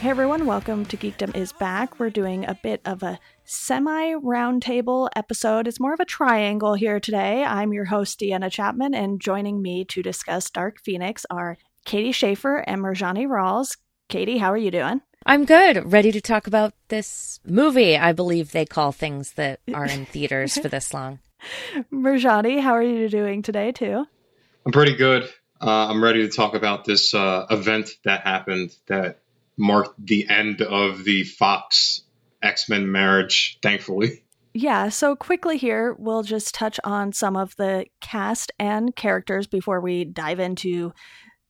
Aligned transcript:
Hey 0.00 0.08
everyone, 0.08 0.46
welcome 0.46 0.86
to 0.86 0.96
Geekdom 0.96 1.36
is 1.36 1.52
Back. 1.52 2.00
We're 2.00 2.08
doing 2.08 2.46
a 2.46 2.54
bit 2.54 2.80
of 2.86 3.02
a 3.02 3.20
semi 3.44 4.14
roundtable 4.14 5.10
episode. 5.14 5.68
It's 5.68 5.78
more 5.78 5.92
of 5.92 6.00
a 6.00 6.06
triangle 6.06 6.72
here 6.72 6.98
today. 6.98 7.44
I'm 7.44 7.74
your 7.74 7.84
host, 7.84 8.18
Deanna 8.18 8.50
Chapman, 8.50 8.94
and 8.94 9.20
joining 9.20 9.60
me 9.60 9.84
to 9.84 10.02
discuss 10.02 10.48
Dark 10.48 10.80
Phoenix 10.82 11.26
are 11.28 11.58
Katie 11.84 12.12
Schaefer 12.12 12.64
and 12.66 12.80
Mirjani 12.80 13.26
Rawls. 13.26 13.76
Katie, 14.08 14.38
how 14.38 14.50
are 14.50 14.56
you 14.56 14.70
doing? 14.70 15.02
I'm 15.26 15.44
good. 15.44 15.92
Ready 15.92 16.12
to 16.12 16.22
talk 16.22 16.46
about 16.46 16.72
this 16.88 17.38
movie. 17.44 17.94
I 17.94 18.12
believe 18.12 18.52
they 18.52 18.64
call 18.64 18.92
things 18.92 19.32
that 19.32 19.60
are 19.74 19.84
in 19.84 20.06
theaters 20.10 20.56
for 20.56 20.70
this 20.70 20.94
long. 20.94 21.18
Mirjani, 21.92 22.62
how 22.62 22.72
are 22.72 22.82
you 22.82 23.10
doing 23.10 23.42
today, 23.42 23.70
too? 23.70 24.06
I'm 24.64 24.72
pretty 24.72 24.96
good. 24.96 25.24
Uh, 25.60 25.88
I'm 25.88 26.02
ready 26.02 26.26
to 26.26 26.34
talk 26.34 26.54
about 26.54 26.86
this 26.86 27.12
uh, 27.12 27.44
event 27.50 27.90
that 28.04 28.22
happened 28.22 28.70
that 28.86 29.19
marked 29.60 30.04
the 30.04 30.26
end 30.28 30.62
of 30.62 31.04
the 31.04 31.22
Fox 31.24 32.02
X 32.42 32.68
Men 32.68 32.90
marriage, 32.90 33.58
thankfully. 33.62 34.24
Yeah, 34.52 34.88
so 34.88 35.14
quickly 35.14 35.56
here, 35.56 35.94
we'll 35.98 36.24
just 36.24 36.54
touch 36.54 36.80
on 36.82 37.12
some 37.12 37.36
of 37.36 37.54
the 37.56 37.86
cast 38.00 38.50
and 38.58 38.96
characters 38.96 39.46
before 39.46 39.80
we 39.80 40.04
dive 40.04 40.40
into 40.40 40.92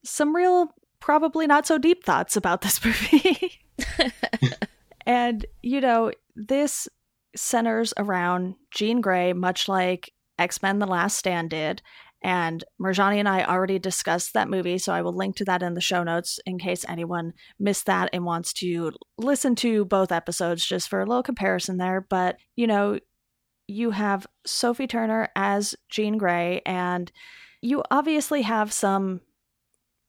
some 0.04 0.36
real, 0.36 0.68
probably 0.98 1.46
not 1.46 1.66
so 1.66 1.78
deep 1.78 2.04
thoughts 2.04 2.36
about 2.36 2.60
this 2.60 2.84
movie. 2.84 3.58
and, 5.06 5.46
you 5.62 5.80
know, 5.80 6.12
this 6.36 6.88
centers 7.34 7.94
around 7.96 8.56
Jean 8.70 9.00
Grey, 9.00 9.32
much 9.32 9.66
like 9.68 10.12
X 10.38 10.62
Men 10.62 10.78
The 10.78 10.86
Last 10.86 11.16
Stand 11.16 11.50
did. 11.50 11.80
And 12.22 12.62
Mirjani 12.80 13.16
and 13.16 13.28
I 13.28 13.44
already 13.44 13.78
discussed 13.78 14.34
that 14.34 14.50
movie, 14.50 14.78
so 14.78 14.92
I 14.92 15.02
will 15.02 15.16
link 15.16 15.36
to 15.36 15.44
that 15.46 15.62
in 15.62 15.74
the 15.74 15.80
show 15.80 16.02
notes 16.02 16.38
in 16.44 16.58
case 16.58 16.84
anyone 16.88 17.32
missed 17.58 17.86
that 17.86 18.10
and 18.12 18.24
wants 18.24 18.52
to 18.54 18.92
listen 19.16 19.54
to 19.56 19.84
both 19.86 20.12
episodes 20.12 20.64
just 20.64 20.88
for 20.88 21.00
a 21.00 21.06
little 21.06 21.22
comparison 21.22 21.78
there. 21.78 22.06
But, 22.08 22.36
you 22.56 22.66
know, 22.66 22.98
you 23.66 23.92
have 23.92 24.26
Sophie 24.46 24.86
Turner 24.86 25.28
as 25.34 25.74
Jean 25.88 26.18
Grey, 26.18 26.60
and 26.66 27.10
you 27.62 27.82
obviously 27.90 28.42
have 28.42 28.72
some 28.72 29.20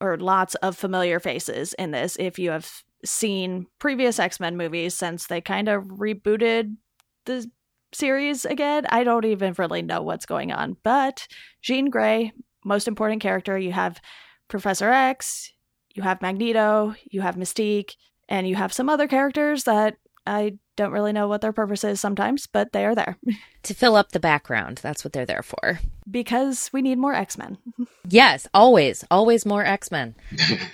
or 0.00 0.18
lots 0.18 0.54
of 0.56 0.76
familiar 0.76 1.20
faces 1.20 1.74
in 1.74 1.92
this 1.92 2.16
if 2.18 2.38
you 2.38 2.50
have 2.50 2.82
seen 3.04 3.66
previous 3.78 4.18
X 4.18 4.40
Men 4.40 4.56
movies 4.56 4.94
since 4.94 5.26
they 5.26 5.40
kind 5.40 5.68
of 5.68 5.84
rebooted 5.84 6.76
the 7.24 7.48
series 7.94 8.44
again. 8.44 8.86
I 8.88 9.04
don't 9.04 9.24
even 9.24 9.54
really 9.58 9.82
know 9.82 10.02
what's 10.02 10.26
going 10.26 10.52
on. 10.52 10.76
But 10.82 11.26
Jean 11.60 11.90
Grey, 11.90 12.32
most 12.64 12.88
important 12.88 13.22
character, 13.22 13.58
you 13.58 13.72
have 13.72 14.00
Professor 14.48 14.90
X, 14.90 15.52
you 15.94 16.02
have 16.02 16.22
Magneto, 16.22 16.94
you 17.10 17.20
have 17.20 17.36
Mystique, 17.36 17.96
and 18.28 18.48
you 18.48 18.56
have 18.56 18.72
some 18.72 18.88
other 18.88 19.06
characters 19.06 19.64
that 19.64 19.96
I 20.26 20.58
don't 20.76 20.92
really 20.92 21.12
know 21.12 21.28
what 21.28 21.40
their 21.40 21.52
purpose 21.52 21.84
is 21.84 22.00
sometimes, 22.00 22.46
but 22.46 22.72
they 22.72 22.84
are 22.84 22.94
there. 22.94 23.18
to 23.64 23.74
fill 23.74 23.96
up 23.96 24.12
the 24.12 24.20
background. 24.20 24.78
That's 24.82 25.04
what 25.04 25.12
they're 25.12 25.26
there 25.26 25.42
for. 25.42 25.80
Because 26.10 26.70
we 26.72 26.82
need 26.82 26.98
more 26.98 27.14
X 27.14 27.36
Men. 27.36 27.58
yes, 28.08 28.46
always, 28.54 29.04
always 29.10 29.44
more 29.44 29.64
X 29.64 29.90
Men. 29.90 30.14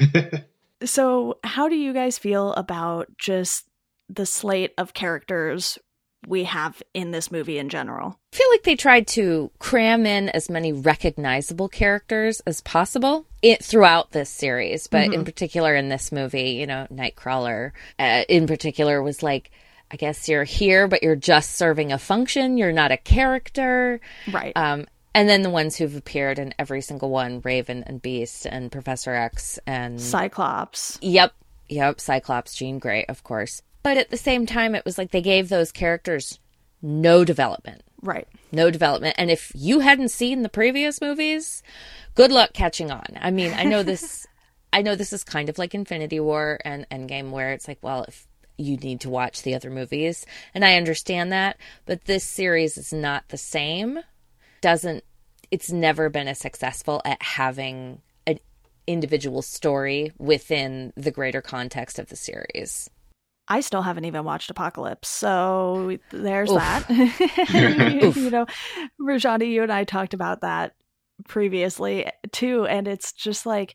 so, 0.85 1.39
how 1.45 1.69
do 1.69 1.77
you 1.77 1.93
guys 1.93 2.19
feel 2.19 2.53
about 2.53 3.09
just 3.19 3.69
the 4.09 4.27
slate 4.27 4.73
of 4.79 4.95
characters 4.95 5.79
we 6.27 6.45
have 6.45 6.83
in 6.95 7.11
this 7.11 7.31
movie 7.31 7.59
in 7.59 7.69
general. 7.69 8.19
I 8.33 8.37
feel 8.37 8.51
like 8.51 8.63
they 8.63 8.77
tried 8.77 9.07
to 9.09 9.51
cram 9.59 10.05
in 10.07 10.29
as 10.31 10.51
many 10.51 10.73
recognizable 10.73 11.69
characters 11.69 12.41
as 12.41 12.61
possible 12.61 13.27
it, 13.43 13.65
throughout 13.65 14.11
this 14.11 14.31
series, 14.31 14.87
but 14.87 15.05
mm-hmm. 15.05 15.15
in 15.15 15.25
particular 15.25 15.75
in 15.75 15.89
this 15.89 16.13
movie, 16.13 16.51
you 16.51 16.67
know, 16.67 16.87
Nightcrawler 16.93 17.73
uh, 17.99 18.25
in 18.29 18.47
particular 18.47 19.03
was 19.03 19.23
like, 19.23 19.51
I 19.91 19.97
guess 19.97 20.29
you're 20.29 20.45
here, 20.45 20.87
but 20.87 21.03
you're 21.03 21.17
just 21.17 21.53
serving 21.53 21.93
a 21.93 21.99
function. 21.99 22.59
You're 22.59 22.73
not 22.73 22.93
a 22.93 22.99
character. 22.99 24.01
Right. 24.31 24.53
Um, 24.55 24.87
and 25.15 25.29
then 25.29 25.43
the 25.43 25.51
ones 25.51 25.77
who've 25.77 25.97
appeared 25.97 26.39
in 26.39 26.55
every 26.59 26.83
single 26.83 27.11
one 27.11 27.41
Raven 27.43 27.85
and 27.87 28.01
Beast 28.03 28.47
and 28.47 28.71
Professor 28.71 29.15
X 29.15 29.59
and 29.67 30.01
Cyclops. 30.01 30.99
Yep. 31.01 31.33
Yep. 31.71 32.01
Cyclops, 32.01 32.55
Jean 32.55 32.79
Grey, 32.79 33.05
of 33.07 33.25
course. 33.25 33.63
But 33.83 33.97
at 33.97 34.11
the 34.11 34.17
same 34.17 34.47
time, 34.47 34.75
it 34.75 34.85
was 34.85 34.99
like 34.99 35.11
they 35.11 35.23
gave 35.23 35.49
those 35.49 35.73
characters 35.73 36.39
no 36.83 37.25
development. 37.25 37.83
Right. 38.03 38.29
No 38.53 38.71
development. 38.71 39.17
And 39.19 39.31
if 39.31 39.51
you 39.55 39.81
hadn't 39.81 40.11
seen 40.11 40.43
the 40.43 40.49
previous 40.49 41.01
movies, 41.01 41.63
good 42.15 42.31
luck 42.31 42.53
catching 42.53 42.91
on. 42.91 43.07
I 43.21 43.31
mean, 43.31 43.53
I 43.55 43.65
know 43.65 43.83
this 43.83 44.27
I 44.73 44.83
know 44.83 44.95
this 44.95 45.13
is 45.13 45.25
kind 45.25 45.49
of 45.49 45.59
like 45.59 45.75
Infinity 45.75 46.21
War 46.21 46.59
and 46.65 46.87
Endgame 46.91 47.31
where 47.31 47.53
it's 47.53 47.67
like, 47.67 47.79
well, 47.83 48.05
if 48.05 48.27
you 48.59 48.77
need 48.77 49.01
to 49.01 49.11
watch 49.11 49.43
the 49.43 49.55
other 49.55 49.71
movies, 49.71 50.27
and 50.53 50.65
I 50.65 50.77
understand 50.77 51.33
that, 51.33 51.57
but 51.87 52.05
this 52.05 52.25
series 52.25 52.77
is 52.77 52.93
not 52.93 53.29
the 53.29 53.39
same. 53.39 54.01
Doesn't 54.61 55.05
it's 55.51 55.73
never 55.73 56.11
been 56.11 56.29
as 56.29 56.39
successful 56.39 57.01
at 57.05 57.23
having 57.23 58.03
an 58.27 58.39
individual 58.87 59.43
story 59.43 60.13
within 60.19 60.93
the 60.97 61.11
greater 61.11 61.41
context 61.41 61.99
of 61.99 62.09
the 62.09 62.17
series. 62.17 62.91
I 63.49 63.61
still 63.61 63.83
haven't 63.83 64.05
even 64.05 64.25
watched 64.25 64.51
Apocalypse, 64.51 65.09
so 65.09 65.97
there's 66.11 66.51
Oof. 66.51 66.59
that. 66.59 66.85
you 68.17 68.31
know, 68.31 68.47
Mirjani, 69.01 69.51
you 69.51 69.63
and 69.63 69.73
I 69.73 69.85
talked 69.85 70.15
about 70.15 70.43
that 70.43 70.75
previously 71.27 72.07
too, 72.31 72.67
and 72.67 72.87
it's 72.87 73.13
just 73.13 73.47
like 73.47 73.75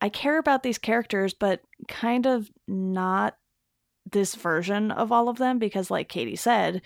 I 0.00 0.08
care 0.08 0.38
about 0.38 0.64
these 0.64 0.78
characters, 0.78 1.32
but 1.32 1.60
kind 1.86 2.26
of 2.26 2.50
not 2.66 3.36
this 4.10 4.34
version 4.34 4.90
of 4.90 5.12
all 5.12 5.28
of 5.28 5.38
them 5.38 5.60
because, 5.60 5.90
like 5.90 6.08
Katie 6.08 6.34
said, 6.34 6.82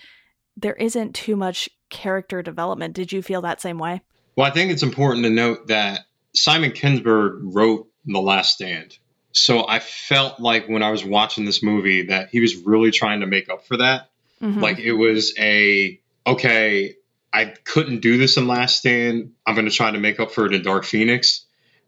there 0.56 0.74
isn't 0.74 1.14
too 1.14 1.34
much 1.34 1.68
character 1.88 2.42
development. 2.42 2.94
Did 2.94 3.12
you 3.12 3.22
feel 3.22 3.41
that 3.42 3.62
same 3.62 3.78
way? 3.78 4.03
Well, 4.36 4.47
I 4.47 4.50
think 4.50 4.70
it's 4.70 4.82
important 4.82 5.24
to 5.24 5.30
note 5.30 5.68
that 5.68 6.00
Simon 6.34 6.72
Kinberg 6.72 7.38
wrote 7.42 7.88
The 8.04 8.20
Last 8.20 8.53
Stand. 8.53 8.98
So 9.36 9.69
I 9.69 9.80
felt 9.80 10.41
like 10.41 10.66
when 10.66 10.82
I 10.82 10.91
was 10.91 11.04
watching 11.04 11.44
this 11.44 11.62
movie 11.62 12.06
that 12.06 12.30
he 12.30 12.41
was 12.41 12.56
really 12.56 12.91
trying 12.91 13.20
to 13.20 13.26
make 13.26 13.50
up 13.50 13.66
for 13.66 13.76
that. 13.76 14.08
Mm-hmm. 14.42 14.60
Like 14.60 14.78
it 14.78 14.92
was 14.92 15.34
a 15.38 16.00
okay, 16.26 16.97
I 17.32 17.44
couldn't 17.64 18.00
do 18.00 18.16
this 18.16 18.38
in 18.38 18.48
Last 18.48 18.78
Stand. 18.78 19.34
I'm 19.47 19.54
going 19.54 19.69
to 19.69 19.74
try 19.74 19.91
to 19.91 20.00
make 20.00 20.20
up 20.20 20.32
for 20.32 20.47
it 20.47 20.54
in 20.54 20.62
Dark 20.62 20.84
Phoenix, 20.84 21.44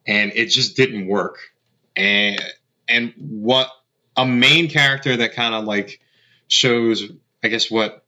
and 0.06 0.30
it 0.34 0.46
just 0.46 0.76
didn't 0.76 1.06
work. 1.06 1.38
And 1.96 2.38
and 2.86 3.14
what 3.16 3.70
a 4.14 4.26
main 4.26 4.68
character 4.68 5.16
that 5.16 5.34
kind 5.34 5.54
of 5.54 5.64
like 5.64 6.00
shows, 6.48 7.02
I 7.42 7.48
guess 7.48 7.70
what 7.70 8.04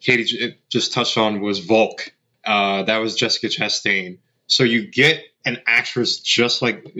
Katie 0.00 0.56
just 0.70 0.94
touched 0.94 1.18
on 1.18 1.42
was 1.42 1.60
Vuk. 1.60 2.08
Uh, 2.42 2.84
that 2.84 2.98
was 2.98 3.16
Jessica 3.16 3.48
Chastain. 3.48 4.18
So 4.46 4.64
you 4.64 4.86
get 4.86 5.22
an 5.44 5.60
actress 5.66 6.20
just 6.20 6.62
like 6.62 6.90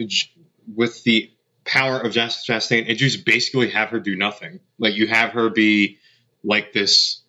with 0.75 1.03
the 1.03 1.31
power 1.69 1.99
of 1.99 2.11
Jessica 2.11 2.53
Chastain 2.53 2.89
and 2.89 2.97
just 2.97 3.25
basically 3.25 3.69
have 3.69 3.89
her 3.89 3.99
do 3.99 4.15
nothing. 4.15 4.59
Like 4.79 4.95
you 4.95 5.07
have 5.07 5.31
her 5.31 5.49
be 5.49 5.99
like 6.43 6.73
this 6.73 7.21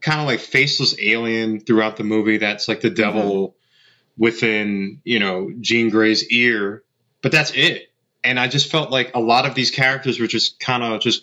kind 0.00 0.20
of 0.20 0.26
like 0.26 0.40
faceless 0.40 0.96
alien 0.98 1.60
throughout 1.60 1.96
the 1.96 2.04
movie 2.04 2.38
that's 2.38 2.66
like 2.66 2.80
the 2.80 2.90
devil 2.90 3.48
mm-hmm. 3.48 4.22
within, 4.22 5.00
you 5.04 5.18
know, 5.18 5.50
Jean 5.60 5.90
Grey's 5.90 6.26
ear, 6.28 6.82
but 7.20 7.30
that's 7.30 7.52
it. 7.52 7.92
And 8.22 8.40
I 8.40 8.48
just 8.48 8.70
felt 8.70 8.90
like 8.90 9.14
a 9.14 9.20
lot 9.20 9.44
of 9.44 9.54
these 9.54 9.70
characters 9.70 10.18
were 10.18 10.26
just 10.26 10.58
kind 10.58 10.82
of 10.82 11.02
just 11.02 11.22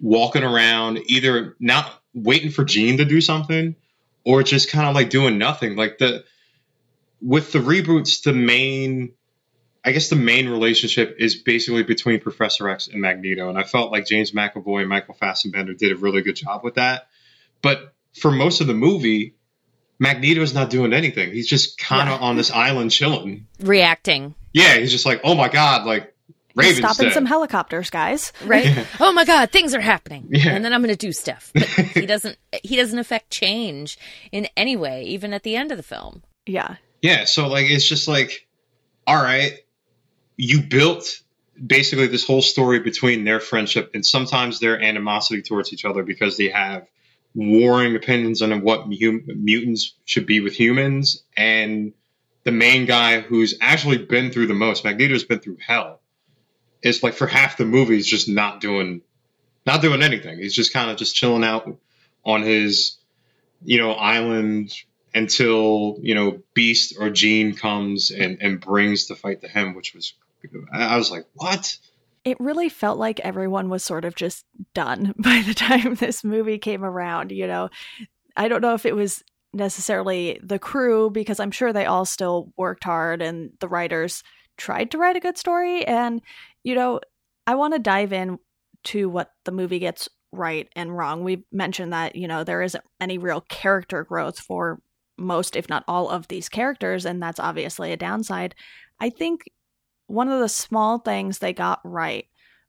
walking 0.00 0.44
around 0.44 1.00
either 1.06 1.56
not 1.58 1.92
waiting 2.14 2.50
for 2.50 2.64
Jean 2.64 2.98
to 2.98 3.04
do 3.04 3.20
something 3.20 3.74
or 4.24 4.44
just 4.44 4.70
kind 4.70 4.86
of 4.86 4.94
like 4.94 5.10
doing 5.10 5.36
nothing. 5.36 5.74
Like 5.74 5.98
the 5.98 6.24
with 7.20 7.50
the 7.50 7.58
reboots, 7.58 8.22
the 8.22 8.32
main 8.32 9.14
I 9.84 9.92
guess 9.92 10.08
the 10.08 10.16
main 10.16 10.48
relationship 10.48 11.16
is 11.18 11.36
basically 11.36 11.82
between 11.82 12.20
Professor 12.20 12.68
X 12.68 12.88
and 12.88 13.00
Magneto, 13.00 13.48
and 13.48 13.58
I 13.58 13.62
felt 13.62 13.92
like 13.92 14.06
James 14.06 14.32
McAvoy 14.32 14.80
and 14.80 14.88
Michael 14.88 15.14
Fassbender 15.14 15.74
did 15.74 15.92
a 15.92 15.96
really 15.96 16.22
good 16.22 16.36
job 16.36 16.62
with 16.64 16.74
that. 16.74 17.08
But 17.62 17.94
for 18.18 18.30
most 18.30 18.60
of 18.60 18.66
the 18.66 18.74
movie, 18.74 19.36
Magneto's 19.98 20.54
not 20.54 20.70
doing 20.70 20.92
anything. 20.92 21.32
He's 21.32 21.48
just 21.48 21.78
kind 21.78 22.08
of 22.08 22.20
yeah. 22.20 22.26
on 22.26 22.36
this 22.36 22.50
island 22.50 22.90
chilling, 22.90 23.46
reacting. 23.60 24.34
Yeah, 24.52 24.76
he's 24.76 24.92
just 24.92 25.06
like, 25.06 25.20
oh 25.24 25.34
my 25.34 25.48
god, 25.48 25.86
like 25.86 26.14
Raven's 26.54 26.78
stopping 26.78 27.06
dead. 27.06 27.14
some 27.14 27.26
helicopters, 27.26 27.90
guys. 27.90 28.32
Right? 28.44 28.66
Yeah. 28.66 28.84
Oh 29.00 29.12
my 29.12 29.24
god, 29.24 29.50
things 29.50 29.74
are 29.74 29.80
happening, 29.80 30.26
yeah. 30.30 30.50
and 30.50 30.64
then 30.64 30.72
I'm 30.72 30.82
going 30.82 30.94
to 30.94 30.96
do 30.96 31.12
stuff. 31.12 31.52
But 31.54 31.68
he 31.68 32.06
doesn't. 32.06 32.36
He 32.62 32.76
doesn't 32.76 32.98
affect 32.98 33.30
change 33.30 33.98
in 34.32 34.48
any 34.56 34.76
way, 34.76 35.04
even 35.04 35.32
at 35.32 35.42
the 35.42 35.56
end 35.56 35.70
of 35.70 35.76
the 35.76 35.82
film. 35.82 36.22
Yeah. 36.46 36.76
Yeah. 37.00 37.24
So 37.24 37.48
like, 37.48 37.66
it's 37.66 37.86
just 37.86 38.08
like, 38.08 38.46
all 39.06 39.22
right, 39.22 39.52
you 40.38 40.62
built 40.62 41.20
basically 41.64 42.06
this 42.06 42.24
whole 42.24 42.40
story 42.40 42.78
between 42.78 43.24
their 43.24 43.40
friendship 43.40 43.90
and 43.92 44.06
sometimes 44.06 44.60
their 44.60 44.80
animosity 44.80 45.42
towards 45.42 45.72
each 45.72 45.84
other 45.84 46.04
because 46.04 46.36
they 46.36 46.48
have 46.48 46.86
warring 47.34 47.96
opinions 47.96 48.40
on 48.40 48.62
what 48.62 48.88
mutants 48.88 49.94
should 50.04 50.26
be 50.26 50.40
with 50.40 50.54
humans. 50.54 51.24
And 51.36 51.92
the 52.44 52.52
main 52.52 52.86
guy 52.86 53.20
who's 53.20 53.58
actually 53.60 53.98
been 53.98 54.30
through 54.30 54.46
the 54.46 54.54
most, 54.54 54.84
Magneto's 54.84 55.24
been 55.24 55.40
through 55.40 55.58
hell, 55.66 56.00
is 56.82 57.02
like 57.02 57.14
for 57.14 57.26
half 57.26 57.56
the 57.56 57.64
movie 57.64 57.98
is 57.98 58.06
just 58.06 58.28
not 58.28 58.60
doing 58.60 59.02
not 59.66 59.82
doing 59.82 60.02
anything. 60.02 60.38
He's 60.38 60.54
just 60.54 60.72
kind 60.72 60.90
of 60.90 60.96
just 60.96 61.14
chilling 61.16 61.44
out 61.44 61.76
on 62.24 62.42
his, 62.42 62.96
you 63.64 63.78
know, 63.78 63.92
island 63.92 64.72
until 65.14 65.98
you 66.00 66.14
know 66.14 66.42
Beast 66.54 66.94
or 66.98 67.10
Jean 67.10 67.54
comes 67.54 68.12
and 68.12 68.38
and 68.40 68.60
brings 68.60 69.08
the 69.08 69.16
fight 69.16 69.42
to 69.42 69.48
him, 69.48 69.74
which 69.74 69.94
was 69.94 70.14
I 70.72 70.96
was 70.96 71.10
like, 71.10 71.26
what? 71.34 71.78
It 72.24 72.38
really 72.40 72.68
felt 72.68 72.98
like 72.98 73.20
everyone 73.20 73.68
was 73.68 73.84
sort 73.84 74.04
of 74.04 74.14
just 74.14 74.44
done 74.74 75.14
by 75.18 75.42
the 75.46 75.54
time 75.54 75.94
this 75.94 76.24
movie 76.24 76.58
came 76.58 76.84
around. 76.84 77.32
You 77.32 77.46
know, 77.46 77.70
I 78.36 78.48
don't 78.48 78.62
know 78.62 78.74
if 78.74 78.86
it 78.86 78.96
was 78.96 79.22
necessarily 79.52 80.38
the 80.42 80.58
crew 80.58 81.10
because 81.10 81.40
I'm 81.40 81.50
sure 81.50 81.72
they 81.72 81.86
all 81.86 82.04
still 82.04 82.52
worked 82.56 82.84
hard 82.84 83.22
and 83.22 83.50
the 83.60 83.68
writers 83.68 84.22
tried 84.56 84.90
to 84.90 84.98
write 84.98 85.16
a 85.16 85.20
good 85.20 85.38
story. 85.38 85.86
And, 85.86 86.20
you 86.64 86.74
know, 86.74 87.00
I 87.46 87.54
want 87.54 87.74
to 87.74 87.78
dive 87.78 88.12
in 88.12 88.38
to 88.84 89.08
what 89.08 89.32
the 89.44 89.52
movie 89.52 89.78
gets 89.78 90.08
right 90.32 90.68
and 90.76 90.96
wrong. 90.96 91.24
We 91.24 91.44
mentioned 91.50 91.92
that, 91.92 92.16
you 92.16 92.28
know, 92.28 92.44
there 92.44 92.62
isn't 92.62 92.84
any 93.00 93.18
real 93.18 93.40
character 93.40 94.04
growth 94.04 94.38
for 94.38 94.80
most, 95.16 95.56
if 95.56 95.68
not 95.68 95.84
all, 95.88 96.08
of 96.10 96.28
these 96.28 96.48
characters, 96.48 97.04
and 97.04 97.22
that's 97.22 97.40
obviously 97.40 97.92
a 97.92 97.96
downside. 97.96 98.54
I 99.00 99.10
think 99.10 99.42
one 100.08 100.28
of 100.28 100.40
the 100.40 100.48
small 100.48 100.98
things 100.98 101.38
they 101.38 101.52
got 101.52 101.80
right 101.84 102.26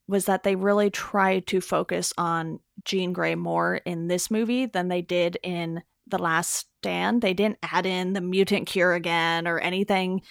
was 0.07 0.25
that 0.25 0.44
they 0.44 0.56
really 0.56 0.89
tried 0.89 1.47
to 1.47 1.62
focus 1.62 2.13
on 2.18 2.59
Jean 2.83 3.13
Grey 3.13 3.36
more 3.36 3.75
in 3.77 4.07
this 4.07 4.30
movie 4.30 4.65
than 4.65 4.88
they 4.88 5.01
did 5.01 5.38
in 5.44 5.81
The 6.07 6.18
Last 6.18 6.68
Stand. 6.80 7.21
They 7.21 7.33
didn't 7.33 7.59
add 7.63 7.86
in 7.86 8.13
the 8.13 8.21
mutant 8.21 8.68
cure 8.68 8.94
again 8.94 9.47
or 9.47 9.59
anything 9.59 10.21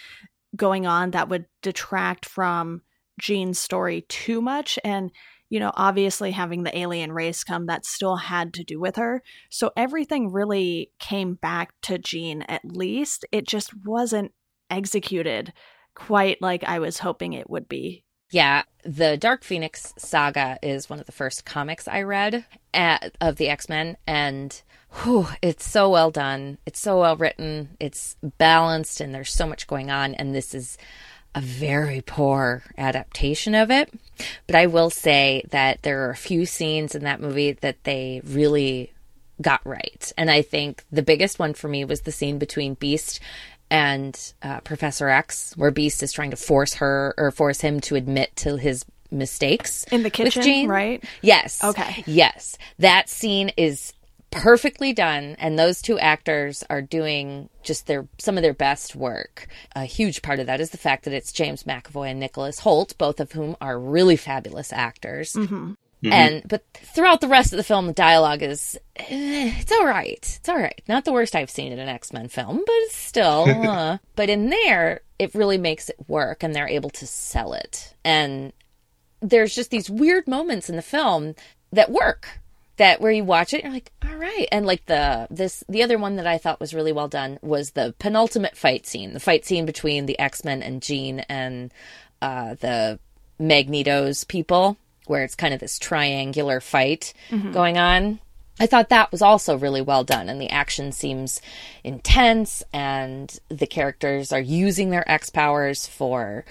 going 0.55 0.85
on 0.85 1.11
that 1.11 1.29
would 1.29 1.45
detract 1.61 2.25
from 2.25 2.81
Jean's 3.19 3.59
story 3.59 4.01
too 4.09 4.41
much. 4.41 4.77
And, 4.83 5.11
you 5.49 5.59
know, 5.59 5.71
obviously 5.75 6.31
having 6.31 6.63
the 6.63 6.77
alien 6.77 7.11
race 7.11 7.43
come, 7.43 7.67
that 7.67 7.85
still 7.85 8.17
had 8.17 8.53
to 8.55 8.63
do 8.63 8.79
with 8.79 8.97
her. 8.97 9.23
So 9.49 9.71
everything 9.77 10.31
really 10.31 10.91
came 10.99 11.35
back 11.35 11.73
to 11.83 11.97
Jean 11.97 12.41
at 12.43 12.65
least. 12.65 13.25
It 13.31 13.47
just 13.47 13.71
wasn't 13.85 14.33
executed 14.69 15.53
quite 15.99 16.41
like 16.41 16.63
I 16.63 16.79
was 16.79 16.97
hoping 16.97 17.33
it 17.33 17.49
would 17.49 17.67
be. 17.67 18.03
Yeah, 18.31 18.63
the 18.83 19.17
Dark 19.17 19.43
Phoenix 19.43 19.93
saga 19.97 20.57
is 20.61 20.89
one 20.89 20.99
of 20.99 21.05
the 21.05 21.11
first 21.11 21.45
comics 21.45 21.87
I 21.87 22.03
read 22.03 22.45
at, 22.73 23.15
of 23.19 23.35
the 23.35 23.49
X 23.49 23.67
Men, 23.67 23.97
and 24.07 24.61
whew, 25.01 25.27
it's 25.41 25.67
so 25.67 25.89
well 25.89 26.11
done. 26.11 26.57
It's 26.65 26.79
so 26.79 26.99
well 26.99 27.17
written. 27.17 27.75
It's 27.79 28.15
balanced, 28.37 29.01
and 29.01 29.13
there's 29.13 29.33
so 29.33 29.47
much 29.47 29.67
going 29.67 29.89
on. 29.91 30.13
And 30.13 30.33
this 30.33 30.53
is 30.53 30.77
a 31.35 31.41
very 31.41 32.01
poor 32.01 32.63
adaptation 32.77 33.55
of 33.55 33.71
it. 33.71 33.91
But 34.47 34.55
I 34.55 34.67
will 34.67 34.89
say 34.89 35.43
that 35.49 35.81
there 35.81 36.05
are 36.05 36.11
a 36.11 36.15
few 36.15 36.45
scenes 36.45 36.95
in 36.95 37.03
that 37.03 37.21
movie 37.21 37.53
that 37.53 37.83
they 37.83 38.21
really 38.23 38.93
got 39.41 39.65
right. 39.65 40.11
And 40.17 40.29
I 40.29 40.41
think 40.41 40.83
the 40.91 41.01
biggest 41.01 41.39
one 41.39 41.53
for 41.53 41.67
me 41.67 41.83
was 41.85 42.01
the 42.01 42.11
scene 42.11 42.37
between 42.37 42.73
Beast 42.75 43.19
and 43.69 44.33
uh, 44.41 44.59
Professor 44.61 45.09
X, 45.09 45.53
where 45.55 45.71
Beast 45.71 46.03
is 46.03 46.11
trying 46.11 46.31
to 46.31 46.37
force 46.37 46.75
her 46.75 47.13
or 47.17 47.31
force 47.31 47.61
him 47.61 47.79
to 47.81 47.95
admit 47.95 48.35
to 48.37 48.57
his 48.57 48.85
mistakes 49.11 49.85
in 49.91 50.03
the 50.03 50.09
kitchen, 50.09 50.67
right? 50.67 51.03
Yes. 51.21 51.63
Okay. 51.63 52.03
Yes, 52.05 52.57
that 52.77 53.09
scene 53.09 53.49
is 53.57 53.93
perfectly 54.31 54.93
done, 54.93 55.35
and 55.39 55.57
those 55.57 55.81
two 55.81 55.97
actors 55.99 56.63
are 56.69 56.81
doing 56.81 57.49
just 57.63 57.87
their 57.87 58.07
some 58.17 58.37
of 58.37 58.43
their 58.43 58.53
best 58.53 58.95
work. 58.95 59.47
A 59.75 59.85
huge 59.85 60.21
part 60.21 60.39
of 60.39 60.47
that 60.47 60.61
is 60.61 60.69
the 60.69 60.77
fact 60.77 61.05
that 61.05 61.13
it's 61.13 61.31
James 61.31 61.63
McAvoy 61.63 62.11
and 62.11 62.19
Nicholas 62.19 62.61
Hoult, 62.61 62.97
both 62.97 63.19
of 63.19 63.31
whom 63.31 63.55
are 63.61 63.79
really 63.79 64.15
fabulous 64.15 64.71
actors. 64.71 65.33
Mm-hmm. 65.33 65.73
Mm-hmm. 66.03 66.13
And 66.13 66.47
but 66.47 66.63
throughout 66.73 67.19
the 67.19 67.27
rest 67.27 67.51
of 67.51 67.57
the 67.57 67.63
film, 67.63 67.87
the 67.87 67.93
dialogue 67.93 68.41
is 68.41 68.79
eh, 68.95 69.53
it's 69.59 69.71
all 69.71 69.85
right. 69.85 70.17
It's 70.39 70.47
all 70.47 70.57
right. 70.57 70.81
Not 70.87 71.03
the 71.03 71.11
worst 71.11 71.35
I've 71.35 71.49
seen 71.49 71.73
in 71.73 71.79
an 71.79 71.89
X 71.89 72.13
Men 72.13 72.29
film, 72.29 72.57
but 72.57 72.75
it's 72.75 72.95
still. 72.95 73.45
uh, 73.67 73.97
but 74.15 74.29
in 74.29 74.49
there, 74.49 75.01
it 75.17 75.35
really 75.35 75.57
makes 75.57 75.89
it 75.89 75.97
work, 76.07 76.41
and 76.41 76.55
they're 76.55 76.69
able 76.69 76.89
to 76.91 77.05
sell 77.05 77.53
it. 77.53 77.93
And 78.05 78.53
there's 79.21 79.53
just 79.53 79.71
these 79.71 79.89
weird 79.89 80.25
moments 80.27 80.69
in 80.69 80.77
the 80.77 80.81
film 80.81 81.35
that 81.71 81.91
work. 81.91 82.39
That 82.77 83.01
where 83.01 83.11
you 83.11 83.25
watch 83.25 83.53
it, 83.53 83.63
you're 83.63 83.73
like, 83.73 83.91
all 84.09 84.15
right. 84.15 84.47
And 84.53 84.65
like 84.65 84.85
the 84.85 85.27
this 85.29 85.65
the 85.67 85.83
other 85.83 85.97
one 85.97 86.15
that 86.15 86.25
I 86.25 86.37
thought 86.37 86.61
was 86.61 86.73
really 86.73 86.93
well 86.93 87.09
done 87.09 87.37
was 87.41 87.71
the 87.71 87.93
penultimate 87.99 88.55
fight 88.55 88.87
scene, 88.87 89.11
the 89.11 89.19
fight 89.19 89.45
scene 89.45 89.65
between 89.65 90.05
the 90.05 90.17
X 90.17 90.45
Men 90.45 90.63
and 90.63 90.81
Jean 90.81 91.19
and 91.27 91.73
uh, 92.21 92.55
the 92.55 92.99
Magneto's 93.37 94.23
people 94.23 94.77
where 95.09 95.23
it's 95.23 95.35
kind 95.35 95.53
of 95.53 95.59
this 95.59 95.79
triangular 95.79 96.59
fight 96.59 97.13
mm-hmm. 97.29 97.51
going 97.51 97.77
on. 97.77 98.19
I 98.59 98.67
thought 98.67 98.89
that 98.89 99.11
was 99.11 99.21
also 99.21 99.57
really 99.57 99.81
well 99.81 100.03
done, 100.03 100.29
and 100.29 100.39
the 100.39 100.49
action 100.49 100.91
seems 100.91 101.41
intense, 101.83 102.61
and 102.73 103.35
the 103.47 103.67
characters 103.67 104.33
are 104.33 104.41
using 104.41 104.89
their 104.89 105.09
X 105.09 105.29
powers 105.29 105.87
for 105.87 106.45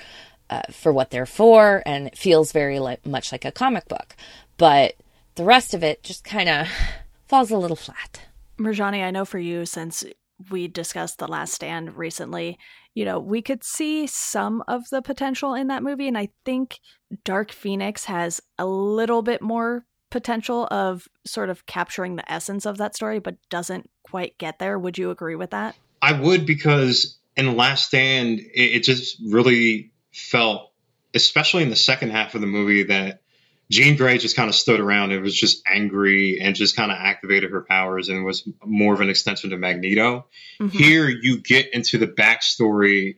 uh, 0.50 0.62
for 0.72 0.92
what 0.92 1.10
they're 1.10 1.26
for, 1.26 1.82
and 1.84 2.06
it 2.06 2.16
feels 2.16 2.52
very 2.52 2.78
like, 2.78 3.04
much 3.04 3.30
like 3.30 3.44
a 3.44 3.52
comic 3.52 3.86
book. 3.86 4.16
But 4.56 4.94
the 5.34 5.44
rest 5.44 5.74
of 5.74 5.82
it 5.82 6.02
just 6.02 6.24
kind 6.24 6.48
of 6.48 6.68
falls 7.26 7.50
a 7.50 7.58
little 7.58 7.76
flat. 7.76 8.22
Mirjani, 8.58 9.04
I 9.04 9.10
know 9.10 9.24
for 9.24 9.38
you, 9.38 9.66
since 9.66 10.04
we 10.50 10.66
discussed 10.66 11.18
The 11.18 11.28
Last 11.28 11.52
Stand 11.52 11.96
recently, 11.96 12.58
you 12.98 13.04
know, 13.04 13.20
we 13.20 13.40
could 13.40 13.62
see 13.62 14.08
some 14.08 14.64
of 14.66 14.90
the 14.90 15.00
potential 15.00 15.54
in 15.54 15.68
that 15.68 15.84
movie. 15.84 16.08
And 16.08 16.18
I 16.18 16.30
think 16.44 16.80
Dark 17.22 17.52
Phoenix 17.52 18.06
has 18.06 18.40
a 18.58 18.66
little 18.66 19.22
bit 19.22 19.40
more 19.40 19.86
potential 20.10 20.66
of 20.72 21.06
sort 21.24 21.48
of 21.48 21.64
capturing 21.66 22.16
the 22.16 22.28
essence 22.32 22.66
of 22.66 22.76
that 22.78 22.96
story, 22.96 23.20
but 23.20 23.36
doesn't 23.50 23.88
quite 24.02 24.36
get 24.38 24.58
there. 24.58 24.80
Would 24.80 24.98
you 24.98 25.12
agree 25.12 25.36
with 25.36 25.50
that? 25.50 25.76
I 26.02 26.20
would 26.20 26.44
because 26.44 27.16
in 27.36 27.56
Last 27.56 27.86
Stand, 27.86 28.40
it, 28.40 28.50
it 28.52 28.82
just 28.82 29.22
really 29.24 29.92
felt, 30.12 30.72
especially 31.14 31.62
in 31.62 31.70
the 31.70 31.76
second 31.76 32.10
half 32.10 32.34
of 32.34 32.40
the 32.40 32.48
movie, 32.48 32.82
that 32.82 33.22
Jean 33.70 33.96
Grey 33.96 34.16
just 34.18 34.34
kind 34.34 34.48
of 34.48 34.54
stood 34.54 34.80
around 34.80 35.12
and 35.12 35.22
was 35.22 35.34
just 35.34 35.62
angry 35.66 36.40
and 36.40 36.56
just 36.56 36.74
kind 36.74 36.90
of 36.90 36.96
activated 36.98 37.50
her 37.50 37.60
powers 37.60 38.08
and 38.08 38.24
was 38.24 38.48
more 38.64 38.94
of 38.94 39.00
an 39.00 39.10
extension 39.10 39.50
to 39.50 39.58
Magneto. 39.58 40.26
Mm-hmm. 40.58 40.68
Here, 40.68 41.08
you 41.08 41.40
get 41.40 41.74
into 41.74 41.98
the 41.98 42.06
backstory 42.06 43.16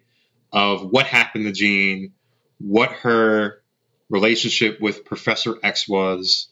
of 0.53 0.83
what 0.83 1.07
happened 1.07 1.45
to 1.45 1.53
Jean, 1.53 2.13
what 2.59 2.91
her 2.91 3.63
relationship 4.09 4.81
with 4.81 5.05
Professor 5.05 5.57
X 5.63 5.89
was. 5.89 6.49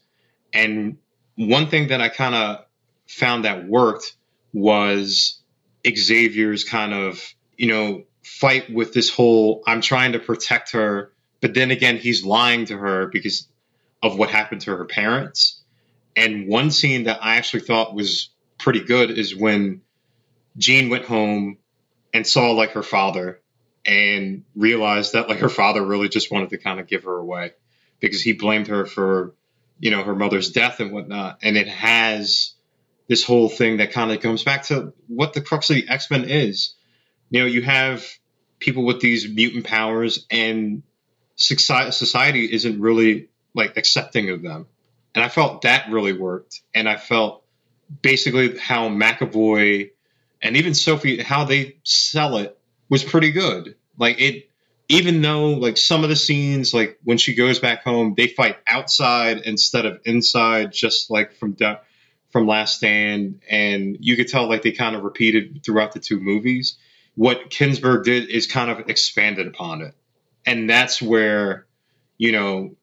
And 0.52 0.98
one 1.34 1.66
thing 1.66 1.88
that 1.88 2.00
I 2.00 2.08
kind 2.08 2.34
of 2.34 2.64
found 3.08 3.44
that 3.44 3.66
worked 3.66 4.14
was 4.52 5.42
Xavier's 5.86 6.62
kind 6.62 6.94
of, 6.94 7.22
you 7.56 7.66
know, 7.66 8.04
fight 8.22 8.72
with 8.72 8.92
this 8.92 9.10
whole 9.10 9.62
I'm 9.66 9.80
trying 9.80 10.12
to 10.12 10.18
protect 10.18 10.72
her, 10.72 11.12
but 11.40 11.54
then 11.54 11.70
again, 11.70 11.96
he's 11.96 12.24
lying 12.24 12.66
to 12.66 12.76
her 12.76 13.06
because 13.06 13.48
of 14.02 14.16
what 14.16 14.30
happened 14.30 14.62
to 14.62 14.76
her 14.76 14.84
parents. 14.84 15.62
And 16.16 16.48
one 16.48 16.70
scene 16.70 17.04
that 17.04 17.22
I 17.22 17.36
actually 17.36 17.60
thought 17.60 17.94
was 17.94 18.30
pretty 18.58 18.80
good 18.80 19.10
is 19.10 19.36
when 19.36 19.82
Jean 20.56 20.88
went 20.88 21.04
home 21.04 21.58
and 22.12 22.26
saw 22.26 22.52
like 22.52 22.72
her 22.72 22.82
father 22.82 23.40
and 23.84 24.44
realized 24.54 25.12
that 25.12 25.28
like 25.28 25.38
her 25.38 25.48
father 25.48 25.84
really 25.84 26.08
just 26.08 26.30
wanted 26.30 26.50
to 26.50 26.58
kind 26.58 26.80
of 26.80 26.86
give 26.86 27.04
her 27.04 27.16
away 27.16 27.52
because 28.00 28.20
he 28.20 28.32
blamed 28.32 28.66
her 28.66 28.86
for 28.86 29.34
you 29.78 29.90
know 29.90 30.02
her 30.02 30.14
mother's 30.14 30.50
death 30.50 30.80
and 30.80 30.92
whatnot 30.92 31.38
and 31.42 31.56
it 31.56 31.68
has 31.68 32.54
this 33.08 33.24
whole 33.24 33.48
thing 33.48 33.78
that 33.78 33.92
kind 33.92 34.12
of 34.12 34.20
comes 34.20 34.42
back 34.42 34.64
to 34.64 34.92
what 35.06 35.32
the 35.32 35.40
crux 35.40 35.70
of 35.70 35.76
the 35.76 35.88
x-men 35.88 36.24
is 36.24 36.74
you 37.30 37.40
know 37.40 37.46
you 37.46 37.62
have 37.62 38.04
people 38.58 38.84
with 38.84 39.00
these 39.00 39.28
mutant 39.28 39.64
powers 39.64 40.26
and 40.30 40.82
society 41.36 42.52
isn't 42.52 42.80
really 42.80 43.28
like 43.54 43.76
accepting 43.76 44.30
of 44.30 44.42
them. 44.42 44.66
And 45.14 45.24
I 45.24 45.28
felt 45.28 45.62
that 45.62 45.90
really 45.90 46.12
worked. 46.12 46.60
And 46.74 46.88
I 46.88 46.96
felt 46.96 47.44
basically 48.02 48.56
how 48.58 48.88
McAvoy 48.88 49.90
and 50.40 50.56
even 50.56 50.74
Sophie, 50.74 51.22
how 51.22 51.44
they 51.44 51.76
sell 51.82 52.36
it 52.36 52.58
was 52.88 53.02
pretty 53.02 53.32
good. 53.32 53.74
Like 53.98 54.20
it, 54.20 54.48
even 54.88 55.20
though 55.20 55.50
like 55.50 55.76
some 55.76 56.02
of 56.02 56.08
the 56.08 56.16
scenes, 56.16 56.72
like 56.72 56.98
when 57.04 57.18
she 57.18 57.34
goes 57.34 57.58
back 57.58 57.84
home, 57.84 58.14
they 58.16 58.28
fight 58.28 58.56
outside 58.66 59.38
instead 59.38 59.84
of 59.86 60.00
inside, 60.04 60.72
just 60.72 61.10
like 61.10 61.34
from 61.34 61.56
from 62.30 62.46
Last 62.46 62.76
Stand, 62.76 63.40
and 63.48 63.96
you 64.00 64.16
could 64.16 64.28
tell 64.28 64.48
like 64.48 64.62
they 64.62 64.72
kind 64.72 64.94
of 64.94 65.02
repeated 65.02 65.62
throughout 65.64 65.92
the 65.92 66.00
two 66.00 66.20
movies. 66.20 66.76
What 67.14 67.50
Kinberg 67.50 68.04
did 68.04 68.28
is 68.28 68.46
kind 68.46 68.70
of 68.70 68.88
expanded 68.88 69.46
upon 69.46 69.82
it, 69.82 69.94
and 70.46 70.68
that's 70.68 71.02
where 71.02 71.66
you 72.16 72.32
know 72.32 72.76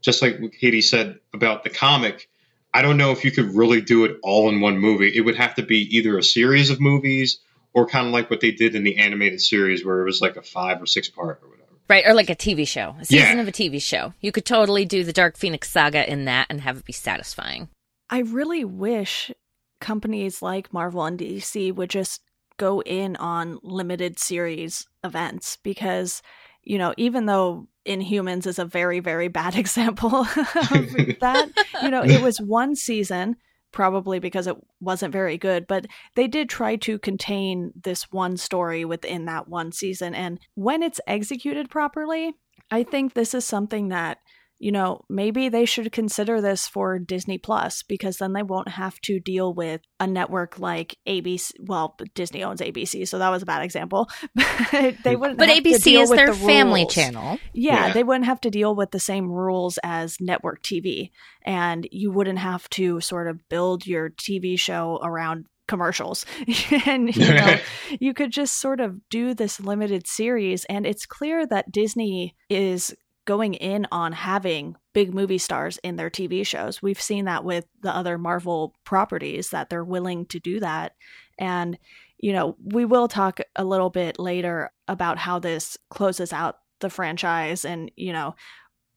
just 0.00 0.22
like 0.22 0.38
Katie 0.58 0.82
said 0.82 1.18
about 1.34 1.64
the 1.64 1.70
comic, 1.70 2.28
I 2.72 2.82
don't 2.82 2.96
know 2.96 3.10
if 3.10 3.24
you 3.24 3.30
could 3.30 3.54
really 3.54 3.80
do 3.80 4.04
it 4.04 4.16
all 4.22 4.48
in 4.48 4.60
one 4.60 4.78
movie. 4.78 5.12
It 5.14 5.22
would 5.22 5.36
have 5.36 5.54
to 5.56 5.62
be 5.62 5.96
either 5.96 6.16
a 6.16 6.22
series 6.22 6.70
of 6.70 6.80
movies 6.80 7.40
or 7.72 7.86
kind 7.86 8.06
of 8.06 8.12
like 8.12 8.30
what 8.30 8.40
they 8.40 8.52
did 8.52 8.74
in 8.74 8.84
the 8.84 8.98
animated 8.98 9.40
series 9.40 9.84
where 9.84 10.00
it 10.00 10.04
was 10.04 10.20
like 10.20 10.36
a 10.36 10.42
five 10.42 10.80
or 10.82 10.86
six 10.86 11.08
part 11.08 11.40
or 11.42 11.48
whatever. 11.48 11.66
Right, 11.88 12.06
or 12.06 12.14
like 12.14 12.30
a 12.30 12.36
TV 12.36 12.66
show, 12.66 12.94
a 13.00 13.04
season 13.04 13.36
Yeah. 13.36 13.42
of 13.42 13.48
a 13.48 13.52
TV 13.52 13.82
show. 13.82 14.14
You 14.20 14.30
could 14.30 14.44
totally 14.44 14.84
do 14.84 15.02
the 15.02 15.12
Dark 15.12 15.36
Phoenix 15.36 15.70
saga 15.70 16.08
in 16.08 16.24
that 16.26 16.46
and 16.48 16.60
have 16.60 16.78
it 16.78 16.84
be 16.84 16.92
satisfying. 16.92 17.68
I 18.08 18.20
really 18.20 18.64
wish 18.64 19.32
companies 19.80 20.40
like 20.42 20.72
Marvel 20.72 21.04
and 21.04 21.18
DC 21.18 21.74
would 21.74 21.90
just 21.90 22.20
go 22.58 22.80
in 22.82 23.16
on 23.16 23.58
limited 23.62 24.18
series 24.18 24.86
events 25.02 25.58
because, 25.62 26.22
you 26.62 26.78
know, 26.78 26.94
even 26.96 27.26
though 27.26 27.66
Inhumans 27.86 28.46
is 28.46 28.58
a 28.58 28.64
very, 28.64 29.00
very 29.00 29.28
bad 29.28 29.54
example 29.56 30.14
of 30.14 30.34
that, 30.34 31.48
you 31.82 31.90
know, 31.90 32.02
it 32.02 32.22
was 32.22 32.40
one 32.40 32.74
season, 32.74 33.36
probably 33.72 34.18
because 34.18 34.46
it 34.46 34.56
wasn't 34.80 35.12
very 35.12 35.38
good, 35.38 35.66
but 35.66 35.86
they 36.14 36.26
did 36.26 36.48
try 36.48 36.76
to 36.76 36.98
contain 36.98 37.72
this 37.80 38.10
one 38.10 38.36
story 38.36 38.84
within 38.84 39.26
that 39.26 39.48
one 39.48 39.72
season. 39.72 40.14
And 40.14 40.40
when 40.54 40.82
it's 40.82 41.00
executed 41.06 41.70
properly, 41.70 42.34
I 42.70 42.82
think 42.82 43.14
this 43.14 43.34
is 43.34 43.44
something 43.44 43.88
that 43.88 44.18
you 44.60 44.70
know, 44.70 45.00
maybe 45.08 45.48
they 45.48 45.64
should 45.64 45.90
consider 45.90 46.40
this 46.42 46.68
for 46.68 46.98
Disney 46.98 47.38
Plus 47.38 47.82
because 47.82 48.18
then 48.18 48.34
they 48.34 48.42
won't 48.42 48.68
have 48.68 49.00
to 49.00 49.18
deal 49.18 49.54
with 49.54 49.80
a 49.98 50.06
network 50.06 50.58
like 50.58 50.98
ABC. 51.08 51.52
Well, 51.60 51.96
Disney 52.14 52.44
owns 52.44 52.60
ABC, 52.60 53.08
so 53.08 53.18
that 53.18 53.30
was 53.30 53.42
a 53.42 53.46
bad 53.46 53.62
example. 53.62 54.08
But 54.70 54.96
they 55.02 55.16
wouldn't. 55.16 55.38
But 55.38 55.48
have 55.48 55.62
to 55.64 55.70
ABC 55.70 55.82
deal 55.82 56.02
is 56.02 56.10
with 56.10 56.18
their 56.18 56.26
the 56.28 56.34
family 56.34 56.82
rules. 56.82 56.94
channel. 56.94 57.38
Yeah, 57.54 57.86
Yeah. 57.86 57.92
they 57.94 58.04
wouldn't 58.04 58.26
have 58.26 58.40
to 58.42 58.50
deal 58.50 58.74
with 58.76 58.90
the 58.90 59.00
same 59.00 59.30
rules 59.30 59.78
as 59.82 60.18
network 60.20 60.62
TV, 60.62 61.10
and 61.42 61.88
you 61.90 62.12
wouldn't 62.12 62.38
have 62.38 62.68
to 62.70 63.00
sort 63.00 63.28
of 63.28 63.48
build 63.48 63.86
your 63.86 64.10
TV 64.10 64.58
show 64.58 65.00
around 65.02 65.46
commercials 65.68 66.26
and 66.84 67.14
you 67.14 67.32
know 67.32 67.56
you 68.00 68.12
could 68.12 68.32
just 68.32 68.60
sort 68.60 68.80
of 68.80 69.08
do 69.08 69.34
this 69.34 69.60
limited 69.60 70.04
series 70.04 70.64
and 70.64 70.84
it's 70.84 71.06
clear 71.06 71.46
that 71.46 71.70
disney 71.70 72.34
is 72.48 72.92
going 73.30 73.54
in 73.54 73.86
on 73.92 74.10
having 74.10 74.74
big 74.92 75.14
movie 75.14 75.38
stars 75.38 75.78
in 75.84 75.94
their 75.94 76.10
tv 76.10 76.44
shows. 76.44 76.82
We've 76.82 77.00
seen 77.00 77.26
that 77.26 77.44
with 77.44 77.64
the 77.80 77.94
other 77.94 78.18
marvel 78.18 78.74
properties 78.84 79.50
that 79.50 79.70
they're 79.70 79.84
willing 79.84 80.26
to 80.26 80.40
do 80.40 80.58
that. 80.58 80.96
And 81.38 81.78
you 82.18 82.32
know 82.32 82.56
we 82.60 82.84
will 82.84 83.06
talk 83.06 83.38
a 83.54 83.64
little 83.64 83.88
bit 83.88 84.18
later 84.18 84.72
about 84.88 85.16
how 85.16 85.38
this 85.38 85.78
closes 85.90 86.32
out 86.32 86.56
the 86.80 86.90
franchise 86.90 87.64
and 87.64 87.92
you 87.94 88.12
know 88.12 88.34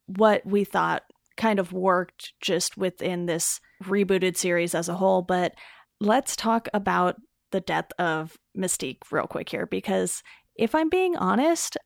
what 0.07 0.43
we 0.47 0.63
thought 0.63 1.03
kind 1.37 1.59
of 1.59 1.71
worked 1.71 2.33
just 2.41 2.75
within 2.75 3.27
this 3.27 3.59
rebooted 3.83 4.35
series 4.35 4.73
as 4.73 4.89
a 4.89 4.95
whole. 4.95 5.21
But 5.21 5.53
let's 5.99 6.35
talk 6.35 6.67
about 6.73 7.17
the 7.51 7.61
death 7.61 7.91
of 7.99 8.35
Mystique 8.57 9.11
real 9.11 9.27
quick 9.27 9.49
here 9.49 9.67
because 9.67 10.23
if 10.55 10.73
I'm 10.73 10.89
being 10.89 11.15
honest, 11.17 11.77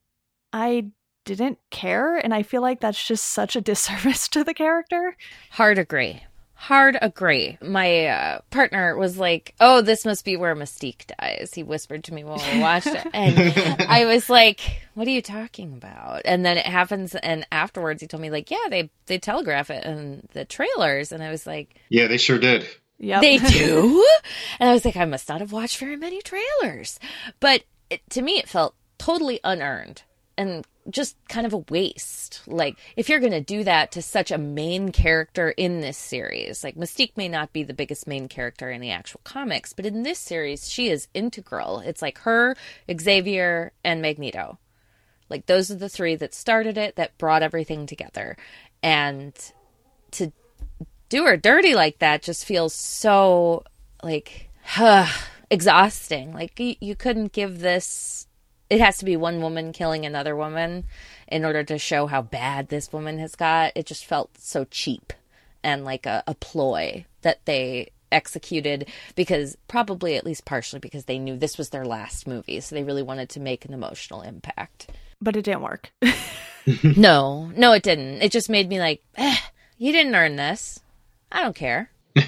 I 0.53 0.91
didn't 1.27 1.59
care 1.69 2.17
and 2.17 2.33
I 2.33 2.41
feel 2.43 2.61
like 2.61 2.79
that's 2.79 3.05
just 3.05 3.25
such 3.25 3.55
a 3.55 3.61
disservice 3.69 4.27
to 4.29 4.43
the 4.43 4.53
character. 4.53 5.15
Hard 5.51 5.77
agree. 5.77 6.23
Hard 6.59 6.97
agree. 7.03 7.59
My 7.61 8.07
uh, 8.07 8.39
partner 8.49 8.97
was 8.97 9.19
like, 9.19 9.53
"Oh, 9.59 9.81
this 9.81 10.05
must 10.05 10.25
be 10.25 10.35
where 10.37 10.55
Mystique 10.55 11.05
dies." 11.19 11.51
He 11.53 11.61
whispered 11.61 12.03
to 12.05 12.13
me 12.15 12.23
while 12.23 12.41
we 12.51 12.59
watched 12.59 12.87
it, 12.87 13.05
and 13.13 13.37
I 13.87 14.05
was 14.05 14.27
like, 14.27 14.61
"What 14.95 15.07
are 15.07 15.11
you 15.11 15.21
talking 15.21 15.73
about?" 15.73 16.23
And 16.25 16.43
then 16.43 16.57
it 16.57 16.65
happens, 16.65 17.13
and 17.13 17.45
afterwards, 17.51 18.01
he 18.01 18.07
told 18.07 18.21
me 18.21 18.31
like, 18.31 18.49
"Yeah, 18.49 18.65
they 18.71 18.89
they 19.05 19.19
telegraph 19.19 19.69
it 19.69 19.85
in 19.85 20.27
the 20.33 20.45
trailers," 20.45 21.11
and 21.11 21.21
I 21.21 21.29
was 21.29 21.45
like, 21.45 21.75
yeah, 21.89 22.07
they 22.07 22.17
sure 22.17 22.39
did. 22.39 22.65
Yeah, 22.97 23.21
They 23.21 23.37
do? 23.57 24.03
and 24.59 24.67
I 24.67 24.73
was 24.73 24.83
like, 24.83 24.97
I 24.97 25.05
must 25.05 25.29
not 25.29 25.41
have 25.41 25.51
watched 25.51 25.77
very 25.77 25.95
many 25.95 26.23
trailers. 26.23 26.99
But 27.39 27.65
it, 27.91 28.01
to 28.09 28.23
me, 28.23 28.39
it 28.39 28.49
felt 28.49 28.73
totally 28.97 29.39
unearned 29.43 30.01
and 30.35 30.65
just 30.89 31.15
kind 31.27 31.45
of 31.45 31.53
a 31.53 31.63
waste. 31.69 32.41
Like, 32.47 32.77
if 32.95 33.09
you're 33.09 33.19
going 33.19 33.31
to 33.31 33.41
do 33.41 33.63
that 33.63 33.91
to 33.93 34.01
such 34.01 34.31
a 34.31 34.37
main 34.37 34.91
character 34.91 35.49
in 35.51 35.81
this 35.81 35.97
series, 35.97 36.63
like 36.63 36.75
Mystique 36.75 37.17
may 37.17 37.27
not 37.27 37.53
be 37.53 37.63
the 37.63 37.73
biggest 37.73 38.07
main 38.07 38.27
character 38.27 38.71
in 38.71 38.81
the 38.81 38.91
actual 38.91 39.21
comics, 39.23 39.73
but 39.73 39.85
in 39.85 40.03
this 40.03 40.19
series, 40.19 40.69
she 40.69 40.89
is 40.89 41.07
integral. 41.13 41.79
It's 41.79 42.01
like 42.01 42.19
her, 42.19 42.55
Xavier, 42.99 43.71
and 43.83 44.01
Magneto. 44.01 44.59
Like, 45.29 45.45
those 45.45 45.69
are 45.69 45.75
the 45.75 45.89
three 45.89 46.15
that 46.15 46.33
started 46.33 46.77
it, 46.77 46.95
that 46.95 47.17
brought 47.17 47.43
everything 47.43 47.85
together. 47.85 48.37
And 48.81 49.33
to 50.11 50.31
do 51.09 51.25
her 51.25 51.37
dirty 51.37 51.73
like 51.73 51.99
that 51.99 52.21
just 52.21 52.45
feels 52.45 52.73
so 52.73 53.63
like 54.03 54.49
exhausting 55.49 56.33
like 56.33 56.59
you, 56.59 56.75
you 56.79 56.95
couldn't 56.95 57.31
give 57.31 57.59
this 57.59 58.26
it 58.69 58.79
has 58.79 58.97
to 58.97 59.05
be 59.05 59.15
one 59.15 59.41
woman 59.41 59.71
killing 59.71 60.05
another 60.05 60.35
woman 60.35 60.85
in 61.27 61.45
order 61.45 61.63
to 61.63 61.77
show 61.77 62.07
how 62.07 62.21
bad 62.21 62.69
this 62.69 62.91
woman 62.91 63.19
has 63.19 63.35
got. 63.35 63.71
It 63.75 63.85
just 63.85 64.05
felt 64.05 64.37
so 64.37 64.65
cheap 64.65 65.13
and 65.63 65.85
like 65.85 66.05
a, 66.05 66.23
a 66.27 66.35
ploy 66.35 67.05
that 67.21 67.45
they 67.45 67.91
executed 68.11 68.87
because 69.15 69.57
probably 69.67 70.15
at 70.15 70.25
least 70.25 70.45
partially 70.45 70.79
because 70.79 71.05
they 71.05 71.19
knew 71.19 71.35
this 71.35 71.57
was 71.57 71.69
their 71.69 71.83
last 71.83 72.25
movie 72.25 72.61
so 72.61 72.73
they 72.73 72.83
really 72.83 73.03
wanted 73.03 73.27
to 73.27 73.39
make 73.39 73.65
an 73.65 73.73
emotional 73.73 74.21
impact. 74.21 74.87
But 75.21 75.35
it 75.35 75.43
didn't 75.43 75.61
work. 75.61 75.91
no 76.83 77.51
no 77.55 77.73
it 77.73 77.83
didn't. 77.83 78.21
It 78.21 78.31
just 78.31 78.49
made 78.49 78.69
me 78.69 78.79
like 78.79 79.01
eh, 79.15 79.37
you 79.77 79.91
didn't 79.91 80.15
earn 80.15 80.35
this. 80.35 80.79
I 81.31 81.43
don't 81.43 81.55
care. 81.55 81.89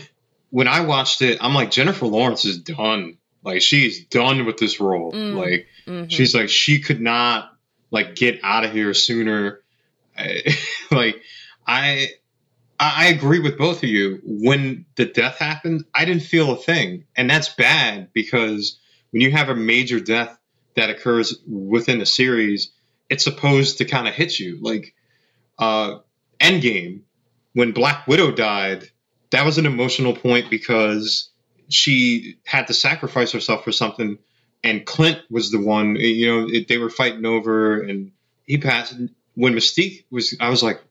When 0.51 0.67
I 0.67 0.79
watched 0.81 1.21
it, 1.21 1.37
I'm 1.41 1.53
like, 1.53 1.69
Jennifer 1.69 2.07
Lawrence 2.07 2.43
is 2.43 2.57
done. 2.57 3.18
Like, 3.43 3.61
she's 3.61 4.05
done 4.05 4.45
with 4.45 4.57
this 4.57 4.79
role. 4.79 5.11
Mm. 5.11 5.35
Like, 5.35 5.67
Mhm. 5.87 6.11
she's 6.11 6.35
like, 6.35 6.49
she 6.49 6.79
could 6.79 7.01
not 7.01 7.51
like 7.91 8.15
get 8.15 8.39
out 8.43 8.65
of 8.65 8.71
here 8.71 8.93
sooner. 8.93 9.61
I, 10.17 10.41
like, 10.91 11.21
I, 11.65 12.09
I 12.79 13.05
I 13.05 13.05
agree 13.07 13.39
with 13.39 13.57
both 13.57 13.83
of 13.83 13.89
you. 13.89 14.19
When 14.23 14.85
the 14.95 15.05
death 15.05 15.37
happened, 15.37 15.85
I 15.93 16.05
didn't 16.05 16.23
feel 16.23 16.51
a 16.51 16.55
thing, 16.57 17.05
and 17.15 17.29
that's 17.29 17.49
bad 17.49 18.09
because 18.13 18.79
when 19.11 19.21
you 19.21 19.31
have 19.31 19.49
a 19.49 19.55
major 19.55 19.99
death 19.99 20.37
that 20.75 20.89
occurs 20.89 21.35
within 21.47 21.99
a 21.99 22.05
series, 22.05 22.71
it's 23.09 23.23
supposed 23.23 23.79
to 23.79 23.85
kind 23.85 24.07
of 24.07 24.13
hit 24.13 24.39
you. 24.39 24.59
Like, 24.61 24.93
uh, 25.57 25.97
Endgame, 26.39 27.01
when 27.53 27.71
Black 27.73 28.07
Widow 28.07 28.31
died, 28.31 28.87
that 29.31 29.45
was 29.45 29.57
an 29.57 29.65
emotional 29.65 30.15
point 30.15 30.49
because 30.49 31.29
she 31.69 32.37
had 32.45 32.67
to 32.67 32.73
sacrifice 32.73 33.31
herself 33.31 33.63
for 33.63 33.71
something, 33.71 34.17
and 34.63 34.85
Clint 34.85 35.19
was 35.29 35.51
the 35.51 35.59
one. 35.59 35.95
You 35.95 36.27
know, 36.27 36.47
it, 36.51 36.67
they 36.67 36.77
were 36.77 36.89
fighting 36.89 37.25
over, 37.25 37.81
and 37.81 38.11
he 38.45 38.57
passed. 38.57 38.95
When 39.35 39.53
Mystique 39.53 40.03
was, 40.11 40.35
I 40.41 40.49
was 40.49 40.61
like, 40.61 40.81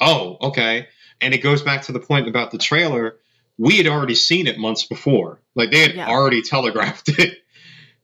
oh, 0.00 0.38
okay. 0.40 0.88
And 1.20 1.34
it 1.34 1.38
goes 1.42 1.60
back 1.62 1.82
to 1.82 1.92
the 1.92 2.00
point 2.00 2.28
about 2.28 2.50
the 2.50 2.56
trailer. 2.58 3.16
We 3.58 3.76
had 3.76 3.86
already 3.86 4.14
seen 4.14 4.46
it 4.46 4.58
months 4.58 4.84
before. 4.84 5.40
Like 5.54 5.70
they 5.70 5.80
had 5.80 5.94
Yeah. 5.94 6.08
already 6.08 6.40
telegraphed 6.54 7.10
it. 7.18 7.36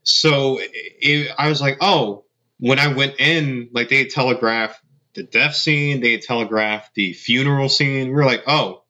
So 0.02 0.58
it, 0.60 1.30
I 1.38 1.48
was 1.48 1.60
like, 1.62 1.78
oh, 1.80 2.24
when 2.58 2.78
I 2.78 2.88
went 2.92 3.14
in, 3.18 3.70
like 3.72 3.88
they 3.88 3.98
had 3.98 4.10
telegraphed 4.10 4.78
the 5.14 5.22
death 5.22 5.54
scene, 5.54 6.00
they 6.00 6.12
had 6.12 6.22
telegraphed 6.22 6.94
the 6.94 7.14
funeral 7.14 7.68
scene. 7.70 8.08
We 8.08 8.14
were 8.14 8.26
like, 8.26 8.42
oh, 8.46 8.82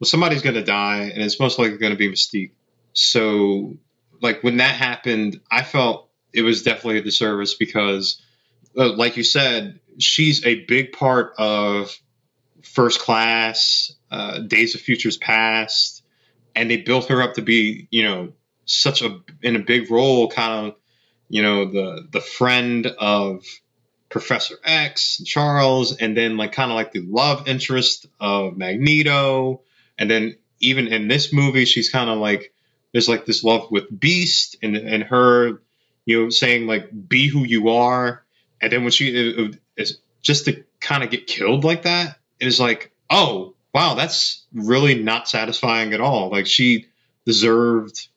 well, 0.00 0.06
somebody's 0.08 0.42
going 0.42 0.54
to 0.56 0.64
die, 0.64 1.10
and 1.12 1.22
it's 1.22 1.38
most 1.38 1.58
likely 1.58 1.76
going 1.76 1.92
to 1.92 1.98
be 1.98 2.08
Mystique. 2.10 2.52
So, 2.94 3.76
like, 4.22 4.42
when 4.42 4.58
that 4.58 4.74
happened, 4.74 5.40
I 5.50 5.62
felt 5.62 6.08
it 6.32 6.42
was 6.42 6.62
definitely 6.62 6.98
a 6.98 7.02
disservice 7.02 7.54
because, 7.54 8.22
uh, 8.76 8.92
like 8.94 9.16
you 9.16 9.24
said, 9.24 9.80
she's 9.98 10.44
a 10.46 10.64
big 10.64 10.92
part 10.92 11.34
of 11.38 11.96
First 12.62 13.00
Class, 13.00 13.92
uh, 14.10 14.38
Days 14.38 14.74
of 14.74 14.80
Futures 14.80 15.16
Past, 15.16 16.02
and 16.54 16.70
they 16.70 16.78
built 16.78 17.08
her 17.08 17.20
up 17.20 17.34
to 17.34 17.42
be, 17.42 17.88
you 17.90 18.04
know, 18.04 18.32
such 18.64 19.02
a 19.02 19.20
in 19.42 19.56
a 19.56 19.60
big 19.60 19.90
role, 19.90 20.28
kind 20.30 20.68
of, 20.68 20.76
you 21.28 21.42
know, 21.42 21.66
the 21.66 22.08
the 22.10 22.20
friend 22.20 22.86
of 22.86 23.44
Professor 24.08 24.56
X, 24.64 25.20
Charles, 25.24 25.96
and 25.96 26.16
then 26.16 26.36
like 26.36 26.52
kind 26.52 26.70
of 26.70 26.76
like 26.76 26.92
the 26.92 27.02
love 27.02 27.48
interest 27.48 28.06
of 28.20 28.56
Magneto, 28.56 29.62
and 29.98 30.10
then 30.10 30.36
even 30.60 30.86
in 30.88 31.08
this 31.08 31.32
movie, 31.32 31.64
she's 31.64 31.90
kind 31.90 32.08
of 32.08 32.18
like 32.18 32.53
there's 32.94 33.08
like 33.08 33.26
this 33.26 33.42
love 33.42 33.70
with 33.72 34.00
Beast, 34.00 34.56
and 34.62 34.76
and 34.76 35.02
her, 35.02 35.60
you 36.06 36.22
know, 36.22 36.30
saying 36.30 36.66
like 36.68 36.88
be 37.08 37.26
who 37.28 37.40
you 37.44 37.70
are, 37.70 38.24
and 38.62 38.72
then 38.72 38.82
when 38.82 38.92
she 38.92 39.52
it's 39.76 39.94
just 40.22 40.44
to 40.44 40.64
kind 40.80 41.02
of 41.02 41.10
get 41.10 41.26
killed 41.26 41.64
like 41.64 41.82
that 41.82 42.16
is 42.40 42.60
like 42.60 42.92
oh 43.10 43.54
wow 43.74 43.94
that's 43.94 44.44
really 44.54 45.02
not 45.02 45.28
satisfying 45.28 45.92
at 45.92 46.00
all. 46.00 46.30
Like 46.30 46.46
she 46.46 46.86
deserved 47.26 48.08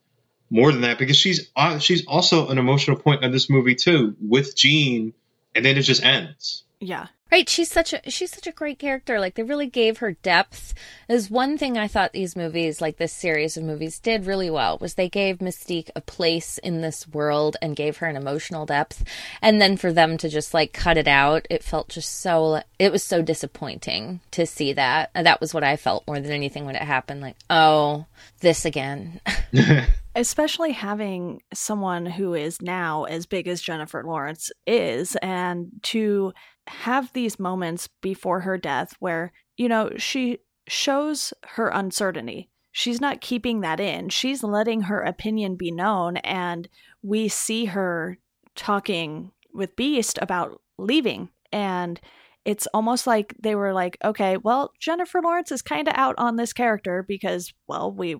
more 0.51 0.71
than 0.71 0.81
that 0.81 0.99
because 0.99 1.17
she's 1.17 1.49
uh, 1.55 1.79
she's 1.79 2.05
also 2.05 2.49
an 2.49 2.59
emotional 2.59 2.97
point 2.97 3.23
in 3.23 3.31
this 3.31 3.49
movie 3.49 3.75
too 3.75 4.15
with 4.21 4.55
Jean, 4.55 5.13
and 5.55 5.65
then 5.65 5.75
it 5.75 5.81
just 5.81 6.03
ends. 6.03 6.63
yeah. 6.79 7.07
Right, 7.31 7.49
she's 7.49 7.69
such 7.69 7.93
a 7.93 8.09
she's 8.09 8.31
such 8.31 8.47
a 8.47 8.53
great 8.53 8.79
character. 8.79 9.19
Like 9.19 9.35
they 9.35 9.43
really 9.43 9.67
gave 9.67 9.97
her 9.97 10.13
depth. 10.13 10.73
Is 11.09 11.29
one 11.29 11.57
thing 11.57 11.77
I 11.77 11.87
thought 11.87 12.13
these 12.13 12.35
movies, 12.35 12.79
like 12.79 12.97
this 12.97 13.11
series 13.11 13.57
of 13.57 13.63
movies, 13.63 13.99
did 13.99 14.25
really 14.25 14.49
well 14.49 14.77
was 14.79 14.93
they 14.93 15.09
gave 15.09 15.39
Mystique 15.39 15.89
a 15.95 16.01
place 16.01 16.57
in 16.59 16.81
this 16.81 17.07
world 17.07 17.57
and 17.61 17.75
gave 17.75 17.97
her 17.97 18.07
an 18.07 18.15
emotional 18.15 18.65
depth. 18.65 19.03
And 19.41 19.61
then 19.61 19.75
for 19.75 19.91
them 19.91 20.17
to 20.19 20.29
just 20.29 20.53
like 20.53 20.71
cut 20.71 20.97
it 20.97 21.07
out, 21.07 21.45
it 21.49 21.63
felt 21.63 21.89
just 21.89 22.21
so 22.21 22.61
it 22.79 22.91
was 22.91 23.03
so 23.03 23.21
disappointing 23.21 24.21
to 24.31 24.45
see 24.45 24.71
that. 24.73 25.11
And 25.13 25.27
that 25.27 25.41
was 25.41 25.53
what 25.53 25.63
I 25.63 25.75
felt 25.75 26.07
more 26.07 26.19
than 26.19 26.31
anything 26.31 26.65
when 26.65 26.75
it 26.75 26.81
happened. 26.81 27.21
Like, 27.21 27.37
oh, 27.49 28.05
this 28.39 28.63
again. 28.63 29.19
especially 30.17 30.71
having 30.71 31.39
someone 31.53 32.07
who 32.07 32.33
is 32.33 32.59
now 32.59 33.03
as 33.03 33.27
big 33.27 33.47
as 33.47 33.61
Jennifer 33.61 34.03
Lawrence 34.03 34.51
is, 34.65 35.15
and 35.21 35.67
to 35.83 36.33
have 36.65 37.13
these 37.13 37.39
moments 37.39 37.87
before 38.01 38.41
her 38.41 38.57
death 38.57 38.95
where, 38.99 39.31
you 39.57 39.69
know, 39.69 39.91
she 39.97 40.39
shows 40.67 41.33
her 41.45 41.69
uncertainty. 41.69 42.49
She's 42.71 42.99
not 42.99 43.21
keeping 43.21 43.61
that 43.61 43.79
in. 43.79 44.09
She's 44.09 44.43
letting 44.43 44.81
her 44.81 45.01
opinion 45.01 45.55
be 45.55 45.71
known. 45.71 46.17
And 46.17 46.67
we 47.03 47.27
see 47.27 47.65
her 47.65 48.17
talking 48.55 49.31
with 49.53 49.75
Beast 49.75 50.17
about 50.19 50.59
leaving. 50.79 51.29
And 51.51 52.01
it's 52.43 52.67
almost 52.73 53.05
like 53.05 53.35
they 53.39 53.55
were 53.55 53.73
like, 53.73 53.97
okay, 54.03 54.37
well, 54.37 54.71
Jennifer 54.79 55.21
Lawrence 55.21 55.51
is 55.51 55.61
kind 55.61 55.87
of 55.87 55.93
out 55.95 56.15
on 56.17 56.37
this 56.37 56.53
character 56.53 57.05
because, 57.07 57.53
well, 57.67 57.91
we 57.91 58.17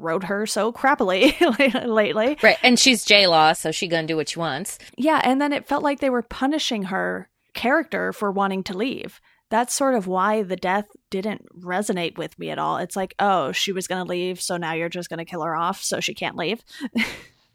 wrote 0.00 0.24
her 0.24 0.46
so 0.46 0.72
crappily 0.72 1.34
lately. 1.86 2.38
Right. 2.42 2.58
And 2.62 2.78
she's 2.78 3.04
J 3.04 3.26
Law, 3.26 3.52
so 3.52 3.70
she 3.70 3.88
gonna 3.88 4.06
do 4.06 4.16
what 4.16 4.28
she 4.28 4.38
wants. 4.38 4.78
Yeah, 4.96 5.20
and 5.22 5.40
then 5.40 5.52
it 5.52 5.66
felt 5.66 5.82
like 5.82 6.00
they 6.00 6.10
were 6.10 6.22
punishing 6.22 6.84
her 6.84 7.28
character 7.54 8.12
for 8.12 8.30
wanting 8.30 8.62
to 8.64 8.76
leave. 8.76 9.20
That's 9.50 9.74
sort 9.74 9.94
of 9.94 10.06
why 10.06 10.42
the 10.42 10.56
death 10.56 10.86
didn't 11.10 11.46
resonate 11.60 12.16
with 12.16 12.38
me 12.38 12.50
at 12.50 12.58
all. 12.58 12.76
It's 12.76 12.94
like, 12.94 13.14
oh, 13.18 13.50
she 13.50 13.72
was 13.72 13.88
going 13.88 14.04
to 14.04 14.08
leave, 14.08 14.40
so 14.40 14.56
now 14.56 14.74
you're 14.74 14.88
just 14.88 15.08
going 15.08 15.18
to 15.18 15.24
kill 15.24 15.42
her 15.42 15.56
off 15.56 15.82
so 15.82 15.98
she 15.98 16.14
can't 16.14 16.36
leave. 16.36 16.62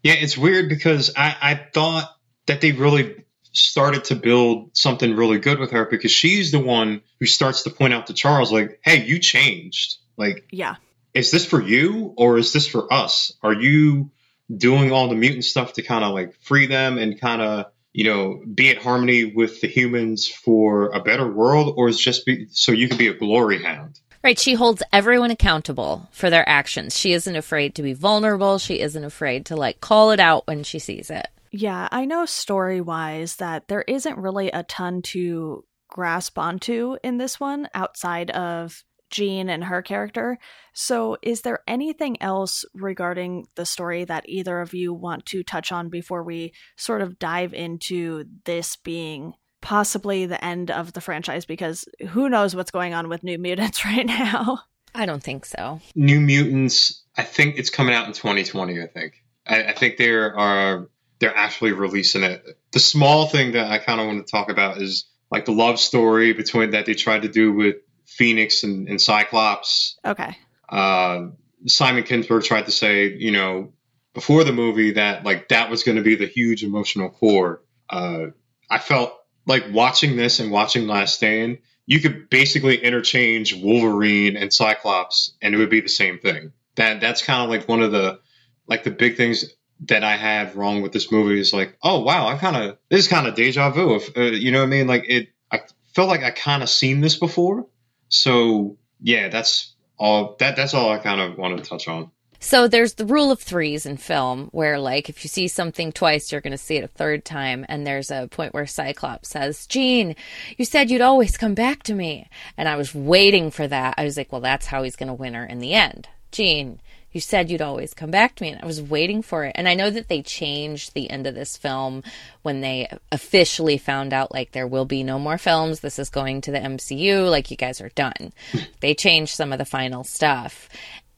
yeah, 0.02 0.12
it's 0.12 0.36
weird 0.36 0.68
because 0.68 1.10
I, 1.16 1.34
I 1.40 1.54
thought 1.54 2.14
that 2.46 2.60
they 2.60 2.72
really 2.72 3.24
started 3.52 4.04
to 4.04 4.14
build 4.14 4.76
something 4.76 5.16
really 5.16 5.38
good 5.38 5.58
with 5.58 5.70
her 5.70 5.86
because 5.86 6.10
she's 6.10 6.52
the 6.52 6.58
one 6.58 7.00
who 7.18 7.26
starts 7.26 7.62
to 7.62 7.70
point 7.70 7.94
out 7.94 8.08
to 8.08 8.12
Charles, 8.12 8.52
like, 8.52 8.78
hey, 8.84 9.04
you 9.04 9.18
changed. 9.18 9.96
Like, 10.18 10.44
yeah. 10.50 10.76
Is 11.16 11.30
this 11.30 11.46
for 11.46 11.60
you 11.60 12.14
or 12.16 12.38
is 12.38 12.52
this 12.52 12.68
for 12.68 12.92
us? 12.92 13.32
Are 13.42 13.54
you 13.54 14.10
doing 14.54 14.92
all 14.92 15.08
the 15.08 15.16
mutant 15.16 15.44
stuff 15.44 15.72
to 15.74 15.82
kind 15.82 16.04
of 16.04 16.12
like 16.12 16.34
free 16.42 16.66
them 16.66 16.98
and 16.98 17.20
kind 17.20 17.42
of 17.42 17.66
you 17.96 18.04
know, 18.04 18.42
be 18.54 18.68
at 18.68 18.76
harmony 18.76 19.24
with 19.24 19.62
the 19.62 19.68
humans 19.68 20.28
for 20.28 20.90
a 20.90 21.02
better 21.02 21.26
world, 21.26 21.72
or 21.78 21.88
is 21.88 21.98
just 21.98 22.26
be, 22.26 22.46
so 22.50 22.70
you 22.70 22.88
can 22.88 22.98
be 22.98 23.08
a 23.08 23.14
glory 23.14 23.62
hound? 23.62 23.98
Right. 24.22 24.38
She 24.38 24.52
holds 24.52 24.82
everyone 24.92 25.30
accountable 25.30 26.06
for 26.12 26.28
their 26.28 26.46
actions. 26.46 26.94
She 26.94 27.14
isn't 27.14 27.36
afraid 27.36 27.74
to 27.76 27.82
be 27.82 27.94
vulnerable. 27.94 28.58
She 28.58 28.80
isn't 28.80 29.02
afraid 29.02 29.46
to 29.46 29.56
like 29.56 29.80
call 29.80 30.10
it 30.10 30.20
out 30.20 30.46
when 30.46 30.62
she 30.62 30.78
sees 30.78 31.08
it. 31.08 31.26
Yeah, 31.50 31.88
I 31.90 32.04
know 32.04 32.26
story 32.26 32.82
wise 32.82 33.36
that 33.36 33.68
there 33.68 33.84
isn't 33.88 34.18
really 34.18 34.50
a 34.50 34.62
ton 34.64 35.00
to 35.02 35.64
grasp 35.88 36.38
onto 36.38 36.98
in 37.02 37.16
this 37.16 37.40
one 37.40 37.66
outside 37.72 38.30
of 38.32 38.84
Jean 39.16 39.48
and 39.48 39.64
her 39.64 39.82
character. 39.82 40.38
So, 40.74 41.16
is 41.22 41.40
there 41.40 41.60
anything 41.66 42.20
else 42.22 42.64
regarding 42.74 43.46
the 43.54 43.64
story 43.64 44.04
that 44.04 44.28
either 44.28 44.60
of 44.60 44.74
you 44.74 44.92
want 44.92 45.24
to 45.26 45.42
touch 45.42 45.72
on 45.72 45.88
before 45.88 46.22
we 46.22 46.52
sort 46.76 47.00
of 47.00 47.18
dive 47.18 47.54
into 47.54 48.24
this 48.44 48.76
being 48.76 49.34
possibly 49.62 50.26
the 50.26 50.44
end 50.44 50.70
of 50.70 50.92
the 50.92 51.00
franchise? 51.00 51.46
Because 51.46 51.86
who 52.10 52.28
knows 52.28 52.54
what's 52.54 52.70
going 52.70 52.92
on 52.92 53.08
with 53.08 53.24
New 53.24 53.38
Mutants 53.38 53.84
right 53.84 54.06
now? 54.06 54.60
I 54.94 55.06
don't 55.06 55.22
think 55.22 55.46
so. 55.46 55.80
New 55.94 56.20
Mutants, 56.20 57.02
I 57.16 57.22
think 57.22 57.56
it's 57.58 57.70
coming 57.70 57.94
out 57.94 58.06
in 58.06 58.12
2020. 58.12 58.82
I 58.82 58.86
think. 58.86 59.14
I, 59.46 59.64
I 59.64 59.72
think 59.72 59.96
there 59.96 60.36
are 60.36 60.82
uh, 60.82 60.84
they're 61.18 61.36
actually 61.36 61.72
releasing 61.72 62.22
it. 62.22 62.44
The 62.72 62.80
small 62.80 63.26
thing 63.26 63.52
that 63.52 63.70
I 63.70 63.78
kind 63.78 64.00
of 64.00 64.06
want 64.06 64.26
to 64.26 64.30
talk 64.30 64.50
about 64.50 64.76
is 64.76 65.06
like 65.30 65.46
the 65.46 65.52
love 65.52 65.80
story 65.80 66.32
between 66.32 66.70
that 66.70 66.86
they 66.86 66.94
tried 66.94 67.22
to 67.22 67.28
do 67.28 67.52
with 67.52 67.76
Phoenix 68.06 68.62
and, 68.62 68.88
and 68.88 69.00
Cyclops. 69.00 69.98
Okay. 70.04 70.36
Uh, 70.68 71.28
Simon 71.66 72.04
Kinberg 72.04 72.44
tried 72.44 72.66
to 72.66 72.72
say, 72.72 73.08
you 73.08 73.32
know, 73.32 73.72
before 74.14 74.44
the 74.44 74.52
movie 74.52 74.92
that 74.92 75.24
like 75.24 75.48
that 75.48 75.70
was 75.70 75.82
going 75.82 75.96
to 75.96 76.02
be 76.02 76.16
the 76.16 76.26
huge 76.26 76.64
emotional 76.64 77.10
core. 77.10 77.62
Uh, 77.90 78.28
I 78.70 78.78
felt 78.78 79.14
like 79.46 79.64
watching 79.70 80.16
this 80.16 80.40
and 80.40 80.50
watching 80.50 80.86
Last 80.86 81.16
Stand, 81.16 81.58
you 81.84 82.00
could 82.00 82.30
basically 82.30 82.82
interchange 82.82 83.54
Wolverine 83.54 84.36
and 84.36 84.52
Cyclops, 84.52 85.34
and 85.40 85.54
it 85.54 85.58
would 85.58 85.70
be 85.70 85.80
the 85.80 85.88
same 85.88 86.18
thing. 86.18 86.52
That 86.76 87.00
that's 87.00 87.22
kind 87.22 87.42
of 87.42 87.50
like 87.50 87.68
one 87.68 87.82
of 87.82 87.92
the 87.92 88.20
like 88.66 88.84
the 88.84 88.90
big 88.90 89.16
things 89.16 89.44
that 89.80 90.02
I 90.02 90.16
had 90.16 90.56
wrong 90.56 90.82
with 90.82 90.92
this 90.92 91.12
movie 91.12 91.38
is 91.38 91.52
like, 91.52 91.76
oh 91.82 92.00
wow, 92.00 92.26
I 92.26 92.36
kind 92.38 92.56
of 92.56 92.78
this 92.88 93.00
is 93.00 93.08
kind 93.08 93.26
of 93.26 93.34
deja 93.34 93.70
vu. 93.70 93.96
If, 93.96 94.16
uh, 94.16 94.22
you 94.22 94.50
know 94.50 94.60
what 94.60 94.66
I 94.66 94.70
mean? 94.70 94.86
Like 94.86 95.04
it, 95.08 95.28
I 95.50 95.60
felt 95.94 96.08
like 96.08 96.22
I 96.22 96.30
kind 96.30 96.62
of 96.62 96.68
seen 96.68 97.00
this 97.00 97.16
before, 97.16 97.66
so 98.08 98.76
yeah, 99.00 99.28
that's 99.28 99.74
all. 99.98 100.36
That 100.38 100.56
that's 100.56 100.74
all 100.74 100.90
I 100.90 100.98
kind 100.98 101.20
of 101.20 101.38
want 101.38 101.58
to 101.58 101.68
touch 101.68 101.88
on. 101.88 102.10
So 102.38 102.68
there's 102.68 102.94
the 102.94 103.06
rule 103.06 103.30
of 103.30 103.40
threes 103.40 103.86
in 103.86 103.96
film 103.96 104.48
where 104.52 104.78
like 104.78 105.08
if 105.08 105.24
you 105.24 105.28
see 105.28 105.48
something 105.48 105.90
twice 105.90 106.30
you're 106.30 106.42
going 106.42 106.50
to 106.52 106.58
see 106.58 106.76
it 106.76 106.84
a 106.84 106.88
third 106.88 107.24
time 107.24 107.64
and 107.68 107.86
there's 107.86 108.10
a 108.10 108.28
point 108.30 108.52
where 108.52 108.66
Cyclops 108.66 109.30
says, 109.30 109.66
"Jean, 109.66 110.14
you 110.56 110.64
said 110.64 110.90
you'd 110.90 111.00
always 111.00 111.36
come 111.36 111.54
back 111.54 111.82
to 111.84 111.94
me." 111.94 112.28
And 112.56 112.68
I 112.68 112.76
was 112.76 112.94
waiting 112.94 113.50
for 113.50 113.66
that. 113.66 113.94
I 113.96 114.04
was 114.04 114.16
like, 114.16 114.32
"Well, 114.32 114.40
that's 114.40 114.66
how 114.66 114.82
he's 114.82 114.96
going 114.96 115.08
to 115.08 115.14
win 115.14 115.34
her 115.34 115.44
in 115.44 115.58
the 115.58 115.74
end." 115.74 116.08
Jean, 116.30 116.80
you 117.16 117.20
said 117.20 117.50
you'd 117.50 117.62
always 117.62 117.94
come 117.94 118.10
back 118.10 118.34
to 118.34 118.42
me 118.42 118.50
and 118.50 118.62
i 118.62 118.66
was 118.66 118.82
waiting 118.82 119.22
for 119.22 119.44
it. 119.44 119.52
And 119.54 119.66
i 119.66 119.74
know 119.74 119.88
that 119.88 120.08
they 120.08 120.20
changed 120.20 120.92
the 120.92 121.08
end 121.08 121.26
of 121.26 121.34
this 121.34 121.56
film 121.56 122.04
when 122.42 122.60
they 122.60 122.88
officially 123.10 123.78
found 123.78 124.12
out 124.12 124.34
like 124.34 124.52
there 124.52 124.66
will 124.66 124.84
be 124.84 125.02
no 125.02 125.18
more 125.18 125.38
films. 125.38 125.80
This 125.80 125.98
is 125.98 126.10
going 126.10 126.42
to 126.42 126.52
the 126.52 126.58
mcu 126.58 127.28
like 127.28 127.50
you 127.50 127.56
guys 127.56 127.80
are 127.80 127.88
done. 127.88 128.32
They 128.80 128.94
changed 128.94 129.34
some 129.34 129.52
of 129.52 129.58
the 129.58 129.64
final 129.64 130.04
stuff 130.04 130.68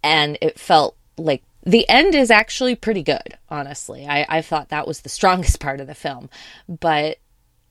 and 0.05 0.39
it 0.41 0.61
felt 0.61 0.97
like 1.17 1.43
the 1.65 1.87
end 1.89 2.15
is 2.15 2.31
actually 2.31 2.77
pretty 2.77 3.03
good 3.03 3.37
honestly. 3.51 4.07
I, 4.07 4.25
I 4.29 4.43
thought 4.43 4.69
that 4.69 4.87
was 4.87 5.01
the 5.01 5.09
strongest 5.19 5.59
part 5.59 5.81
of 5.81 5.89
the 5.89 5.95
film. 5.97 6.31
But 6.69 7.19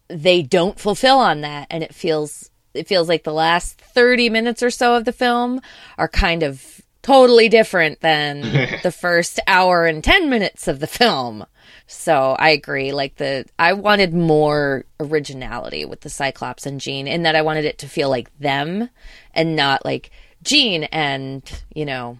they 0.10 0.42
don't 0.42 0.78
fulfill 0.78 1.20
on 1.20 1.42
that 1.42 1.68
and 1.70 1.82
it 1.82 1.96
feels 1.96 2.50
it 2.74 2.88
feels 2.88 3.08
like 3.08 3.24
the 3.24 3.34
last 3.34 3.80
30 3.80 4.30
minutes 4.30 4.62
or 4.62 4.70
so 4.70 4.96
of 4.96 5.06
the 5.06 5.14
film 5.14 5.62
are 5.98 6.10
kind 6.10 6.44
of 6.44 6.82
totally 7.08 7.48
different 7.48 8.02
than 8.02 8.42
the 8.84 8.92
first 8.92 9.40
hour 9.48 9.86
and 9.86 10.04
10 10.04 10.30
minutes 10.30 10.68
of 10.68 10.82
the 10.82 10.88
film. 10.88 11.46
So 11.88 12.36
I 12.38 12.50
agree. 12.50 12.92
Like 12.92 13.16
the, 13.16 13.46
I 13.58 13.72
wanted 13.72 14.14
more 14.14 14.84
originality 15.00 15.86
with 15.86 16.02
the 16.02 16.10
Cyclops 16.10 16.66
and 16.66 16.82
Jean 16.82 17.08
in 17.08 17.24
that 17.24 17.36
I 17.36 17.44
wanted 17.44 17.64
it 17.64 17.78
to 17.80 17.88
feel 17.88 18.10
like 18.10 18.38
them 18.40 18.90
and 19.34 19.56
not 19.56 19.86
like 19.86 20.12
Jean 20.44 20.84
and, 20.86 21.50
you 21.74 21.86
know, 21.86 22.20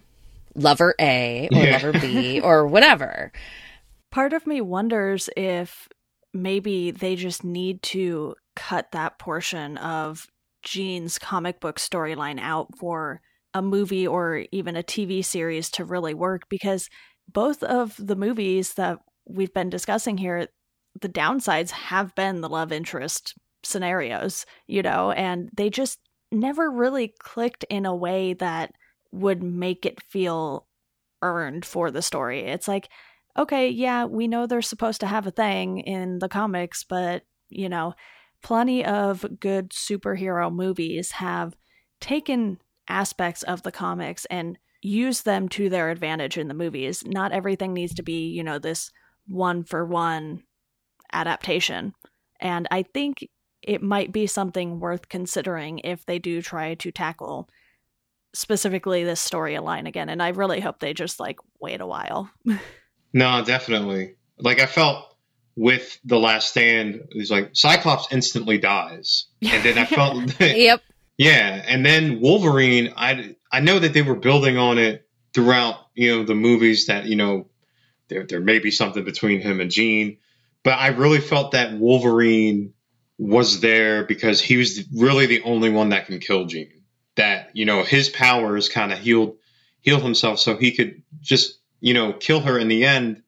lover 0.54 0.94
A 0.98 1.50
or 1.52 1.58
yeah. 1.58 1.72
lover 1.72 1.92
B 1.92 2.40
or 2.40 2.66
whatever. 2.66 3.30
Part 4.10 4.32
of 4.32 4.46
me 4.46 4.62
wonders 4.62 5.28
if 5.36 5.86
maybe 6.32 6.92
they 6.92 7.14
just 7.14 7.44
need 7.44 7.82
to 7.82 8.36
cut 8.56 8.92
that 8.92 9.18
portion 9.18 9.76
of 9.76 10.28
Jean's 10.62 11.18
comic 11.18 11.60
book 11.60 11.78
storyline 11.78 12.40
out 12.40 12.68
for 12.78 13.20
a 13.54 13.62
movie 13.62 14.06
or 14.06 14.44
even 14.52 14.76
a 14.76 14.82
TV 14.82 15.24
series 15.24 15.70
to 15.70 15.84
really 15.84 16.14
work 16.14 16.42
because 16.48 16.88
both 17.32 17.62
of 17.62 17.94
the 17.98 18.16
movies 18.16 18.74
that 18.74 18.98
we've 19.26 19.52
been 19.52 19.70
discussing 19.70 20.18
here, 20.18 20.48
the 21.00 21.08
downsides 21.08 21.70
have 21.70 22.14
been 22.14 22.40
the 22.40 22.48
love 22.48 22.72
interest 22.72 23.34
scenarios, 23.62 24.46
you 24.66 24.82
know, 24.82 25.10
and 25.12 25.50
they 25.56 25.70
just 25.70 25.98
never 26.30 26.70
really 26.70 27.14
clicked 27.20 27.64
in 27.70 27.86
a 27.86 27.94
way 27.94 28.34
that 28.34 28.72
would 29.12 29.42
make 29.42 29.86
it 29.86 30.02
feel 30.02 30.66
earned 31.22 31.64
for 31.64 31.90
the 31.90 32.02
story. 32.02 32.40
It's 32.40 32.68
like, 32.68 32.88
okay, 33.36 33.68
yeah, 33.68 34.04
we 34.04 34.28
know 34.28 34.46
they're 34.46 34.62
supposed 34.62 35.00
to 35.00 35.06
have 35.06 35.26
a 35.26 35.32
thing 35.32 35.78
in 35.78 36.18
the 36.18 36.28
comics, 36.28 36.84
but, 36.84 37.22
you 37.48 37.68
know, 37.68 37.94
plenty 38.42 38.84
of 38.84 39.24
good 39.40 39.70
superhero 39.70 40.52
movies 40.52 41.12
have 41.12 41.54
taken 42.00 42.58
aspects 42.88 43.42
of 43.42 43.62
the 43.62 43.72
comics 43.72 44.24
and 44.26 44.58
use 44.80 45.22
them 45.22 45.48
to 45.48 45.68
their 45.68 45.90
advantage 45.90 46.38
in 46.38 46.48
the 46.48 46.54
movies. 46.54 47.04
Not 47.04 47.32
everything 47.32 47.74
needs 47.74 47.94
to 47.94 48.02
be, 48.02 48.28
you 48.28 48.44
know, 48.44 48.58
this 48.58 48.90
one 49.26 49.64
for 49.64 49.84
one 49.84 50.42
adaptation. 51.12 51.94
And 52.40 52.68
I 52.70 52.82
think 52.82 53.28
it 53.62 53.82
might 53.82 54.12
be 54.12 54.26
something 54.26 54.80
worth 54.80 55.08
considering 55.08 55.80
if 55.80 56.06
they 56.06 56.18
do 56.18 56.40
try 56.40 56.74
to 56.74 56.92
tackle 56.92 57.48
specifically 58.34 59.04
this 59.04 59.26
storyline 59.26 59.88
again. 59.88 60.08
And 60.08 60.22
I 60.22 60.28
really 60.28 60.60
hope 60.60 60.78
they 60.78 60.94
just 60.94 61.18
like 61.18 61.38
wait 61.60 61.80
a 61.80 61.86
while. 61.86 62.30
no, 63.12 63.44
definitely. 63.44 64.14
Like 64.38 64.60
I 64.60 64.66
felt 64.66 65.16
with 65.56 65.98
the 66.04 66.18
Last 66.18 66.50
Stand, 66.50 67.08
he's 67.10 67.32
like 67.32 67.50
Cyclops 67.52 68.06
instantly 68.12 68.58
dies, 68.58 69.26
and 69.42 69.62
then 69.64 69.76
I 69.76 69.86
felt 69.86 70.32
yep, 70.40 70.80
yeah, 71.18 71.64
and 71.66 71.84
then 71.84 72.20
Wolverine. 72.20 72.94
I 72.96 73.34
I 73.50 73.60
know 73.60 73.78
that 73.78 73.92
they 73.92 74.02
were 74.02 74.14
building 74.14 74.56
on 74.56 74.78
it 74.78 75.06
throughout 75.34 75.76
you 75.94 76.16
know 76.16 76.24
the 76.24 76.36
movies 76.36 76.86
that 76.86 77.06
you 77.06 77.16
know 77.16 77.48
there 78.08 78.24
there 78.24 78.40
may 78.40 78.60
be 78.60 78.70
something 78.70 79.04
between 79.04 79.40
him 79.40 79.60
and 79.60 79.70
Jean, 79.70 80.18
but 80.62 80.78
I 80.78 80.88
really 80.88 81.20
felt 81.20 81.52
that 81.52 81.76
Wolverine 81.76 82.72
was 83.18 83.60
there 83.60 84.04
because 84.04 84.40
he 84.40 84.56
was 84.56 84.84
really 84.94 85.26
the 85.26 85.42
only 85.42 85.70
one 85.70 85.88
that 85.88 86.06
can 86.06 86.20
kill 86.20 86.46
Jean. 86.46 86.70
That 87.16 87.50
you 87.52 87.66
know 87.66 87.82
his 87.82 88.08
powers 88.08 88.68
kind 88.68 88.92
of 88.92 89.00
healed 89.00 89.38
healed 89.80 90.02
himself, 90.02 90.38
so 90.38 90.56
he 90.56 90.70
could 90.70 91.02
just 91.20 91.58
you 91.80 91.94
know 91.94 92.12
kill 92.12 92.40
her 92.40 92.58
in 92.58 92.68
the 92.68 92.84
end. 92.84 93.22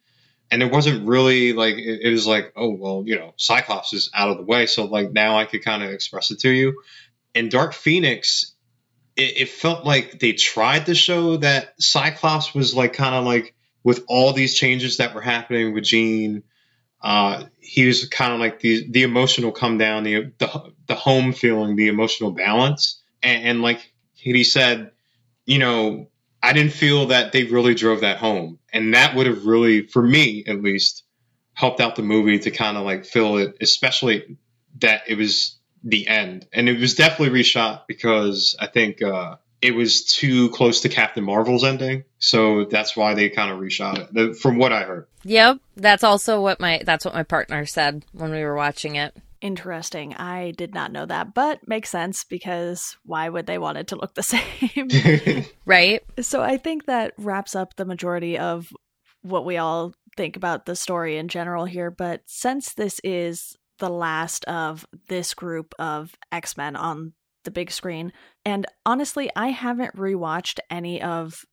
And 0.53 0.65
it 0.65 0.73
wasn't 0.73 1.07
really 1.07 1.53
like 1.53 1.77
it, 1.77 2.11
was 2.11 2.27
like 2.27 2.53
oh 2.57 2.71
well 2.71 3.03
you 3.05 3.17
know 3.17 3.35
Cyclops 3.37 3.93
is 3.93 4.11
out 4.15 4.31
of 4.31 4.37
the 4.37 4.45
way, 4.45 4.67
so 4.67 4.85
like 4.85 5.11
now 5.11 5.37
I 5.39 5.45
could 5.45 5.65
kind 5.65 5.83
of 5.83 5.91
express 5.91 6.31
it 6.31 6.41
to 6.41 6.51
you. 6.51 6.83
In 7.35 7.49
Dark 7.49 7.73
Phoenix, 7.73 8.55
it, 9.17 9.43
it 9.43 9.49
felt 9.49 9.85
like 9.85 10.19
they 10.19 10.33
tried 10.33 10.87
to 10.87 10.95
show 10.95 11.37
that 11.39 11.75
Cyclops 11.81 12.55
was 12.55 12.75
like 12.75 12.93
kind 12.93 13.15
of 13.15 13.25
like 13.25 13.55
with 13.83 14.05
all 14.09 14.33
these 14.33 14.55
changes 14.55 14.99
that 14.99 15.15
were 15.15 15.21
happening 15.21 15.75
with 15.75 15.85
Jean 15.85 16.43
uh, 17.03 17.45
he 17.59 17.87
was 17.87 18.09
kind 18.09 18.33
of 18.33 18.41
like 18.41 18.61
the 18.61 18.91
the 18.91 19.03
emotional 19.03 19.53
come 19.53 19.79
down, 19.79 20.03
the 20.03 20.33
the, 20.39 20.73
the 20.87 20.95
home 20.95 21.33
feeling, 21.33 21.77
the 21.77 21.89
emotional 21.89 22.31
balance, 22.31 23.01
and, 23.23 23.45
and 23.45 23.63
like 23.63 23.93
he 24.13 24.45
said, 24.45 24.91
you 25.47 25.59
know, 25.59 26.09
I 26.43 26.53
didn't 26.53 26.73
feel 26.73 27.07
that 27.07 27.33
they 27.33 27.45
really 27.45 27.75
drove 27.75 28.03
that 28.03 28.19
home, 28.19 28.59
and 28.73 28.95
that 28.95 29.15
would 29.15 29.27
have 29.27 29.47
really, 29.47 29.87
for 29.87 30.03
me 30.03 30.45
at 30.47 30.63
least, 30.63 31.05
helped 31.55 31.81
out 31.81 31.97
the 31.97 32.03
movie 32.03 32.39
to 32.41 32.51
kind 32.51 32.77
of 32.77 32.85
like 32.85 33.07
fill 33.07 33.39
it, 33.39 33.57
especially 33.63 34.37
that 34.81 35.05
it 35.09 35.17
was 35.17 35.59
the 35.83 36.07
end, 36.07 36.47
and 36.53 36.69
it 36.69 36.79
was 36.79 36.95
definitely 36.95 37.41
reshot 37.41 37.83
because 37.87 38.57
I 38.61 38.67
think 38.67 39.03
uh, 39.03 39.37
it 39.63 39.75
was 39.75 40.05
too 40.05 40.51
close 40.51 40.81
to 40.83 40.89
Captain 40.89 41.25
Marvel's 41.25 41.65
ending, 41.65 42.05
so 42.19 42.65
that's 42.65 42.97
why 42.97 43.15
they 43.15 43.29
kind 43.29 43.51
of 43.51 43.59
reshot 43.59 44.09
it. 44.15 44.37
From 44.37 44.59
what 44.59 44.73
I 44.73 44.83
heard. 44.83 45.07
Yep, 45.25 45.59
that's 45.77 46.05
also 46.05 46.41
what 46.41 46.61
my 46.61 46.83
that's 46.85 47.05
what 47.05 47.15
my 47.15 47.23
partner 47.23 47.67
said 47.67 48.05
when 48.13 48.31
we 48.31 48.43
were 48.43 48.57
watching 48.57 48.97
it. 48.97 49.17
Interesting. 49.41 50.15
I 50.15 50.51
did 50.51 50.75
not 50.75 50.93
know 50.93 51.07
that, 51.07 51.33
but 51.33 51.67
makes 51.67 51.89
sense 51.89 52.25
because 52.25 52.97
why 53.05 53.29
would 53.29 53.47
they 53.47 53.57
want 53.57 53.79
it 53.79 53.89
to 53.89 53.97
look 53.97 54.15
the 54.15 54.23
same? 54.23 55.45
right. 55.65 56.03
So 56.21 56.43
I 56.43 56.59
think 56.59 56.87
that 56.87 57.15
wraps 57.17 57.55
up 57.55 57.77
the 57.77 57.87
majority 57.87 58.39
of 58.39 58.71
what 59.23 59.45
we 59.45 59.57
all 59.57 59.95
think 60.17 60.37
about 60.37 60.67
the 60.67 60.77
story 60.77 61.17
in 61.17 61.29
general 61.29 61.65
here, 61.65 61.91
but 61.91 62.23
since 62.27 62.75
this 62.75 63.01
is 63.05 63.57
the 63.81 63.91
last 63.91 64.45
of 64.45 64.87
this 65.09 65.35
group 65.35 65.75
of 65.79 66.15
X-Men 66.31 66.77
on 66.77 67.13
the 67.45 67.51
big 67.51 67.71
screen. 67.71 68.13
And 68.45 68.67
honestly, 68.87 69.31
I 69.35 69.49
haven't 69.49 69.97
rewatched 69.97 70.61
any 70.71 71.03
of 71.03 71.45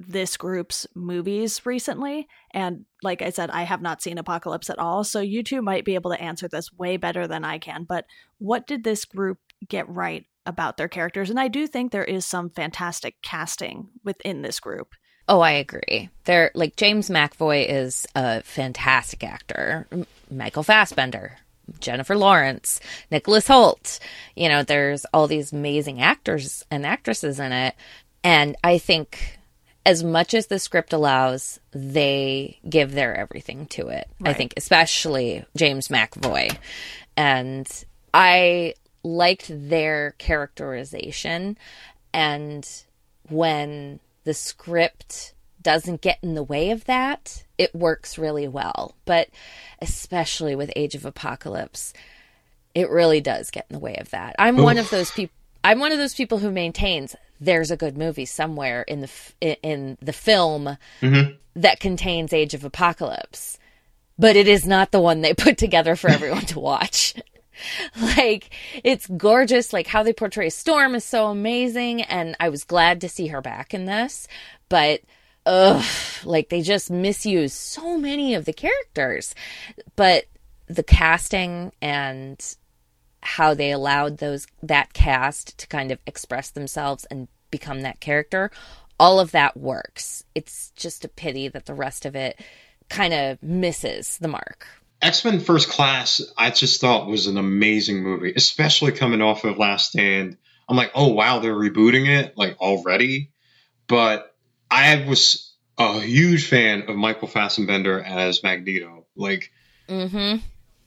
this 0.00 0.36
group's 0.36 0.86
movies 0.94 1.64
recently. 1.64 2.26
And 2.52 2.84
like 3.02 3.22
I 3.22 3.30
said, 3.30 3.50
I 3.50 3.62
have 3.62 3.80
not 3.80 4.02
seen 4.02 4.18
Apocalypse 4.18 4.68
at 4.68 4.78
all. 4.78 5.04
So 5.04 5.20
you 5.20 5.44
two 5.44 5.62
might 5.62 5.84
be 5.84 5.94
able 5.94 6.10
to 6.10 6.20
answer 6.20 6.48
this 6.48 6.72
way 6.72 6.96
better 6.96 7.28
than 7.28 7.44
I 7.44 7.58
can. 7.58 7.84
But 7.84 8.06
what 8.38 8.66
did 8.66 8.82
this 8.82 9.04
group 9.04 9.38
get 9.68 9.88
right 9.88 10.24
about 10.46 10.76
their 10.76 10.88
characters? 10.88 11.30
And 11.30 11.38
I 11.38 11.48
do 11.48 11.66
think 11.66 11.92
there 11.92 12.04
is 12.04 12.26
some 12.26 12.50
fantastic 12.50 13.16
casting 13.22 13.90
within 14.02 14.42
this 14.42 14.58
group. 14.58 14.94
Oh, 15.28 15.40
I 15.40 15.52
agree. 15.52 16.10
They're 16.24 16.50
like 16.54 16.76
James 16.76 17.08
McAvoy 17.08 17.66
is 17.66 18.06
a 18.14 18.42
fantastic 18.42 19.24
actor. 19.24 19.86
Michael 20.30 20.62
Fassbender, 20.64 21.38
Jennifer 21.80 22.16
Lawrence, 22.16 22.80
Nicholas 23.10 23.48
Hoult. 23.48 23.98
You 24.36 24.48
know, 24.48 24.62
there's 24.62 25.04
all 25.12 25.26
these 25.26 25.52
amazing 25.52 26.00
actors 26.00 26.64
and 26.70 26.84
actresses 26.86 27.40
in 27.40 27.52
it. 27.52 27.74
And 28.22 28.56
I 28.64 28.78
think 28.78 29.38
as 29.86 30.02
much 30.02 30.34
as 30.34 30.46
the 30.46 30.58
script 30.58 30.92
allows, 30.92 31.60
they 31.72 32.58
give 32.68 32.92
their 32.92 33.14
everything 33.14 33.66
to 33.66 33.88
it. 33.88 34.08
Right. 34.20 34.30
I 34.30 34.32
think, 34.32 34.54
especially 34.56 35.44
James 35.56 35.88
McAvoy. 35.88 36.56
And 37.16 37.68
I 38.12 38.74
liked 39.02 39.50
their 39.50 40.12
characterization. 40.18 41.58
And 42.12 42.68
when 43.28 44.00
the 44.24 44.34
script 44.34 45.34
doesn't 45.60 46.00
get 46.00 46.18
in 46.22 46.34
the 46.34 46.42
way 46.42 46.70
of 46.70 46.84
that, 46.86 47.43
it 47.58 47.74
works 47.74 48.18
really 48.18 48.48
well. 48.48 48.94
But 49.04 49.28
especially 49.80 50.54
with 50.54 50.72
Age 50.76 50.94
of 50.94 51.04
Apocalypse, 51.04 51.92
it 52.74 52.90
really 52.90 53.20
does 53.20 53.50
get 53.50 53.66
in 53.70 53.74
the 53.74 53.80
way 53.80 53.96
of 53.96 54.10
that. 54.10 54.34
I'm 54.38 54.58
Oof. 54.58 54.64
one 54.64 54.78
of 54.78 54.90
those 54.90 55.10
people. 55.10 55.34
I'm 55.62 55.80
one 55.80 55.92
of 55.92 55.98
those 55.98 56.14
people 56.14 56.38
who 56.38 56.50
maintains 56.50 57.16
there's 57.40 57.70
a 57.70 57.76
good 57.76 57.96
movie 57.96 58.26
somewhere 58.26 58.82
in 58.82 59.00
the 59.00 59.10
in 59.62 59.96
the 60.00 60.12
film 60.12 60.76
mm-hmm. 61.00 61.32
that 61.56 61.80
contains 61.80 62.32
Age 62.32 62.54
of 62.54 62.64
Apocalypse, 62.64 63.58
but 64.18 64.36
it 64.36 64.48
is 64.48 64.66
not 64.66 64.92
the 64.92 65.00
one 65.00 65.20
they 65.20 65.34
put 65.34 65.58
together 65.58 65.96
for 65.96 66.10
everyone 66.10 66.46
to 66.46 66.60
watch. 66.60 67.14
like 68.16 68.50
it's 68.82 69.06
gorgeous 69.06 69.72
like 69.72 69.86
how 69.86 70.02
they 70.02 70.12
portray 70.12 70.50
storm 70.50 70.96
is 70.96 71.04
so 71.04 71.26
amazing 71.28 72.02
and 72.02 72.34
i 72.40 72.48
was 72.48 72.64
glad 72.64 73.00
to 73.00 73.08
see 73.08 73.28
her 73.28 73.40
back 73.40 73.72
in 73.72 73.84
this 73.84 74.26
but 74.68 75.00
ugh, 75.46 75.84
like 76.24 76.48
they 76.48 76.62
just 76.62 76.90
misuse 76.90 77.52
so 77.52 77.98
many 77.98 78.34
of 78.34 78.44
the 78.44 78.52
characters. 78.52 79.34
But 79.96 80.24
the 80.66 80.82
casting 80.82 81.72
and 81.82 82.56
how 83.22 83.54
they 83.54 83.70
allowed 83.70 84.18
those 84.18 84.46
that 84.62 84.92
cast 84.92 85.58
to 85.58 85.66
kind 85.66 85.90
of 85.90 85.98
express 86.06 86.50
themselves 86.50 87.06
and 87.06 87.28
become 87.50 87.82
that 87.82 88.00
character, 88.00 88.50
all 88.98 89.18
of 89.20 89.32
that 89.32 89.56
works. 89.56 90.24
It's 90.34 90.70
just 90.76 91.04
a 91.04 91.08
pity 91.08 91.48
that 91.48 91.66
the 91.66 91.74
rest 91.74 92.04
of 92.04 92.14
it 92.14 92.38
kind 92.88 93.14
of 93.14 93.42
misses 93.42 94.18
the 94.18 94.28
mark. 94.28 94.66
X 95.00 95.24
Men 95.24 95.40
First 95.40 95.68
Class, 95.68 96.22
I 96.36 96.50
just 96.50 96.80
thought 96.80 97.08
was 97.08 97.26
an 97.26 97.36
amazing 97.36 98.02
movie, 98.02 98.32
especially 98.34 98.92
coming 98.92 99.20
off 99.20 99.44
of 99.44 99.58
Last 99.58 99.90
Stand. 99.90 100.36
I'm 100.68 100.76
like, 100.76 100.92
oh 100.94 101.12
wow, 101.12 101.40
they're 101.40 101.54
rebooting 101.54 102.06
it 102.06 102.36
like 102.36 102.58
already. 102.60 103.30
But 103.86 104.33
I 104.74 105.06
was 105.06 105.54
a 105.78 106.00
huge 106.00 106.48
fan 106.48 106.88
of 106.88 106.96
Michael 106.96 107.28
Fassbender 107.28 108.02
as 108.02 108.42
Magneto. 108.42 109.06
Like, 109.14 109.52
mm-hmm. 109.88 110.38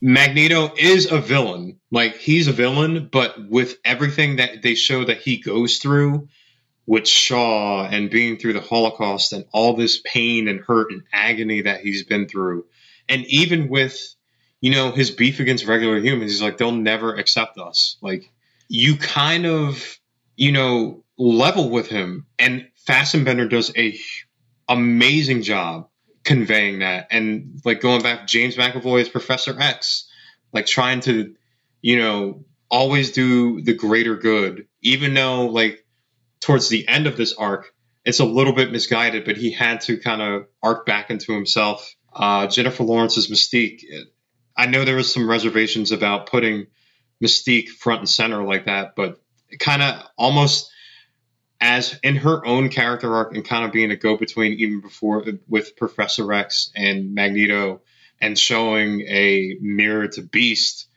Magneto 0.02 0.74
is 0.78 1.10
a 1.10 1.22
villain. 1.22 1.80
Like, 1.90 2.18
he's 2.18 2.50
a 2.50 2.52
villain, 2.52 3.08
but 3.10 3.50
with 3.50 3.78
everything 3.86 4.36
that 4.36 4.62
they 4.62 4.76
show 4.76 5.06
that 5.06 5.20
he 5.20 5.38
goes 5.38 5.78
through 5.78 6.28
with 6.86 7.08
Shaw 7.08 7.88
and 7.88 8.10
being 8.10 8.38
through 8.38 8.54
the 8.54 8.62
Holocaust 8.62 9.32
and 9.32 9.46
all 9.54 9.78
this 9.78 10.02
pain 10.04 10.50
and 10.50 10.60
hurt 10.60 10.92
and 10.92 11.04
agony 11.14 11.62
that 11.62 11.80
he's 11.80 12.04
been 12.04 12.28
through, 12.28 12.66
and 13.08 13.26
even 13.28 13.70
with, 13.70 14.16
you 14.60 14.72
know, 14.72 14.92
his 14.92 15.12
beef 15.12 15.40
against 15.40 15.66
regular 15.66 16.00
humans, 16.00 16.34
he's 16.34 16.42
like, 16.42 16.58
they'll 16.58 16.74
never 16.74 17.16
accept 17.16 17.58
us. 17.58 17.96
Like, 18.02 18.30
you 18.68 18.98
kind 18.98 19.46
of, 19.46 19.98
you 20.36 20.52
know, 20.52 21.06
level 21.18 21.70
with 21.70 21.88
him. 21.88 22.26
And 22.38 22.68
Fassbender 22.88 23.50
does 23.50 23.72
a 23.78 24.00
amazing 24.70 25.42
job 25.44 25.90
conveying 26.24 26.80
that. 26.80 27.08
And 27.12 27.62
like 27.66 27.82
going 27.82 28.02
back, 28.02 28.28
James 28.28 28.56
McAvoy 28.56 29.02
is 29.02 29.10
Professor 29.10 29.56
X, 29.60 30.10
like 30.54 30.66
trying 30.66 31.02
to, 31.02 31.36
you 31.82 32.00
know, 32.00 32.46
always 32.70 33.12
do 33.12 33.62
the 33.62 33.74
greater 33.74 34.16
good, 34.16 34.68
even 34.82 35.14
though 35.14 35.48
like 35.48 35.86
towards 36.40 36.70
the 36.70 36.88
end 36.88 37.08
of 37.08 37.18
this 37.18 37.34
arc, 37.34 37.74
it's 38.06 38.22
a 38.22 38.26
little 38.26 38.54
bit 38.54 38.72
misguided, 38.72 39.26
but 39.26 39.36
he 39.36 39.52
had 39.52 39.82
to 39.82 39.98
kind 39.98 40.22
of 40.22 40.48
arc 40.64 40.86
back 40.86 41.10
into 41.10 41.34
himself. 41.34 41.94
Uh, 42.14 42.48
Jennifer 42.48 42.84
Lawrence's 42.84 43.30
Mystique. 43.30 43.84
I 44.56 44.66
know 44.66 44.86
there 44.86 44.96
was 44.96 45.14
some 45.14 45.30
reservations 45.30 45.92
about 45.92 46.28
putting 46.28 46.68
Mystique 47.22 47.68
front 47.68 48.00
and 48.00 48.10
center 48.10 48.44
like 48.44 48.66
that, 48.66 48.96
but 48.96 49.22
kind 49.60 49.82
of 49.82 50.04
almost 50.18 50.72
as 51.60 52.00
in 52.04 52.16
her 52.18 52.46
own 52.46 52.70
character 52.70 53.14
arc 53.16 53.36
and 53.36 53.44
kind 53.44 53.66
of 53.66 53.72
being 53.72 53.92
a 53.92 53.96
go 53.96 54.18
between 54.18 54.54
even 54.54 54.82
before 54.82 55.26
with 55.48 55.76
Professor 55.76 56.32
X 56.32 56.72
and 56.76 57.14
Magneto 57.14 57.82
and 58.22 58.38
showing 58.38 59.02
a 59.02 59.58
mirror 59.62 60.08
to 60.08 60.22
Beast, 60.22 60.88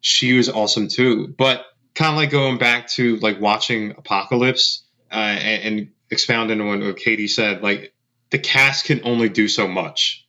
she 0.00 0.34
was 0.34 0.48
awesome 0.48 0.88
too. 0.88 1.28
But 1.28 1.64
kind 1.94 2.12
of 2.12 2.16
like 2.16 2.30
going 2.30 2.58
back 2.58 2.88
to 2.88 3.16
like 3.16 3.40
watching 3.40 3.92
Apocalypse 3.92 4.84
uh, 5.10 5.14
and, 5.14 5.78
and 5.78 5.88
expounding 6.10 6.60
on 6.60 6.80
what 6.80 6.96
Katie 6.96 7.28
said, 7.28 7.62
like 7.62 7.92
the 8.30 8.38
cast 8.38 8.86
can 8.86 9.00
only 9.04 9.28
do 9.28 9.48
so 9.48 9.68
much. 9.68 10.26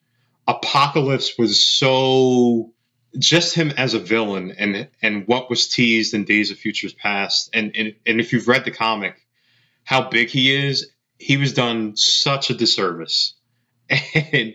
Apocalypse 0.47 1.37
was 1.37 1.63
so 1.63 2.73
just 3.17 3.55
him 3.55 3.71
as 3.71 3.95
a 3.95 3.99
villain 3.99 4.51
and 4.57 4.87
and 5.01 5.27
what 5.27 5.49
was 5.49 5.67
teased 5.67 6.13
in 6.13 6.25
Days 6.25 6.51
of 6.51 6.57
Futures 6.57 6.93
Past 6.93 7.49
and 7.53 7.75
and, 7.75 7.95
and 8.05 8.19
if 8.19 8.33
you've 8.33 8.47
read 8.47 8.65
the 8.65 8.71
comic 8.71 9.15
how 9.89 10.07
big 10.07 10.29
he 10.29 10.55
is, 10.55 10.91
he 11.17 11.37
was 11.37 11.53
done 11.53 11.97
such 11.97 12.51
a 12.51 12.53
disservice. 12.53 13.33
And 14.13 14.53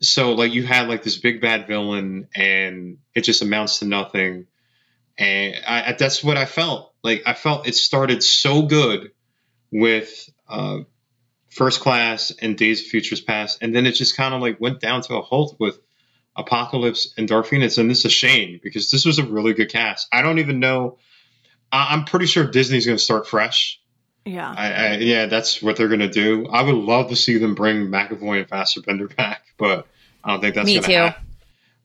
so 0.00 0.32
like 0.32 0.52
you 0.52 0.66
had 0.66 0.88
like 0.88 1.04
this 1.04 1.18
big 1.18 1.40
bad 1.40 1.68
villain 1.68 2.26
and 2.34 2.98
it 3.14 3.20
just 3.20 3.42
amounts 3.42 3.78
to 3.78 3.84
nothing. 3.84 4.48
And 5.16 5.54
I, 5.64 5.94
that's 5.96 6.24
what 6.24 6.36
i 6.36 6.46
felt. 6.46 6.92
Like 7.04 7.22
i 7.26 7.34
felt 7.34 7.68
it 7.68 7.76
started 7.76 8.24
so 8.24 8.62
good 8.62 9.12
with 9.70 10.28
uh, 10.48 10.78
first 11.50 11.78
class 11.78 12.32
and 12.42 12.58
days 12.58 12.80
of 12.80 12.86
futures 12.88 13.20
past 13.20 13.58
and 13.62 13.72
then 13.72 13.86
it 13.86 13.92
just 13.92 14.16
kind 14.16 14.34
of 14.34 14.40
like 14.40 14.60
went 14.60 14.80
down 14.80 15.02
to 15.02 15.14
a 15.14 15.22
halt 15.22 15.58
with 15.60 15.78
apocalypse 16.34 17.14
and 17.16 17.28
dark 17.28 17.46
phoenix 17.46 17.78
and 17.78 17.88
this 17.88 18.00
is 18.00 18.06
a 18.06 18.10
shame 18.10 18.58
because 18.64 18.90
this 18.90 19.04
was 19.04 19.20
a 19.20 19.24
really 19.24 19.52
good 19.54 19.70
cast. 19.70 20.08
I 20.12 20.22
don't 20.22 20.40
even 20.40 20.58
know 20.58 20.98
i'm 21.72 22.04
pretty 22.04 22.26
sure 22.26 22.44
disney's 22.44 22.84
going 22.84 22.98
to 22.98 23.04
start 23.04 23.28
fresh 23.28 23.79
yeah. 24.24 24.54
I, 24.56 24.72
I, 24.72 24.96
yeah, 24.96 25.26
that's 25.26 25.62
what 25.62 25.76
they're 25.76 25.88
going 25.88 26.00
to 26.00 26.08
do. 26.08 26.46
I 26.48 26.62
would 26.62 26.74
love 26.74 27.08
to 27.08 27.16
see 27.16 27.38
them 27.38 27.54
bring 27.54 27.88
McAvoy 27.88 28.40
and 28.40 28.48
Fassbender 28.48 29.08
back, 29.16 29.42
but 29.56 29.86
I 30.24 30.32
don't 30.32 30.40
think 30.40 30.54
that's 30.54 30.68
going 30.68 30.82
to 30.82 30.92
happen. 30.92 31.26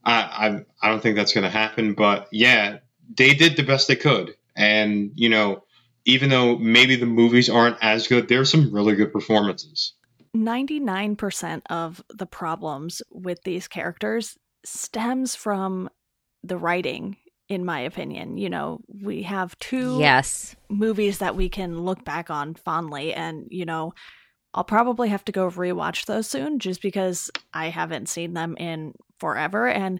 I, 0.04 0.13
I, 0.13 0.65
I 0.82 0.89
don't 0.89 1.02
think 1.02 1.15
that's 1.15 1.34
going 1.34 1.43
to 1.43 1.50
happen. 1.50 1.93
But 1.93 2.28
yeah, 2.32 2.80
they 3.17 3.34
did 3.34 3.56
the 3.56 3.63
best 3.63 3.88
they 3.88 3.95
could. 3.95 4.36
And, 4.56 5.12
you 5.15 5.30
know, 5.30 5.63
even 6.06 6.30
though 6.30 6.58
maybe 6.58 6.95
the 6.95 7.06
movies 7.06 7.50
aren't 7.50 7.78
as 7.82 8.08
good, 8.08 8.28
there's 8.28 8.52
some 8.52 8.71
really 8.71 8.95
good 8.95 9.12
performances. 9.12 9.93
99% 10.36 11.62
of 11.69 12.04
the 12.13 12.26
problems 12.26 13.02
with 13.10 13.41
these 13.43 13.67
characters 13.67 14.38
stems 14.65 15.36
from 15.36 15.89
the 16.43 16.58
writing 16.58 17.17
in 17.47 17.65
my 17.65 17.79
opinion. 17.81 18.38
You 18.38 18.49
know, 18.49 18.81
we 18.88 19.23
have 19.23 19.58
two 19.60 19.97
yes 19.99 20.55
movies 20.69 21.19
that 21.19 21.36
we 21.36 21.49
can 21.49 21.79
look 21.79 22.03
back 22.03 22.29
on 22.29 22.55
fondly, 22.55 23.13
and 23.13 23.47
you 23.49 23.65
know, 23.65 23.93
I'll 24.53 24.63
probably 24.63 25.10
have 25.10 25.25
to 25.25 25.31
go 25.31 25.49
rewatch 25.49 26.05
those 26.05 26.27
soon, 26.27 26.60
just 26.60 26.81
because 26.81 27.29
I 27.53 27.69
haven't 27.69 28.10
seen 28.10 28.34
them 28.34 28.55
in 28.58 28.93
forever. 29.19 29.67
And 29.67 29.99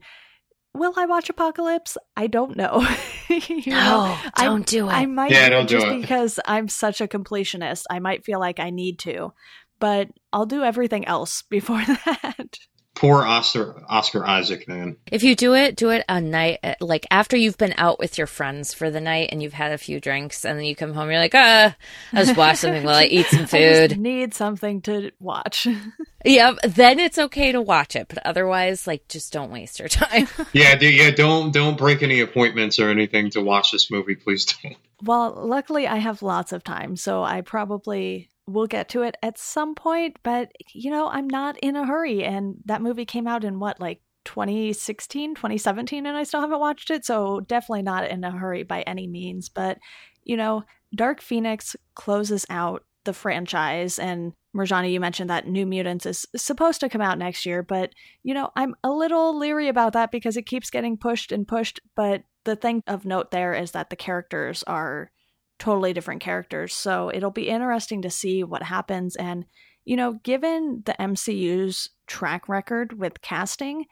will 0.74 0.94
I 0.98 1.06
watch 1.06 1.30
Apocalypse? 1.30 1.98
I 2.16 2.28
don't 2.28 2.56
know. 2.56 2.80
no, 3.30 3.38
know, 3.68 4.18
don't 4.38 4.62
I, 4.62 4.72
do 4.72 4.90
it. 4.90 4.94
I 4.94 5.06
might 5.06 5.32
yeah, 5.32 5.50
don't 5.50 5.68
just 5.68 5.86
do 5.86 5.94
it. 5.94 6.02
because 6.02 6.40
I'm 6.46 6.68
such 6.68 7.02
a 7.02 7.08
completionist. 7.08 7.84
I 7.90 8.00
might 8.00 8.26
feel 8.26 8.40
like 8.40 8.60
I 8.60 8.70
need 8.70 9.00
to, 9.00 9.34
but 9.80 10.10
I'll 10.34 10.46
do 10.46 10.64
everything 10.64 11.06
else 11.06 11.42
before 11.50 11.84
that 11.86 12.58
poor 12.96 13.24
Oscar 13.24 13.84
Oscar 13.88 14.26
Isaac, 14.26 14.68
man. 14.68 14.98
If 15.12 15.24
you 15.24 15.36
do 15.36 15.54
it, 15.54 15.76
do 15.76 15.90
it 15.90 16.04
a 16.08 16.20
night 16.20 16.60
like 16.80 17.06
after 17.12 17.38
you've 17.38 17.58
been 17.58 17.74
out 17.78 18.00
with 18.00 18.18
your 18.18 18.28
friends 18.28 18.74
for 18.74 18.90
the 18.90 19.02
night 19.02 19.30
and 19.32 19.44
you've 19.44 19.54
had 19.54 19.72
a 19.72 19.78
few 19.78 20.00
drinks, 20.00 20.46
and 20.46 20.58
then 20.58 20.66
you 20.66 20.76
come 20.76 20.94
home, 20.94 21.10
you're 21.10 21.20
like, 21.20 21.36
ah, 21.36 21.76
I 22.14 22.24
just 22.24 22.38
watch 22.38 22.58
something 22.58 22.84
while 22.84 22.96
I 22.96 23.06
eat 23.06 23.28
some 23.28 23.46
food. 23.48 24.00
need 24.00 24.34
something 24.34 24.82
to 24.84 25.12
watch. 25.20 25.68
yep. 26.26 26.58
Then 26.64 27.00
it's 27.00 27.20
okay 27.20 27.52
to 27.52 27.62
watch 27.62 27.96
it, 27.96 28.08
but 28.08 28.26
otherwise, 28.26 28.88
like, 28.88 29.08
just 29.08 29.34
don't 29.34 29.52
waste 29.52 29.80
your 29.80 29.90
time. 29.90 30.28
yeah, 30.54 30.76
do, 30.76 30.90
yeah. 30.90 31.12
Don't 31.12 31.52
don't 31.52 31.78
break 31.78 32.02
any 32.02 32.22
appointments 32.22 32.80
or 32.80 32.90
anything 32.90 33.30
to 33.32 33.42
watch 33.42 33.72
this 33.72 33.92
movie, 33.92 34.16
please 34.16 34.46
don't. 34.46 34.78
Well, 35.04 35.34
luckily 35.46 35.88
I 35.88 35.98
have 35.98 36.22
lots 36.22 36.54
of 36.54 36.64
time, 36.64 36.96
so 36.96 37.24
I 37.24 37.42
probably 37.42 38.30
we'll 38.48 38.68
get 38.68 38.90
to 38.90 39.02
it 39.02 39.18
at 39.24 39.38
some 39.38 39.76
point, 39.76 40.18
but 40.24 40.52
you 40.74 40.92
know, 40.92 41.08
I'm 41.08 41.28
not 41.28 41.58
in 41.60 41.76
a 41.76 41.86
hurry. 41.86 42.24
And 42.24 42.56
that 42.66 42.82
movie 42.82 43.06
came 43.06 43.28
out 43.28 43.44
in 43.44 43.60
what, 43.60 43.80
like 43.80 44.02
2016, 44.26 45.36
2017, 45.36 46.06
and 46.06 46.18
I 46.18 46.24
still 46.24 46.42
haven't 46.42 46.60
watched 46.60 46.92
it. 46.92 47.06
So 47.06 47.42
definitely 47.42 47.84
not 47.84 48.10
in 48.10 48.24
a 48.24 48.32
hurry 48.32 48.64
by 48.64 48.82
any 48.82 49.08
means. 49.08 49.50
But, 49.50 49.80
you 50.24 50.38
know, 50.38 50.64
Dark 50.94 51.22
Phoenix 51.22 51.76
closes 51.96 52.46
out 52.50 52.84
the 53.04 53.14
franchise. 53.14 54.00
And 54.00 54.34
Mirjana, 54.56 54.92
you 54.92 55.00
mentioned 55.00 55.30
that 55.30 55.48
New 55.48 55.66
Mutants 55.66 56.06
is 56.06 56.26
supposed 56.36 56.80
to 56.80 56.90
come 56.90 57.02
out 57.02 57.18
next 57.18 57.46
year, 57.46 57.62
but, 57.62 57.94
you 58.24 58.34
know, 58.34 58.52
I'm 58.56 58.76
a 58.84 58.90
little 58.90 59.38
leery 59.38 59.68
about 59.68 59.94
that 59.94 60.12
because 60.12 60.38
it 60.38 60.44
keeps 60.44 60.70
getting 60.70 60.98
pushed 60.98 61.32
and 61.32 61.48
pushed. 61.48 61.80
But 61.96 62.24
the 62.46 62.56
thing 62.56 62.82
of 62.88 63.06
note 63.06 63.32
there 63.32 63.54
is 63.54 63.72
that 63.72 63.90
the 63.90 63.96
characters 63.96 64.64
are 64.64 65.12
totally 65.60 65.94
different 65.94 66.22
characters. 66.22 66.74
So 66.74 67.12
it'll 67.14 67.32
be 67.32 67.50
interesting 67.50 68.02
to 68.02 68.10
see 68.10 68.44
what 68.44 68.64
happens. 68.64 69.16
And, 69.16 69.46
you 69.86 69.96
know, 69.96 70.14
given 70.24 70.84
the 70.86 70.96
MCU's 71.00 71.90
track 72.08 72.50
record 72.50 72.98
with 73.00 73.22
casting, 73.22 73.86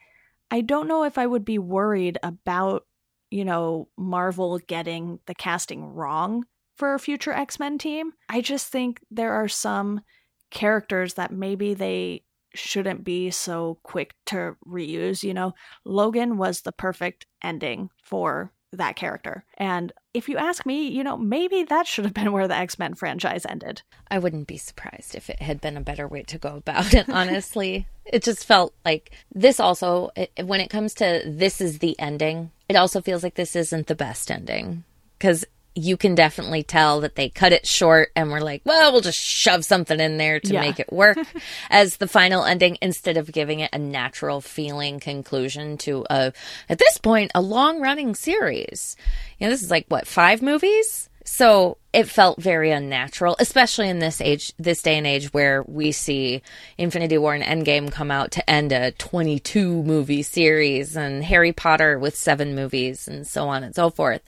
I 0.50 0.60
don't 0.60 0.88
know 0.88 1.04
if 1.04 1.18
I 1.18 1.26
would 1.26 1.44
be 1.44 1.58
worried 1.58 2.18
about, 2.22 2.86
you 3.30 3.44
know, 3.44 3.88
Marvel 3.96 4.58
getting 4.58 5.18
the 5.26 5.34
casting 5.34 5.84
wrong 5.84 6.44
for 6.76 6.94
a 6.94 6.98
future 6.98 7.32
X 7.32 7.58
Men 7.58 7.78
team. 7.78 8.12
I 8.28 8.40
just 8.40 8.68
think 8.68 9.00
there 9.10 9.32
are 9.32 9.48
some 9.48 10.02
characters 10.50 11.14
that 11.14 11.32
maybe 11.32 11.74
they 11.74 12.24
shouldn't 12.54 13.02
be 13.02 13.30
so 13.30 13.78
quick 13.82 14.14
to 14.26 14.56
reuse. 14.66 15.22
You 15.22 15.34
know, 15.34 15.54
Logan 15.84 16.36
was 16.36 16.60
the 16.60 16.72
perfect 16.72 17.26
ending 17.42 17.90
for 18.04 18.52
that 18.76 18.96
character. 18.96 19.44
And 19.56 19.92
if 20.12 20.28
you 20.28 20.36
ask 20.36 20.64
me, 20.64 20.88
you 20.88 21.02
know, 21.02 21.16
maybe 21.16 21.64
that 21.64 21.86
should 21.86 22.04
have 22.04 22.14
been 22.14 22.32
where 22.32 22.48
the 22.48 22.56
X 22.56 22.78
Men 22.78 22.94
franchise 22.94 23.46
ended. 23.46 23.82
I 24.10 24.18
wouldn't 24.18 24.46
be 24.46 24.56
surprised 24.56 25.14
if 25.14 25.28
it 25.30 25.42
had 25.42 25.60
been 25.60 25.76
a 25.76 25.80
better 25.82 26.06
way 26.06 26.22
to 26.24 26.38
go 26.38 26.56
about 26.56 26.94
it, 26.94 27.08
honestly. 27.08 27.86
it 28.04 28.22
just 28.22 28.44
felt 28.44 28.74
like 28.84 29.10
this 29.34 29.58
also, 29.60 30.10
when 30.42 30.60
it 30.60 30.70
comes 30.70 30.94
to 30.94 31.22
this 31.26 31.60
is 31.60 31.78
the 31.78 31.98
ending, 31.98 32.50
it 32.68 32.76
also 32.76 33.00
feels 33.00 33.22
like 33.22 33.34
this 33.34 33.56
isn't 33.56 33.86
the 33.86 33.94
best 33.94 34.30
ending. 34.30 34.84
Because 35.18 35.44
you 35.74 35.96
can 35.96 36.14
definitely 36.14 36.62
tell 36.62 37.00
that 37.00 37.16
they 37.16 37.28
cut 37.28 37.52
it 37.52 37.66
short 37.66 38.10
and 38.14 38.30
we're 38.30 38.40
like, 38.40 38.62
well, 38.64 38.92
we'll 38.92 39.00
just 39.00 39.18
shove 39.18 39.64
something 39.64 39.98
in 39.98 40.18
there 40.18 40.38
to 40.40 40.54
yeah. 40.54 40.60
make 40.60 40.78
it 40.78 40.92
work 40.92 41.18
as 41.70 41.96
the 41.96 42.06
final 42.06 42.44
ending 42.44 42.78
instead 42.80 43.16
of 43.16 43.32
giving 43.32 43.60
it 43.60 43.70
a 43.72 43.78
natural 43.78 44.40
feeling 44.40 45.00
conclusion 45.00 45.76
to 45.78 46.06
a, 46.10 46.32
at 46.68 46.78
this 46.78 46.98
point, 46.98 47.32
a 47.34 47.40
long 47.40 47.80
running 47.80 48.14
series. 48.14 48.96
You 49.38 49.46
know, 49.46 49.50
this 49.50 49.62
is 49.62 49.70
like 49.70 49.86
what, 49.88 50.06
five 50.06 50.42
movies? 50.42 51.08
So 51.24 51.78
it 51.92 52.08
felt 52.08 52.40
very 52.40 52.70
unnatural, 52.70 53.34
especially 53.38 53.88
in 53.88 53.98
this 53.98 54.20
age, 54.20 54.52
this 54.58 54.82
day 54.82 54.98
and 54.98 55.06
age 55.06 55.32
where 55.32 55.62
we 55.62 55.90
see 55.90 56.42
Infinity 56.76 57.16
War 57.18 57.34
and 57.34 57.42
Endgame 57.42 57.90
come 57.90 58.10
out 58.10 58.32
to 58.32 58.48
end 58.48 58.72
a 58.72 58.92
22 58.92 59.82
movie 59.82 60.22
series 60.22 60.96
and 60.96 61.24
Harry 61.24 61.52
Potter 61.52 61.98
with 61.98 62.14
seven 62.14 62.54
movies 62.54 63.08
and 63.08 63.26
so 63.26 63.48
on 63.48 63.64
and 63.64 63.74
so 63.74 63.88
forth. 63.88 64.22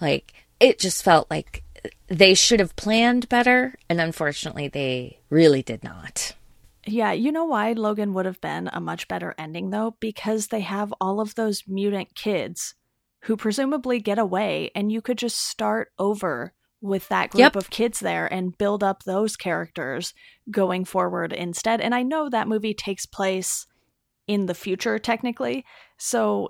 Like, 0.00 0.34
it 0.60 0.78
just 0.78 1.02
felt 1.02 1.30
like 1.30 1.64
they 2.08 2.34
should 2.34 2.60
have 2.60 2.76
planned 2.76 3.28
better, 3.28 3.74
and 3.88 4.00
unfortunately, 4.00 4.68
they 4.68 5.20
really 5.30 5.62
did 5.62 5.82
not. 5.82 6.34
Yeah, 6.86 7.12
you 7.12 7.32
know 7.32 7.44
why 7.44 7.72
Logan 7.72 8.14
would 8.14 8.26
have 8.26 8.40
been 8.40 8.68
a 8.72 8.80
much 8.80 9.08
better 9.08 9.34
ending, 9.38 9.70
though? 9.70 9.96
Because 10.00 10.48
they 10.48 10.60
have 10.60 10.94
all 11.00 11.20
of 11.20 11.34
those 11.34 11.64
mutant 11.66 12.14
kids 12.14 12.74
who 13.24 13.36
presumably 13.36 14.00
get 14.00 14.18
away, 14.18 14.70
and 14.74 14.90
you 14.90 15.00
could 15.00 15.18
just 15.18 15.36
start 15.36 15.92
over 15.98 16.52
with 16.80 17.08
that 17.08 17.30
group 17.30 17.40
yep. 17.40 17.56
of 17.56 17.70
kids 17.70 18.00
there 18.00 18.26
and 18.32 18.56
build 18.56 18.82
up 18.82 19.02
those 19.02 19.36
characters 19.36 20.14
going 20.50 20.84
forward 20.84 21.32
instead. 21.32 21.80
And 21.80 21.94
I 21.94 22.02
know 22.02 22.30
that 22.30 22.48
movie 22.48 22.72
takes 22.72 23.04
place 23.04 23.66
in 24.26 24.46
the 24.46 24.54
future, 24.54 24.98
technically. 24.98 25.64
So 25.98 26.48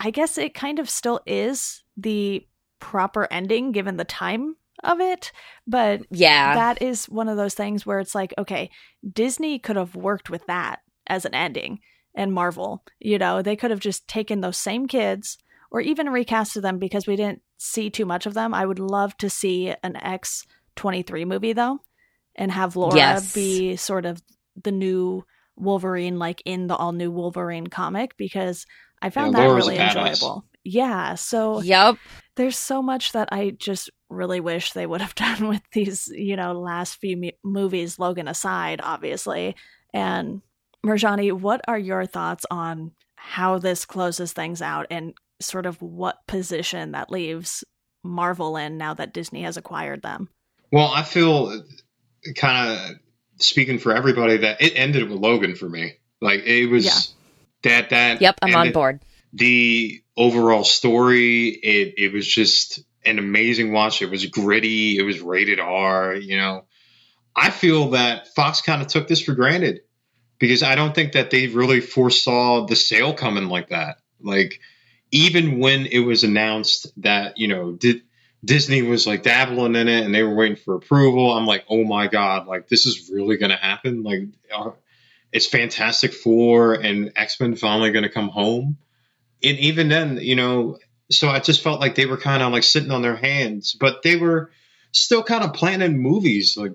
I 0.00 0.10
guess 0.10 0.36
it 0.36 0.54
kind 0.54 0.80
of 0.80 0.90
still 0.90 1.20
is 1.26 1.84
the 1.96 2.44
proper 2.80 3.26
ending 3.30 3.72
given 3.72 3.96
the 3.96 4.04
time 4.04 4.56
of 4.84 5.00
it 5.00 5.32
but 5.66 6.02
yeah. 6.10 6.54
that 6.54 6.80
is 6.80 7.06
one 7.06 7.28
of 7.28 7.36
those 7.36 7.54
things 7.54 7.84
where 7.84 7.98
it's 7.98 8.14
like 8.14 8.32
okay 8.38 8.70
disney 9.12 9.58
could 9.58 9.76
have 9.76 9.96
worked 9.96 10.30
with 10.30 10.46
that 10.46 10.80
as 11.08 11.24
an 11.24 11.34
ending 11.34 11.80
and 12.14 12.32
marvel 12.32 12.84
you 13.00 13.18
know 13.18 13.42
they 13.42 13.56
could 13.56 13.72
have 13.72 13.80
just 13.80 14.06
taken 14.06 14.40
those 14.40 14.56
same 14.56 14.86
kids 14.86 15.38
or 15.70 15.80
even 15.80 16.06
recasted 16.06 16.62
them 16.62 16.78
because 16.78 17.06
we 17.06 17.16
didn't 17.16 17.42
see 17.58 17.90
too 17.90 18.06
much 18.06 18.26
of 18.26 18.34
them. 18.34 18.54
I 18.54 18.64
would 18.64 18.78
love 18.78 19.16
to 19.18 19.28
see 19.28 19.74
an 19.82 19.94
x23 19.94 21.26
movie 21.26 21.52
though 21.52 21.80
and 22.34 22.52
have 22.52 22.76
laura 22.76 22.96
yes. 22.96 23.34
be 23.34 23.76
sort 23.76 24.06
of 24.06 24.22
the 24.62 24.72
new 24.72 25.24
wolverine 25.56 26.18
like 26.18 26.40
in 26.44 26.68
the 26.68 26.76
all 26.76 26.92
new 26.92 27.10
wolverine 27.10 27.66
comic 27.66 28.16
because 28.16 28.64
i 29.02 29.10
found 29.10 29.32
yeah, 29.32 29.40
that 29.40 29.48
Laura's 29.48 29.66
really 29.66 29.78
enjoyable. 29.80 30.44
Yeah 30.62 31.16
so 31.16 31.60
yep 31.62 31.96
there's 32.38 32.56
so 32.56 32.80
much 32.80 33.12
that 33.12 33.28
I 33.32 33.50
just 33.50 33.90
really 34.08 34.38
wish 34.38 34.72
they 34.72 34.86
would 34.86 35.02
have 35.02 35.14
done 35.16 35.48
with 35.48 35.60
these, 35.72 36.08
you 36.08 36.36
know, 36.36 36.52
last 36.52 37.00
few 37.00 37.32
movies, 37.44 37.98
Logan 37.98 38.28
aside, 38.28 38.80
obviously. 38.82 39.56
And 39.92 40.40
Mirjana, 40.86 41.32
what 41.32 41.60
are 41.68 41.78
your 41.78 42.06
thoughts 42.06 42.46
on 42.50 42.92
how 43.16 43.58
this 43.58 43.84
closes 43.84 44.32
things 44.32 44.62
out 44.62 44.86
and 44.90 45.14
sort 45.40 45.66
of 45.66 45.82
what 45.82 46.26
position 46.26 46.92
that 46.92 47.10
leaves 47.10 47.64
Marvel 48.04 48.56
in 48.56 48.78
now 48.78 48.94
that 48.94 49.12
Disney 49.12 49.42
has 49.42 49.56
acquired 49.56 50.02
them? 50.02 50.28
Well, 50.70 50.92
I 50.94 51.02
feel 51.02 51.64
kind 52.36 52.72
of 52.72 52.96
speaking 53.40 53.78
for 53.78 53.94
everybody 53.94 54.38
that 54.38 54.62
it 54.62 54.74
ended 54.76 55.08
with 55.08 55.18
Logan 55.18 55.56
for 55.56 55.68
me. 55.68 55.94
Like 56.20 56.44
it 56.44 56.66
was 56.66 56.84
yeah. 56.84 57.70
that 57.70 57.90
that. 57.90 58.20
Yep, 58.20 58.38
I'm 58.42 58.54
on 58.54 58.72
board 58.72 59.00
the 59.32 60.02
overall 60.16 60.64
story, 60.64 61.48
it 61.48 61.94
it 61.98 62.12
was 62.12 62.26
just 62.26 62.80
an 63.04 63.18
amazing 63.18 63.72
watch. 63.72 64.02
It 64.02 64.10
was 64.10 64.26
gritty. 64.26 64.98
It 64.98 65.02
was 65.02 65.20
rated 65.20 65.60
R. 65.60 66.14
You 66.14 66.36
know, 66.38 66.64
I 67.36 67.50
feel 67.50 67.90
that 67.90 68.28
Fox 68.34 68.60
kind 68.62 68.82
of 68.82 68.88
took 68.88 69.08
this 69.08 69.22
for 69.22 69.34
granted. 69.34 69.80
because 70.38 70.62
I 70.62 70.74
don't 70.74 70.94
think 70.94 71.12
that 71.12 71.30
they 71.30 71.48
really 71.48 71.80
foresaw 71.80 72.66
the 72.66 72.76
sale 72.76 73.14
coming 73.14 73.48
like 73.48 73.70
that. 73.70 73.98
Like 74.20 74.60
even 75.10 75.58
when 75.60 75.86
it 75.86 76.00
was 76.00 76.24
announced 76.24 76.88
that 77.02 77.38
you 77.38 77.48
know 77.48 77.72
did 77.72 78.02
Disney 78.44 78.82
was 78.82 79.06
like 79.06 79.22
dabbling 79.24 79.74
in 79.74 79.88
it 79.88 80.04
and 80.04 80.14
they 80.14 80.22
were 80.22 80.34
waiting 80.34 80.56
for 80.56 80.76
approval. 80.76 81.32
I'm 81.32 81.46
like, 81.46 81.64
oh 81.68 81.84
my 81.84 82.06
god, 82.06 82.46
like 82.46 82.68
this 82.68 82.86
is 82.86 83.10
really 83.12 83.36
to 83.50 83.56
happen. 83.56 84.02
Like, 84.04 84.20
uh, 84.54 84.70
it's 85.32 85.46
Fantastic 85.46 86.12
Four 86.12 86.74
and 86.74 87.12
X 87.16 87.40
Men 87.40 87.56
finally 87.56 87.90
to 88.04 88.08
come 88.10 88.28
home. 88.28 88.78
And 89.42 89.58
even 89.58 89.88
then, 89.88 90.18
you 90.20 90.36
know, 90.36 90.78
so 91.10 91.28
I 91.28 91.40
just 91.40 91.62
felt 91.62 91.80
like 91.80 91.94
they 91.94 92.06
were 92.06 92.16
kind 92.16 92.42
of 92.42 92.52
like 92.52 92.64
sitting 92.64 92.90
on 92.90 93.02
their 93.02 93.16
hands, 93.16 93.76
but 93.78 94.02
they 94.02 94.16
were 94.16 94.50
still 94.92 95.22
kind 95.22 95.44
of 95.44 95.52
planning 95.54 95.98
movies 95.98 96.56
like 96.56 96.72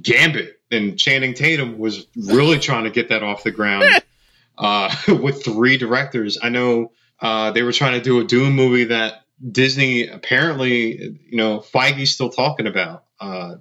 Gambit 0.00 0.60
and 0.70 0.98
Channing 0.98 1.34
Tatum 1.34 1.78
was 1.78 2.06
really 2.16 2.58
trying 2.58 2.84
to 2.84 2.90
get 2.90 3.08
that 3.10 3.22
off 3.22 3.44
the 3.44 3.50
ground 3.50 4.02
uh, 4.58 4.94
with 5.08 5.44
three 5.44 5.76
directors. 5.76 6.38
I 6.42 6.48
know 6.48 6.92
uh, 7.20 7.52
they 7.52 7.62
were 7.62 7.72
trying 7.72 7.94
to 7.94 8.00
do 8.00 8.20
a 8.20 8.24
Doom 8.24 8.54
movie 8.54 8.84
that 8.84 9.24
Disney 9.46 10.08
apparently, 10.08 11.18
you 11.28 11.36
know, 11.36 11.60
Feige's 11.60 12.12
still 12.12 12.30
talking 12.30 12.66
about. 12.66 13.04
Uh, 13.20 13.56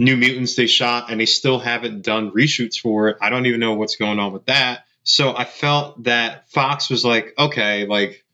New 0.00 0.16
Mutants 0.16 0.54
they 0.54 0.68
shot 0.68 1.10
and 1.10 1.20
they 1.20 1.26
still 1.26 1.58
haven't 1.58 2.02
done 2.02 2.30
reshoots 2.30 2.78
for 2.78 3.08
it. 3.08 3.16
I 3.20 3.30
don't 3.30 3.46
even 3.46 3.58
know 3.58 3.74
what's 3.74 3.96
going 3.96 4.20
on 4.20 4.32
with 4.32 4.46
that. 4.46 4.84
So 5.08 5.34
I 5.34 5.46
felt 5.46 6.04
that 6.04 6.50
Fox 6.50 6.90
was 6.90 7.02
like, 7.02 7.32
okay, 7.38 7.86
like 7.86 8.26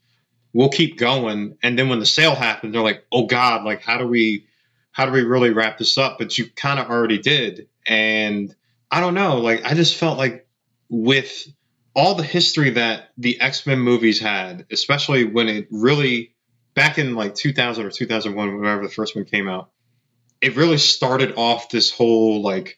we'll 0.51 0.67
keep 0.67 0.97
going. 0.97 1.57
And 1.63 1.79
then 1.79 1.87
when 1.87 1.99
the 1.99 2.05
sale 2.05 2.35
happened, 2.35 2.73
they're 2.73 2.81
like, 2.81 3.05
oh 3.13 3.27
God, 3.27 3.63
like 3.63 3.81
how 3.81 3.97
do 3.97 4.05
we 4.05 4.47
how 4.91 5.05
do 5.05 5.13
we 5.13 5.23
really 5.23 5.51
wrap 5.51 5.77
this 5.77 5.97
up? 5.97 6.17
But 6.19 6.37
you 6.37 6.49
kind 6.53 6.77
of 6.77 6.89
already 6.89 7.17
did. 7.17 7.69
And 7.87 8.53
I 8.91 8.99
don't 8.99 9.13
know, 9.13 9.37
like 9.37 9.63
I 9.63 9.73
just 9.73 9.95
felt 9.95 10.17
like 10.17 10.49
with 10.89 11.47
all 11.95 12.15
the 12.15 12.23
history 12.23 12.71
that 12.71 13.09
the 13.17 13.39
X-Men 13.39 13.79
movies 13.79 14.19
had, 14.19 14.65
especially 14.69 15.23
when 15.23 15.47
it 15.47 15.67
really 15.71 16.35
back 16.73 16.97
in 16.97 17.15
like 17.15 17.35
2000 17.35 17.85
or 17.85 17.89
2001, 17.89 18.59
whenever 18.59 18.83
the 18.83 18.89
first 18.93 19.15
one 19.15 19.23
came 19.23 19.47
out, 19.47 19.69
it 20.41 20.57
really 20.57 20.77
started 20.77 21.35
off 21.37 21.69
this 21.69 21.89
whole 21.89 22.41
like 22.41 22.77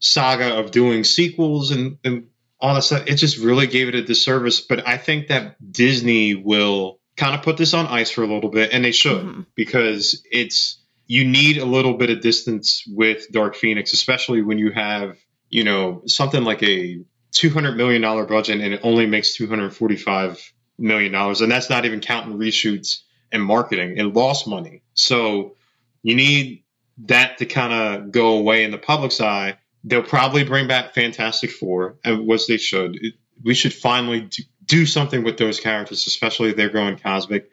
saga 0.00 0.56
of 0.56 0.72
doing 0.72 1.04
sequels 1.04 1.70
and, 1.70 1.98
and 2.02 2.26
all 2.66 2.74
that 2.74 2.82
stuff. 2.82 3.04
It 3.06 3.14
just 3.14 3.38
really 3.38 3.66
gave 3.66 3.88
it 3.88 3.94
a 3.94 4.02
disservice. 4.02 4.60
But 4.60 4.86
I 4.86 4.98
think 4.98 5.28
that 5.28 5.56
Disney 5.72 6.34
will 6.34 6.98
kind 7.16 7.34
of 7.34 7.42
put 7.42 7.56
this 7.56 7.74
on 7.74 7.86
ice 7.86 8.10
for 8.10 8.24
a 8.24 8.26
little 8.26 8.50
bit, 8.50 8.72
and 8.72 8.84
they 8.84 8.92
should 8.92 9.24
mm-hmm. 9.24 9.40
because 9.54 10.26
it's 10.30 10.82
you 11.06 11.24
need 11.24 11.58
a 11.58 11.64
little 11.64 11.94
bit 11.94 12.10
of 12.10 12.20
distance 12.20 12.82
with 12.88 13.30
Dark 13.30 13.54
Phoenix, 13.54 13.92
especially 13.92 14.42
when 14.42 14.58
you 14.58 14.72
have 14.72 15.16
you 15.48 15.62
know 15.62 16.02
something 16.06 16.42
like 16.42 16.62
a 16.62 17.00
200 17.32 17.76
million 17.76 18.02
dollar 18.02 18.24
budget 18.24 18.60
and 18.60 18.72
it 18.72 18.80
only 18.82 19.06
makes 19.06 19.34
245 19.34 20.52
million 20.78 21.12
dollars, 21.12 21.40
and 21.40 21.50
that's 21.50 21.70
not 21.70 21.84
even 21.84 22.00
counting 22.00 22.36
reshoots 22.36 23.02
and 23.30 23.42
marketing. 23.42 23.96
It 23.96 24.04
lost 24.04 24.48
money. 24.48 24.82
So 24.94 25.56
you 26.02 26.16
need 26.16 26.64
that 27.06 27.38
to 27.38 27.46
kind 27.46 27.72
of 27.72 28.10
go 28.10 28.38
away 28.38 28.64
in 28.64 28.70
the 28.72 28.78
public's 28.78 29.20
eye. 29.20 29.58
They'll 29.86 30.02
probably 30.02 30.44
bring 30.44 30.68
back 30.68 30.94
Fantastic 30.94 31.50
Four, 31.50 31.96
and 32.04 32.26
which 32.26 32.46
they 32.46 32.58
should. 32.58 32.98
We 33.42 33.54
should 33.54 33.72
finally 33.72 34.28
do 34.64 34.84
something 34.84 35.22
with 35.24 35.38
those 35.38 35.60
characters, 35.60 36.06
especially 36.06 36.50
if 36.50 36.56
they're 36.56 36.70
going 36.70 36.98
cosmic. 36.98 37.50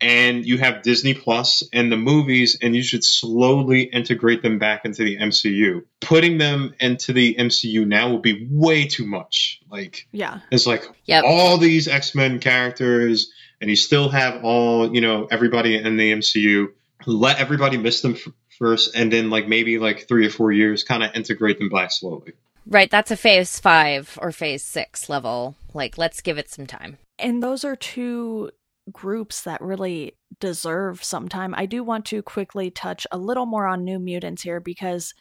And 0.00 0.44
you 0.44 0.58
have 0.58 0.82
Disney 0.82 1.14
Plus 1.14 1.62
and 1.72 1.92
the 1.92 1.96
movies, 1.96 2.58
and 2.60 2.74
you 2.74 2.82
should 2.82 3.04
slowly 3.04 3.82
integrate 3.82 4.42
them 4.42 4.58
back 4.58 4.84
into 4.84 5.04
the 5.04 5.18
MCU. 5.18 5.82
Putting 6.00 6.38
them 6.38 6.74
into 6.80 7.12
the 7.12 7.34
MCU 7.34 7.86
now 7.86 8.10
will 8.10 8.18
be 8.18 8.48
way 8.50 8.86
too 8.86 9.06
much. 9.06 9.60
Like, 9.70 10.06
yeah, 10.10 10.40
it's 10.50 10.66
like 10.66 10.88
yep. 11.04 11.24
all 11.24 11.58
these 11.58 11.86
X 11.86 12.14
Men 12.14 12.40
characters 12.40 13.32
and 13.62 13.70
you 13.70 13.76
still 13.76 14.10
have 14.10 14.44
all 14.44 14.92
you 14.92 15.00
know 15.00 15.28
everybody 15.30 15.76
in 15.76 15.96
the 15.96 16.12
MCU. 16.12 16.72
Let 17.06 17.38
everybody 17.38 17.78
miss 17.78 18.02
them 18.02 18.14
f- 18.14 18.32
first, 18.62 18.94
and 18.94 19.12
then 19.12 19.30
like 19.30 19.48
maybe 19.48 19.78
like 19.78 20.06
three 20.06 20.26
or 20.26 20.30
four 20.30 20.52
years, 20.52 20.84
kind 20.84 21.02
of 21.02 21.14
integrate 21.14 21.58
them 21.58 21.68
back 21.68 21.90
slowly. 21.90 22.32
Right, 22.66 22.90
that's 22.90 23.10
a 23.10 23.16
phase 23.16 23.58
five 23.58 24.18
or 24.22 24.30
phase 24.30 24.62
six 24.62 25.08
level. 25.08 25.56
Like, 25.74 25.98
let's 25.98 26.20
give 26.20 26.38
it 26.38 26.50
some 26.50 26.66
time. 26.66 26.98
And 27.18 27.42
those 27.42 27.64
are 27.64 27.74
two 27.74 28.50
groups 28.90 29.42
that 29.42 29.60
really 29.60 30.16
deserve 30.38 31.02
some 31.02 31.28
time. 31.28 31.54
I 31.56 31.66
do 31.66 31.82
want 31.82 32.04
to 32.06 32.22
quickly 32.22 32.70
touch 32.70 33.06
a 33.10 33.18
little 33.18 33.46
more 33.46 33.66
on 33.66 33.84
New 33.84 33.98
Mutants 33.98 34.42
here 34.42 34.60
because, 34.60 35.14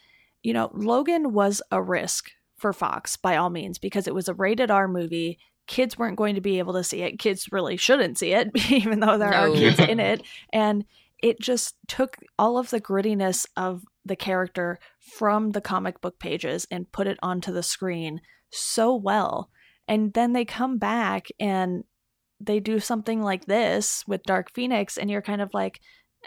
you 0.43 0.53
know, 0.53 0.69
Logan 0.73 1.33
was 1.33 1.61
a 1.71 1.81
risk 1.81 2.31
for 2.57 2.73
Fox 2.73 3.17
by 3.17 3.37
all 3.37 3.49
means 3.49 3.79
because 3.79 4.07
it 4.07 4.13
was 4.13 4.27
a 4.27 4.35
rated 4.35 4.69
R 4.69 4.87
movie 4.87 5.39
kids 5.71 5.97
weren't 5.97 6.17
going 6.17 6.35
to 6.35 6.41
be 6.41 6.59
able 6.59 6.73
to 6.73 6.83
see 6.83 7.01
it. 7.01 7.17
Kids 7.17 7.51
really 7.51 7.77
shouldn't 7.77 8.17
see 8.17 8.33
it, 8.33 8.51
even 8.69 8.99
though 8.99 9.17
there 9.17 9.31
no. 9.31 9.51
are 9.51 9.55
kids 9.55 9.79
in 9.89 9.99
it. 9.99 10.21
And 10.51 10.85
it 11.21 11.39
just 11.39 11.75
took 11.87 12.17
all 12.39 12.57
of 12.57 12.69
the 12.69 12.81
grittiness 12.81 13.45
of 13.55 13.83
the 14.05 14.15
character 14.15 14.79
from 15.17 15.51
the 15.51 15.61
comic 15.61 16.01
book 16.01 16.19
pages 16.19 16.67
and 16.71 16.91
put 16.91 17.07
it 17.07 17.19
onto 17.21 17.51
the 17.51 17.63
screen 17.63 18.21
so 18.49 18.95
well. 18.95 19.49
And 19.87 20.13
then 20.13 20.33
they 20.33 20.45
come 20.45 20.77
back 20.77 21.27
and 21.39 21.83
they 22.39 22.59
do 22.59 22.79
something 22.79 23.21
like 23.21 23.45
this 23.45 24.03
with 24.07 24.23
Dark 24.23 24.51
Phoenix, 24.51 24.97
and 24.97 25.11
you're 25.11 25.21
kind 25.21 25.41
of 25.41 25.53
like, 25.53 25.79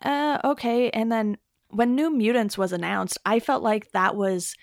uh, 0.02 0.38
okay. 0.44 0.90
And 0.90 1.10
then 1.10 1.38
when 1.70 1.96
New 1.96 2.10
Mutants 2.10 2.56
was 2.56 2.72
announced, 2.72 3.18
I 3.24 3.40
felt 3.40 3.62
like 3.62 3.90
that 3.92 4.14
was 4.14 4.54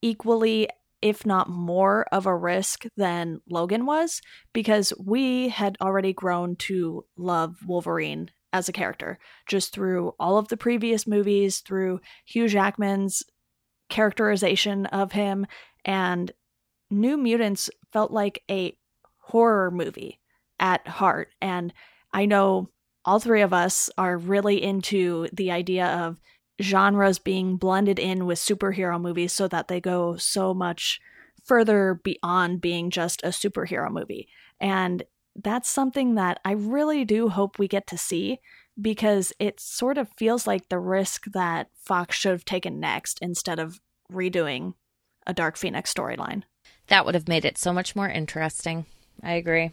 equally 0.00 0.68
if 1.02 1.26
not 1.26 1.48
more 1.48 2.06
of 2.10 2.26
a 2.26 2.34
risk 2.34 2.86
than 2.96 3.40
Logan 3.48 3.86
was, 3.86 4.22
because 4.52 4.92
we 4.98 5.50
had 5.50 5.76
already 5.80 6.12
grown 6.12 6.56
to 6.56 7.04
love 7.16 7.56
Wolverine 7.66 8.30
as 8.52 8.68
a 8.68 8.72
character 8.72 9.18
just 9.46 9.72
through 9.72 10.14
all 10.18 10.38
of 10.38 10.48
the 10.48 10.56
previous 10.56 11.06
movies, 11.06 11.58
through 11.58 12.00
Hugh 12.24 12.48
Jackman's 12.48 13.22
characterization 13.88 14.86
of 14.86 15.12
him, 15.12 15.46
and 15.84 16.32
New 16.90 17.16
Mutants 17.16 17.70
felt 17.92 18.10
like 18.10 18.42
a 18.50 18.76
horror 19.18 19.70
movie 19.70 20.20
at 20.58 20.86
heart. 20.86 21.28
And 21.40 21.72
I 22.12 22.26
know 22.26 22.70
all 23.04 23.18
three 23.20 23.42
of 23.42 23.52
us 23.52 23.90
are 23.98 24.16
really 24.16 24.62
into 24.62 25.28
the 25.32 25.50
idea 25.50 25.86
of 25.86 26.20
genres 26.60 27.18
being 27.18 27.56
blended 27.56 27.98
in 27.98 28.26
with 28.26 28.38
superhero 28.38 29.00
movies 29.00 29.32
so 29.32 29.46
that 29.48 29.68
they 29.68 29.80
go 29.80 30.16
so 30.16 30.54
much 30.54 31.00
further 31.44 32.00
beyond 32.02 32.60
being 32.60 32.90
just 32.90 33.22
a 33.22 33.28
superhero 33.28 33.90
movie. 33.90 34.28
And 34.60 35.04
that's 35.42 35.68
something 35.68 36.14
that 36.14 36.40
I 36.44 36.52
really 36.52 37.04
do 37.04 37.28
hope 37.28 37.58
we 37.58 37.68
get 37.68 37.86
to 37.88 37.98
see 37.98 38.40
because 38.80 39.32
it 39.38 39.60
sort 39.60 39.98
of 39.98 40.08
feels 40.16 40.46
like 40.46 40.68
the 40.68 40.78
risk 40.78 41.24
that 41.32 41.68
Fox 41.74 42.16
should 42.16 42.32
have 42.32 42.44
taken 42.44 42.80
next 42.80 43.18
instead 43.22 43.58
of 43.58 43.80
redoing 44.12 44.74
a 45.26 45.34
Dark 45.34 45.56
Phoenix 45.56 45.92
storyline. 45.92 46.42
That 46.88 47.04
would 47.04 47.14
have 47.14 47.28
made 47.28 47.44
it 47.44 47.58
so 47.58 47.72
much 47.72 47.96
more 47.96 48.08
interesting. 48.08 48.86
I 49.22 49.32
agree. 49.32 49.72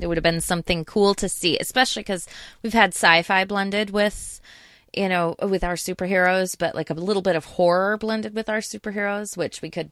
It 0.00 0.06
would 0.06 0.16
have 0.16 0.24
been 0.24 0.40
something 0.40 0.84
cool 0.84 1.14
to 1.14 1.28
see, 1.28 1.58
especially 1.58 2.02
because 2.02 2.26
we've 2.62 2.72
had 2.72 2.94
sci 2.94 3.22
fi 3.22 3.44
blended 3.44 3.90
with 3.90 4.40
you 4.92 5.08
know, 5.08 5.34
with 5.42 5.64
our 5.64 5.74
superheroes, 5.74 6.56
but 6.58 6.74
like 6.74 6.90
a 6.90 6.94
little 6.94 7.22
bit 7.22 7.36
of 7.36 7.44
horror 7.44 7.96
blended 7.96 8.34
with 8.34 8.48
our 8.48 8.58
superheroes, 8.58 9.36
which 9.36 9.62
we 9.62 9.70
could, 9.70 9.90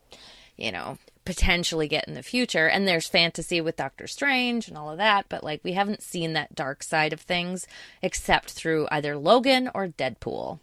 you 0.56 0.70
know, 0.70 0.98
potentially 1.30 1.86
get 1.86 2.08
in 2.08 2.14
the 2.14 2.24
future. 2.24 2.66
And 2.66 2.88
there's 2.88 3.06
fantasy 3.06 3.60
with 3.60 3.76
Doctor 3.76 4.08
Strange 4.08 4.66
and 4.66 4.76
all 4.76 4.90
of 4.90 4.98
that, 4.98 5.26
but 5.28 5.44
like 5.44 5.60
we 5.62 5.74
haven't 5.74 6.02
seen 6.02 6.32
that 6.32 6.56
dark 6.56 6.82
side 6.82 7.12
of 7.12 7.20
things 7.20 7.68
except 8.02 8.50
through 8.50 8.88
either 8.90 9.16
Logan 9.16 9.70
or 9.72 9.86
Deadpool. 9.86 10.58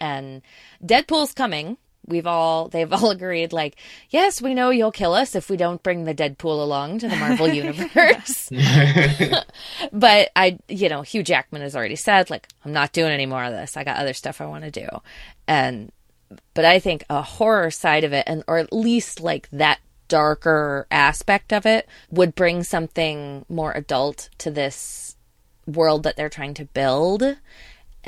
And 0.00 0.40
Deadpool's 0.82 1.34
coming, 1.34 1.76
we've 2.06 2.26
all 2.26 2.68
they've 2.68 2.90
all 2.94 3.10
agreed 3.10 3.52
like 3.52 3.76
yes 4.08 4.40
we 4.40 4.54
know 4.54 4.70
you'll 4.70 4.90
kill 4.90 5.12
us 5.12 5.34
if 5.34 5.50
we 5.50 5.58
don't 5.58 5.82
bring 5.82 6.04
the 6.04 6.14
deadpool 6.14 6.62
along 6.62 6.98
to 6.98 7.06
the 7.06 7.16
marvel 7.16 7.48
universe 7.52 8.48
but 9.92 10.30
i 10.34 10.58
you 10.68 10.88
know 10.88 11.02
hugh 11.02 11.22
jackman 11.22 11.60
has 11.60 11.76
already 11.76 11.96
said 11.96 12.30
like 12.30 12.48
i'm 12.64 12.72
not 12.72 12.92
doing 12.92 13.12
any 13.12 13.26
more 13.26 13.44
of 13.44 13.52
this 13.52 13.76
i 13.76 13.84
got 13.84 13.98
other 13.98 14.14
stuff 14.14 14.40
i 14.40 14.46
want 14.46 14.64
to 14.64 14.70
do 14.70 14.88
and 15.46 15.92
but 16.54 16.64
i 16.64 16.78
think 16.78 17.04
a 17.10 17.20
horror 17.20 17.70
side 17.70 18.04
of 18.04 18.14
it 18.14 18.24
and 18.26 18.42
or 18.48 18.56
at 18.56 18.72
least 18.72 19.20
like 19.20 19.48
that 19.50 19.78
darker 20.08 20.86
aspect 20.90 21.52
of 21.52 21.66
it 21.66 21.88
would 22.10 22.34
bring 22.34 22.62
something 22.62 23.44
more 23.48 23.72
adult 23.72 24.30
to 24.38 24.50
this 24.50 25.16
world 25.66 26.02
that 26.02 26.16
they're 26.16 26.28
trying 26.28 26.54
to 26.54 26.64
build 26.64 27.36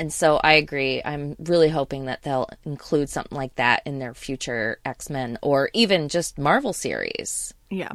and 0.01 0.11
so 0.11 0.39
I 0.43 0.53
agree. 0.53 1.01
I'm 1.03 1.35
really 1.37 1.69
hoping 1.69 2.05
that 2.05 2.23
they'll 2.23 2.49
include 2.65 3.09
something 3.09 3.37
like 3.37 3.53
that 3.55 3.83
in 3.85 3.99
their 3.99 4.15
future 4.15 4.79
X 4.83 5.11
Men 5.11 5.37
or 5.43 5.69
even 5.73 6.09
just 6.09 6.39
Marvel 6.39 6.73
series. 6.73 7.53
Yeah. 7.69 7.91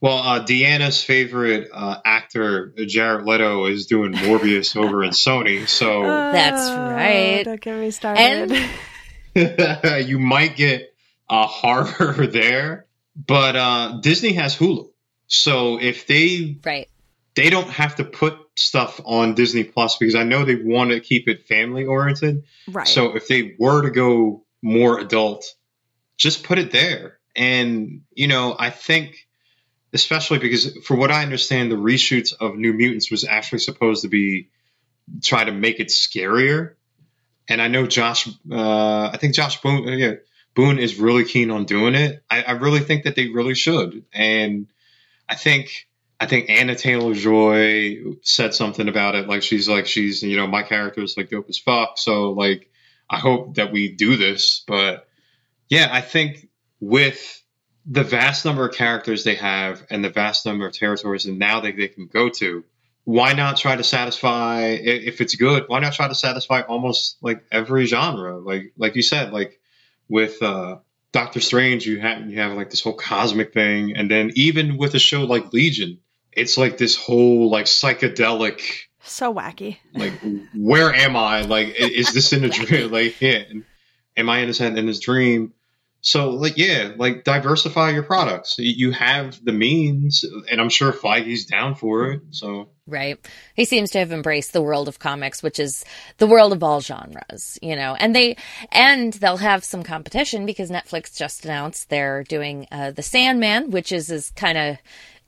Well, 0.00 0.18
uh, 0.18 0.44
Deanna's 0.44 1.02
favorite 1.02 1.70
uh, 1.74 2.00
actor, 2.04 2.72
Jared 2.86 3.26
Leto, 3.26 3.66
is 3.66 3.86
doing 3.86 4.12
Morbius 4.12 4.76
over 4.80 5.02
in 5.02 5.10
Sony. 5.10 5.66
So 5.66 6.04
uh, 6.04 6.30
that's 6.30 6.70
right. 6.70 7.42
Don't 7.44 7.60
get 7.60 7.76
me 7.76 7.90
started. 7.90 8.52
And 9.34 10.08
you 10.08 10.20
might 10.20 10.54
get 10.54 10.94
a 11.28 11.46
horror 11.46 12.26
there, 12.26 12.86
But 13.26 13.56
uh, 13.56 13.98
Disney 14.00 14.34
has 14.34 14.56
Hulu, 14.56 14.90
so 15.26 15.80
if 15.80 16.06
they 16.06 16.58
right, 16.64 16.88
they 17.34 17.50
don't 17.50 17.70
have 17.70 17.96
to 17.96 18.04
put 18.04 18.38
stuff 18.56 19.00
on 19.04 19.34
Disney 19.34 19.64
Plus 19.64 19.96
because 19.96 20.14
I 20.14 20.24
know 20.24 20.44
they 20.44 20.56
want 20.56 20.90
to 20.90 21.00
keep 21.00 21.28
it 21.28 21.46
family 21.46 21.84
oriented. 21.84 22.44
Right. 22.68 22.86
So 22.86 23.16
if 23.16 23.26
they 23.28 23.56
were 23.58 23.82
to 23.82 23.90
go 23.90 24.44
more 24.62 24.98
adult, 24.98 25.54
just 26.16 26.44
put 26.44 26.58
it 26.58 26.70
there. 26.70 27.18
And 27.34 28.02
you 28.12 28.28
know, 28.28 28.54
I 28.58 28.70
think 28.70 29.28
especially 29.92 30.38
because 30.38 30.76
for 30.84 30.96
what 30.96 31.10
I 31.10 31.22
understand, 31.22 31.70
the 31.70 31.76
reshoots 31.76 32.32
of 32.38 32.56
New 32.56 32.72
Mutants 32.72 33.10
was 33.10 33.24
actually 33.24 33.60
supposed 33.60 34.02
to 34.02 34.08
be 34.08 34.48
try 35.22 35.44
to 35.44 35.52
make 35.52 35.80
it 35.80 35.88
scarier. 35.88 36.74
And 37.48 37.62
I 37.62 37.68
know 37.68 37.86
Josh, 37.86 38.28
uh, 38.50 39.10
I 39.12 39.16
think 39.18 39.34
Josh 39.34 39.60
Boone, 39.62 39.88
yeah, 39.98 40.14
Boone 40.58 40.80
is 40.80 40.98
really 40.98 41.24
keen 41.24 41.52
on 41.52 41.66
doing 41.66 41.94
it. 41.94 42.24
I, 42.28 42.42
I 42.42 42.52
really 42.52 42.80
think 42.80 43.04
that 43.04 43.14
they 43.14 43.28
really 43.28 43.54
should. 43.54 44.04
And 44.12 44.66
I 45.28 45.36
think 45.36 45.86
I 46.18 46.26
think 46.26 46.50
Anya 46.50 46.74
Taylor 46.74 47.14
Joy 47.14 47.98
said 48.22 48.54
something 48.54 48.88
about 48.88 49.14
it. 49.14 49.28
Like 49.28 49.44
she's 49.44 49.68
like 49.68 49.86
she's 49.86 50.20
you 50.20 50.36
know 50.36 50.48
my 50.48 50.64
character 50.64 51.00
is 51.00 51.16
like 51.16 51.30
dope 51.30 51.48
as 51.48 51.58
fuck. 51.58 51.96
So 51.96 52.32
like 52.32 52.68
I 53.08 53.18
hope 53.18 53.54
that 53.54 53.70
we 53.70 53.92
do 53.92 54.16
this. 54.16 54.64
But 54.66 55.06
yeah, 55.68 55.90
I 55.92 56.00
think 56.00 56.48
with 56.80 57.40
the 57.86 58.02
vast 58.02 58.44
number 58.44 58.66
of 58.66 58.74
characters 58.74 59.22
they 59.22 59.36
have 59.36 59.86
and 59.90 60.04
the 60.04 60.10
vast 60.10 60.44
number 60.44 60.66
of 60.66 60.72
territories 60.72 61.26
and 61.26 61.38
now 61.38 61.60
that 61.60 61.76
they 61.76 61.86
can 61.86 62.08
go 62.08 62.30
to, 62.30 62.64
why 63.04 63.32
not 63.32 63.58
try 63.58 63.76
to 63.76 63.84
satisfy 63.84 64.62
if 64.62 65.20
it's 65.20 65.36
good? 65.36 65.66
Why 65.68 65.78
not 65.78 65.92
try 65.92 66.08
to 66.08 66.16
satisfy 66.16 66.62
almost 66.62 67.18
like 67.22 67.44
every 67.52 67.86
genre? 67.86 68.38
Like 68.38 68.72
like 68.76 68.96
you 68.96 69.02
said, 69.02 69.32
like 69.32 69.60
with 70.08 70.42
uh, 70.42 70.78
Doctor 71.12 71.40
Strange, 71.40 71.86
you 71.86 72.00
have 72.00 72.28
you 72.28 72.38
have 72.38 72.52
like 72.52 72.70
this 72.70 72.80
whole 72.80 72.94
cosmic 72.94 73.52
thing, 73.52 73.96
and 73.96 74.10
then 74.10 74.32
even 74.34 74.76
with 74.76 74.94
a 74.94 74.98
show 74.98 75.24
like 75.24 75.52
Legion, 75.52 75.98
it's 76.32 76.58
like 76.58 76.78
this 76.78 76.96
whole 76.96 77.50
like 77.50 77.66
psychedelic 77.66 78.60
so 79.02 79.32
wacky. 79.32 79.78
Like 79.94 80.12
where 80.54 80.92
am 80.92 81.16
i? 81.16 81.42
Like 81.42 81.74
is 81.78 82.12
this 82.12 82.32
in 82.32 82.44
a 82.44 82.48
dream? 82.50 82.90
Like 82.90 83.20
yeah 83.20 83.44
am 84.18 84.28
i 84.28 84.40
in 84.40 84.48
his 84.48 84.58
head 84.58 84.76
in 84.76 84.86
his 84.86 85.00
dream 85.00 85.54
so 86.00 86.30
like 86.30 86.56
yeah 86.56 86.92
like 86.96 87.24
diversify 87.24 87.90
your 87.90 88.02
products. 88.02 88.56
You 88.58 88.92
have 88.92 89.44
the 89.44 89.52
means 89.52 90.24
and 90.50 90.60
i'm 90.60 90.68
sure 90.68 90.92
feige's 90.92 91.46
down 91.46 91.74
for 91.74 92.12
it 92.12 92.22
so. 92.30 92.68
Right. 92.86 93.18
He 93.54 93.66
seems 93.66 93.90
to 93.90 93.98
have 93.98 94.12
embraced 94.12 94.54
the 94.54 94.62
world 94.62 94.88
of 94.88 94.98
comics 94.98 95.42
which 95.42 95.58
is 95.58 95.84
the 96.16 96.26
world 96.26 96.52
of 96.52 96.62
all 96.62 96.80
genres 96.80 97.58
you 97.60 97.76
know 97.76 97.94
and 97.94 98.14
they 98.14 98.36
and 98.72 99.12
they'll 99.14 99.36
have 99.36 99.64
some 99.64 99.82
competition 99.82 100.46
because 100.46 100.70
netflix 100.70 101.16
just 101.16 101.44
announced 101.44 101.90
they're 101.90 102.24
doing 102.24 102.66
uh, 102.72 102.90
the 102.92 103.02
sandman 103.02 103.70
which 103.70 103.92
is 103.92 104.10
is 104.10 104.30
kind 104.30 104.56
of 104.56 104.78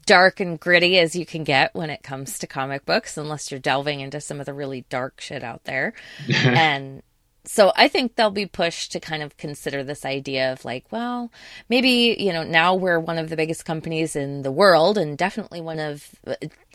dark 0.07 0.41
and 0.41 0.59
gritty 0.59 0.99
as 0.99 1.15
you 1.15 1.27
can 1.27 1.45
get 1.45 1.75
when 1.75 1.91
it 1.91 2.03
comes 2.03 2.39
to 2.39 2.47
comic 2.47 2.85
books, 2.85 3.17
unless 3.17 3.51
you're 3.51 3.61
delving 3.61 4.01
into 4.01 4.21
some 4.21 4.41
of 4.41 4.47
the 4.47 4.55
really 4.55 4.85
dark 4.89 5.21
shit 5.21 5.45
out 5.45 5.63
there. 5.65 5.93
and 6.45 7.03
so 7.45 7.73
I 7.75 7.89
think 7.89 8.15
they'll 8.15 8.31
be 8.31 8.47
pushed 8.47 8.93
to 8.93 9.01
kind 9.01 9.23
of 9.23 9.37
consider 9.37 9.83
this 9.83 10.05
idea 10.05 10.53
of 10.53 10.65
like, 10.65 10.85
well, 10.91 11.33
maybe, 11.69 12.17
you 12.19 12.33
know, 12.33 12.43
now 12.43 12.75
we're 12.75 13.01
one 13.01 13.19
of 13.19 13.31
the 13.31 13.37
biggest 13.37 13.65
companies 13.65 14.15
in 14.15 14.43
the 14.43 14.53
world 14.53 14.99
and 14.99 15.17
definitely 15.17 15.61
one 15.61 15.79
of 15.79 16.15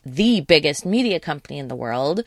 the 0.06 0.42
biggest 0.42 0.86
media 0.86 1.20
company 1.20 1.60
in 1.60 1.68
the 1.68 1.76
world. 1.76 2.24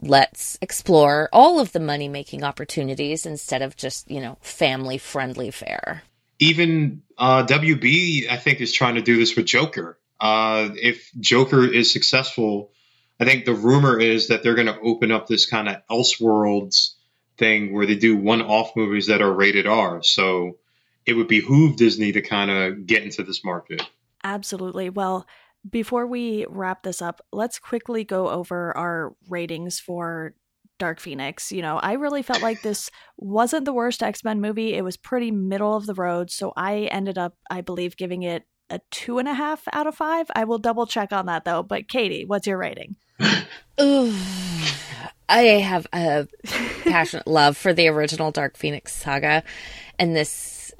Let's 0.00 0.58
explore 0.60 1.28
all 1.32 1.60
of 1.60 1.72
the 1.72 1.80
money 1.80 2.08
making 2.08 2.44
opportunities 2.44 3.26
instead 3.26 3.62
of 3.62 3.76
just, 3.76 4.10
you 4.10 4.20
know, 4.20 4.38
family 4.40 4.98
friendly 4.98 5.50
fare. 5.50 6.02
Even 6.38 7.02
uh, 7.16 7.46
WB, 7.46 8.30
I 8.30 8.36
think, 8.36 8.60
is 8.60 8.72
trying 8.72 8.96
to 8.96 9.02
do 9.02 9.16
this 9.16 9.36
with 9.36 9.46
Joker. 9.46 9.98
Uh, 10.20 10.70
if 10.74 11.10
Joker 11.18 11.64
is 11.64 11.92
successful, 11.92 12.72
I 13.18 13.24
think 13.24 13.44
the 13.44 13.54
rumor 13.54 13.98
is 13.98 14.28
that 14.28 14.42
they're 14.42 14.54
going 14.54 14.66
to 14.66 14.78
open 14.80 15.10
up 15.10 15.26
this 15.26 15.46
kind 15.46 15.68
of 15.68 15.76
Elseworlds 15.90 16.95
thing 17.38 17.72
where 17.72 17.86
they 17.86 17.96
do 17.96 18.16
one-off 18.16 18.74
movies 18.76 19.06
that 19.06 19.22
are 19.22 19.32
rated 19.32 19.66
R. 19.66 20.02
So 20.02 20.58
it 21.04 21.14
would 21.14 21.28
behoove 21.28 21.76
Disney 21.76 22.12
to 22.12 22.22
kind 22.22 22.50
of 22.50 22.86
get 22.86 23.02
into 23.02 23.22
this 23.22 23.44
market. 23.44 23.82
Absolutely. 24.24 24.90
Well, 24.90 25.26
before 25.68 26.06
we 26.06 26.46
wrap 26.48 26.82
this 26.82 27.00
up, 27.00 27.20
let's 27.32 27.58
quickly 27.58 28.04
go 28.04 28.28
over 28.28 28.76
our 28.76 29.14
ratings 29.28 29.78
for 29.78 30.34
Dark 30.78 31.00
Phoenix. 31.00 31.50
You 31.52 31.62
know, 31.62 31.78
I 31.78 31.92
really 31.92 32.22
felt 32.22 32.42
like 32.42 32.62
this 32.62 32.90
wasn't 33.16 33.64
the 33.64 33.72
worst 33.72 34.02
X 34.02 34.24
Men 34.24 34.40
movie. 34.40 34.74
It 34.74 34.82
was 34.82 34.96
pretty 34.96 35.30
middle 35.30 35.76
of 35.76 35.86
the 35.86 35.94
road. 35.94 36.30
So 36.30 36.52
I 36.56 36.82
ended 36.92 37.18
up, 37.18 37.34
I 37.50 37.60
believe, 37.60 37.96
giving 37.96 38.22
it 38.22 38.44
a 38.68 38.80
two 38.90 39.18
and 39.18 39.28
a 39.28 39.34
half 39.34 39.62
out 39.72 39.86
of 39.86 39.94
five. 39.94 40.26
I 40.34 40.44
will 40.44 40.58
double 40.58 40.86
check 40.86 41.12
on 41.12 41.26
that 41.26 41.44
though. 41.44 41.62
But 41.62 41.88
Katie, 41.88 42.24
what's 42.24 42.46
your 42.46 42.58
rating? 42.58 42.96
Ooh, 43.80 44.14
I 45.28 45.42
have 45.42 45.86
a 45.92 46.26
passionate 46.84 47.26
love 47.26 47.56
for 47.56 47.72
the 47.72 47.88
original 47.88 48.30
Dark 48.30 48.56
Phoenix 48.56 48.94
saga, 48.94 49.42
and 49.98 50.14
this, 50.14 50.72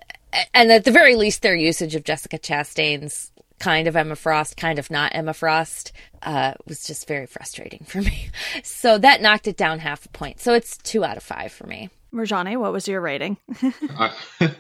and 0.55 0.71
at 0.71 0.85
the 0.85 0.91
very 0.91 1.17
least, 1.17 1.43
their 1.43 1.55
usage 1.55 1.95
of 1.95 2.05
Jessica 2.05 2.39
Chastain's 2.39 3.33
kind 3.59 3.89
of 3.89 3.97
Emma 3.97 4.17
Frost, 4.17 4.57
kind 4.57 4.79
of 4.79 4.91
not 4.91 5.15
Emma 5.15 5.33
Frost, 5.33 5.93
uh, 6.23 6.55
was 6.67 6.87
just 6.87 7.09
very 7.09 7.27
frustrating 7.27 7.85
for 7.87 8.03
me. 8.03 8.31
So 8.63 8.99
that 8.99 9.21
knocked 9.21 9.49
it 9.49 9.57
down 9.57 9.81
half 9.81 10.07
a 10.07 10.09
point. 10.11 10.41
So 10.41 10.55
it's 10.55 10.77
two 10.79 11.05
out 11.05 11.17
of 11.17 11.23
five 11.23 11.53
for 11.53 11.67
me. 11.67 11.91
Marjane, 12.13 12.59
what 12.59 12.73
was 12.73 12.87
your 12.89 13.01
rating? 13.01 13.37
I, 13.63 14.13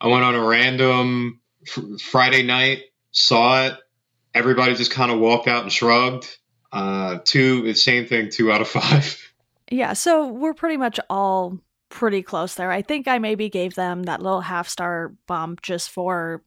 I 0.00 0.06
went 0.06 0.24
on 0.24 0.34
a 0.34 0.44
random 0.44 1.40
Friday 2.00 2.42
night, 2.42 2.80
saw 3.10 3.66
it. 3.66 3.74
Everybody 4.34 4.74
just 4.74 4.90
kind 4.90 5.10
of 5.10 5.18
walked 5.18 5.48
out 5.48 5.62
and 5.62 5.72
shrugged. 5.72 6.36
Uh, 6.72 7.18
two, 7.24 7.72
same 7.74 8.06
thing, 8.06 8.30
two 8.30 8.52
out 8.52 8.60
of 8.60 8.68
five. 8.68 9.24
Yeah, 9.70 9.92
so 9.92 10.28
we're 10.28 10.54
pretty 10.54 10.78
much 10.78 10.98
all 11.10 11.58
pretty 11.90 12.22
close 12.22 12.54
there. 12.54 12.70
I 12.70 12.82
think 12.82 13.06
I 13.06 13.18
maybe 13.18 13.48
gave 13.48 13.74
them 13.74 14.04
that 14.04 14.22
little 14.22 14.40
half 14.40 14.66
star 14.66 15.14
bump 15.26 15.60
just 15.62 15.90
for, 15.90 16.42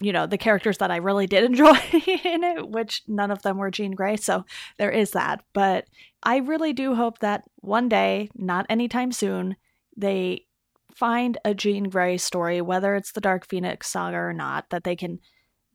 you 0.00 0.12
know, 0.12 0.26
the 0.26 0.38
characters 0.38 0.78
that 0.78 0.90
I 0.90 0.96
really 0.96 1.26
did 1.26 1.44
enjoy 1.46 1.74
in 1.92 2.44
it, 2.44 2.68
which 2.68 3.02
none 3.06 3.30
of 3.30 3.40
them 3.40 3.56
were 3.56 3.70
Jean 3.70 3.92
Grey. 3.92 4.16
So 4.16 4.44
there 4.78 4.90
is 4.90 5.12
that. 5.12 5.42
But 5.54 5.86
I 6.22 6.36
really 6.38 6.72
do 6.72 6.94
hope 6.94 7.20
that 7.20 7.44
one 7.56 7.88
day, 7.88 8.28
not 8.34 8.66
anytime 8.68 9.12
soon, 9.12 9.56
they 9.96 10.46
find 10.94 11.38
a 11.44 11.54
Jean 11.54 11.84
Grey 11.84 12.16
story, 12.18 12.60
whether 12.60 12.94
it's 12.94 13.12
the 13.12 13.20
Dark 13.20 13.46
Phoenix 13.46 13.88
saga 13.88 14.16
or 14.16 14.32
not, 14.32 14.70
that 14.70 14.84
they 14.84 14.96
can 14.96 15.20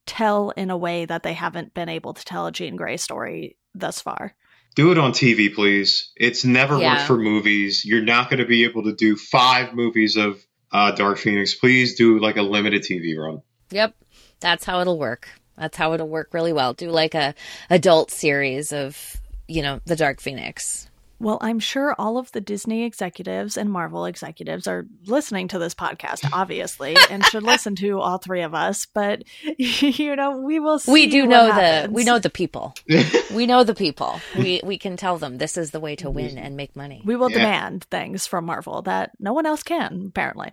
tell 0.06 0.49
in 0.52 0.70
a 0.70 0.78
way 0.78 1.06
that 1.06 1.24
they 1.24 1.34
haven't 1.34 1.74
been 1.74 1.89
able 1.89 2.14
to 2.14 2.26
tell 2.26 2.47
a 2.47 2.52
Jean 2.52 2.76
Grey 2.76 2.97
story 2.97 3.58
thus 3.74 4.01
far. 4.01 4.34
Do 4.76 4.91
it 4.91 4.97
on 4.97 5.11
TV, 5.11 5.53
please. 5.53 6.11
It's 6.15 6.45
never 6.45 6.80
yeah. 6.80 6.95
worked 6.95 7.07
for 7.07 7.17
movies. 7.17 7.84
You're 7.84 8.03
not 8.03 8.30
going 8.30 8.39
to 8.39 8.45
be 8.45 8.63
able 8.63 8.84
to 8.84 8.93
do 8.93 9.17
five 9.17 9.74
movies 9.74 10.15
of 10.15 10.41
uh, 10.72 10.91
Dark 10.91 11.17
Phoenix. 11.17 11.53
Please 11.53 11.95
do 11.95 12.19
like 12.19 12.38
a 12.38 12.41
limited 12.41 12.84
TV 12.84 13.17
run. 13.17 13.41
Yep, 13.72 13.95
that's 14.39 14.63
how 14.63 14.80
it'll 14.80 14.99
work. 14.99 15.28
That's 15.57 15.78
how 15.78 15.93
it'll 15.93 16.07
work 16.07 16.34
really 16.34 16.53
well. 16.53 16.74
Do 16.74 16.89
like 16.89 17.15
a 17.15 17.36
adult 17.69 18.11
series 18.11 18.72
of 18.72 19.17
you 19.47 19.61
know 19.61 19.82
the 19.86 19.95
Dark 19.95 20.22
Phoenix. 20.22 20.89
Well, 21.22 21.38
I'm 21.39 21.59
sure 21.59 21.95
all 21.99 22.17
of 22.17 22.32
the 22.32 22.41
Disney 22.41 22.84
executives 22.84 23.55
and 23.55 23.69
Marvel 23.69 24.05
executives 24.05 24.67
are 24.67 24.88
listening 25.05 25.49
to 25.49 25.59
this 25.59 25.76
podcast, 25.76 26.28
obviously, 26.34 26.97
and 27.09 27.24
should 27.26 27.43
listen 27.43 27.76
to 27.76 27.99
all 27.99 28.17
three 28.17 28.41
of 28.41 28.55
us. 28.55 28.88
But 28.88 29.24
you 29.57 30.15
know, 30.15 30.39
we 30.39 30.59
will. 30.59 30.82
we 30.88 31.07
do 31.07 31.28
know 31.28 31.51
happens. 31.51 31.88
the 31.89 31.93
we 31.93 32.03
know 32.03 32.17
the 32.17 32.32
people. 32.32 32.74
we 33.34 33.45
know 33.45 33.63
the 33.63 33.76
people. 33.76 34.19
We 34.36 34.61
we 34.63 34.80
can 34.80 34.97
tell 34.97 35.19
them 35.19 35.38
this 35.38 35.57
is 35.57 35.69
the 35.72 35.80
way 35.80 35.95
to 35.97 36.09
win 36.09 36.39
and 36.39 36.57
make 36.57 36.76
money. 36.76 37.03
We 37.05 37.15
will 37.15 37.30
yeah. 37.30 37.38
demand 37.38 37.84
things 37.86 38.26
from 38.26 38.45
Marvel 38.45 38.82
that 38.84 39.11
no 39.19 39.34
one 39.34 39.45
else 39.45 39.61
can, 39.61 40.07
apparently. 40.07 40.51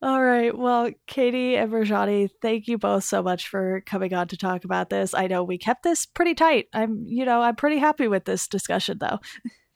All 0.00 0.22
right. 0.22 0.56
Well, 0.56 0.90
Katie 1.08 1.56
and 1.56 1.72
Mirjani, 1.72 2.28
thank 2.40 2.68
you 2.68 2.78
both 2.78 3.02
so 3.02 3.20
much 3.20 3.48
for 3.48 3.82
coming 3.84 4.14
on 4.14 4.28
to 4.28 4.36
talk 4.36 4.64
about 4.64 4.90
this. 4.90 5.12
I 5.12 5.26
know 5.26 5.42
we 5.42 5.58
kept 5.58 5.82
this 5.82 6.06
pretty 6.06 6.34
tight. 6.34 6.66
I'm, 6.72 7.04
you 7.06 7.24
know, 7.24 7.42
I'm 7.42 7.56
pretty 7.56 7.78
happy 7.78 8.06
with 8.06 8.24
this 8.24 8.46
discussion, 8.46 8.98
though. 9.00 9.18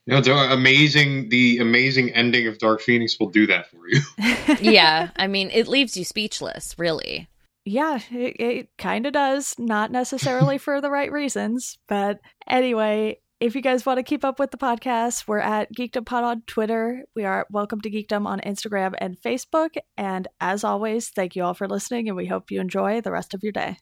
You 0.06 0.14
know, 0.14 0.20
the 0.20 0.52
amazing, 0.52 1.28
the 1.28 1.58
amazing 1.58 2.10
ending 2.10 2.46
of 2.46 2.58
Dark 2.58 2.80
Phoenix 2.80 3.18
will 3.18 3.30
do 3.30 3.48
that 3.48 3.68
for 3.68 3.88
you. 3.88 4.00
yeah, 4.60 5.10
I 5.16 5.26
mean, 5.26 5.50
it 5.50 5.66
leaves 5.66 5.96
you 5.96 6.04
speechless, 6.04 6.76
really. 6.78 7.28
Yeah, 7.64 8.00
it, 8.10 8.36
it 8.40 8.68
kind 8.78 9.06
of 9.06 9.12
does. 9.12 9.56
Not 9.58 9.92
necessarily 9.92 10.58
for 10.58 10.80
the 10.80 10.90
right 10.90 11.10
reasons, 11.10 11.78
but 11.88 12.18
anyway, 12.48 13.18
if 13.42 13.56
you 13.56 13.60
guys 13.60 13.84
want 13.84 13.96
to 13.96 14.04
keep 14.04 14.24
up 14.24 14.38
with 14.38 14.52
the 14.52 14.56
podcast, 14.56 15.26
we're 15.26 15.40
at 15.40 15.74
Geekdom 15.74 16.06
Pod 16.06 16.22
on 16.22 16.42
Twitter. 16.46 17.02
We 17.16 17.24
are 17.24 17.44
Welcome 17.50 17.80
to 17.80 17.90
Geekdom 17.90 18.24
on 18.24 18.38
Instagram 18.38 18.94
and 18.98 19.20
Facebook. 19.20 19.70
And 19.96 20.28
as 20.40 20.62
always, 20.62 21.08
thank 21.08 21.34
you 21.34 21.42
all 21.42 21.52
for 21.52 21.66
listening, 21.66 22.06
and 22.06 22.16
we 22.16 22.26
hope 22.26 22.52
you 22.52 22.60
enjoy 22.60 23.00
the 23.00 23.10
rest 23.10 23.34
of 23.34 23.42
your 23.42 23.50
day. 23.50 23.80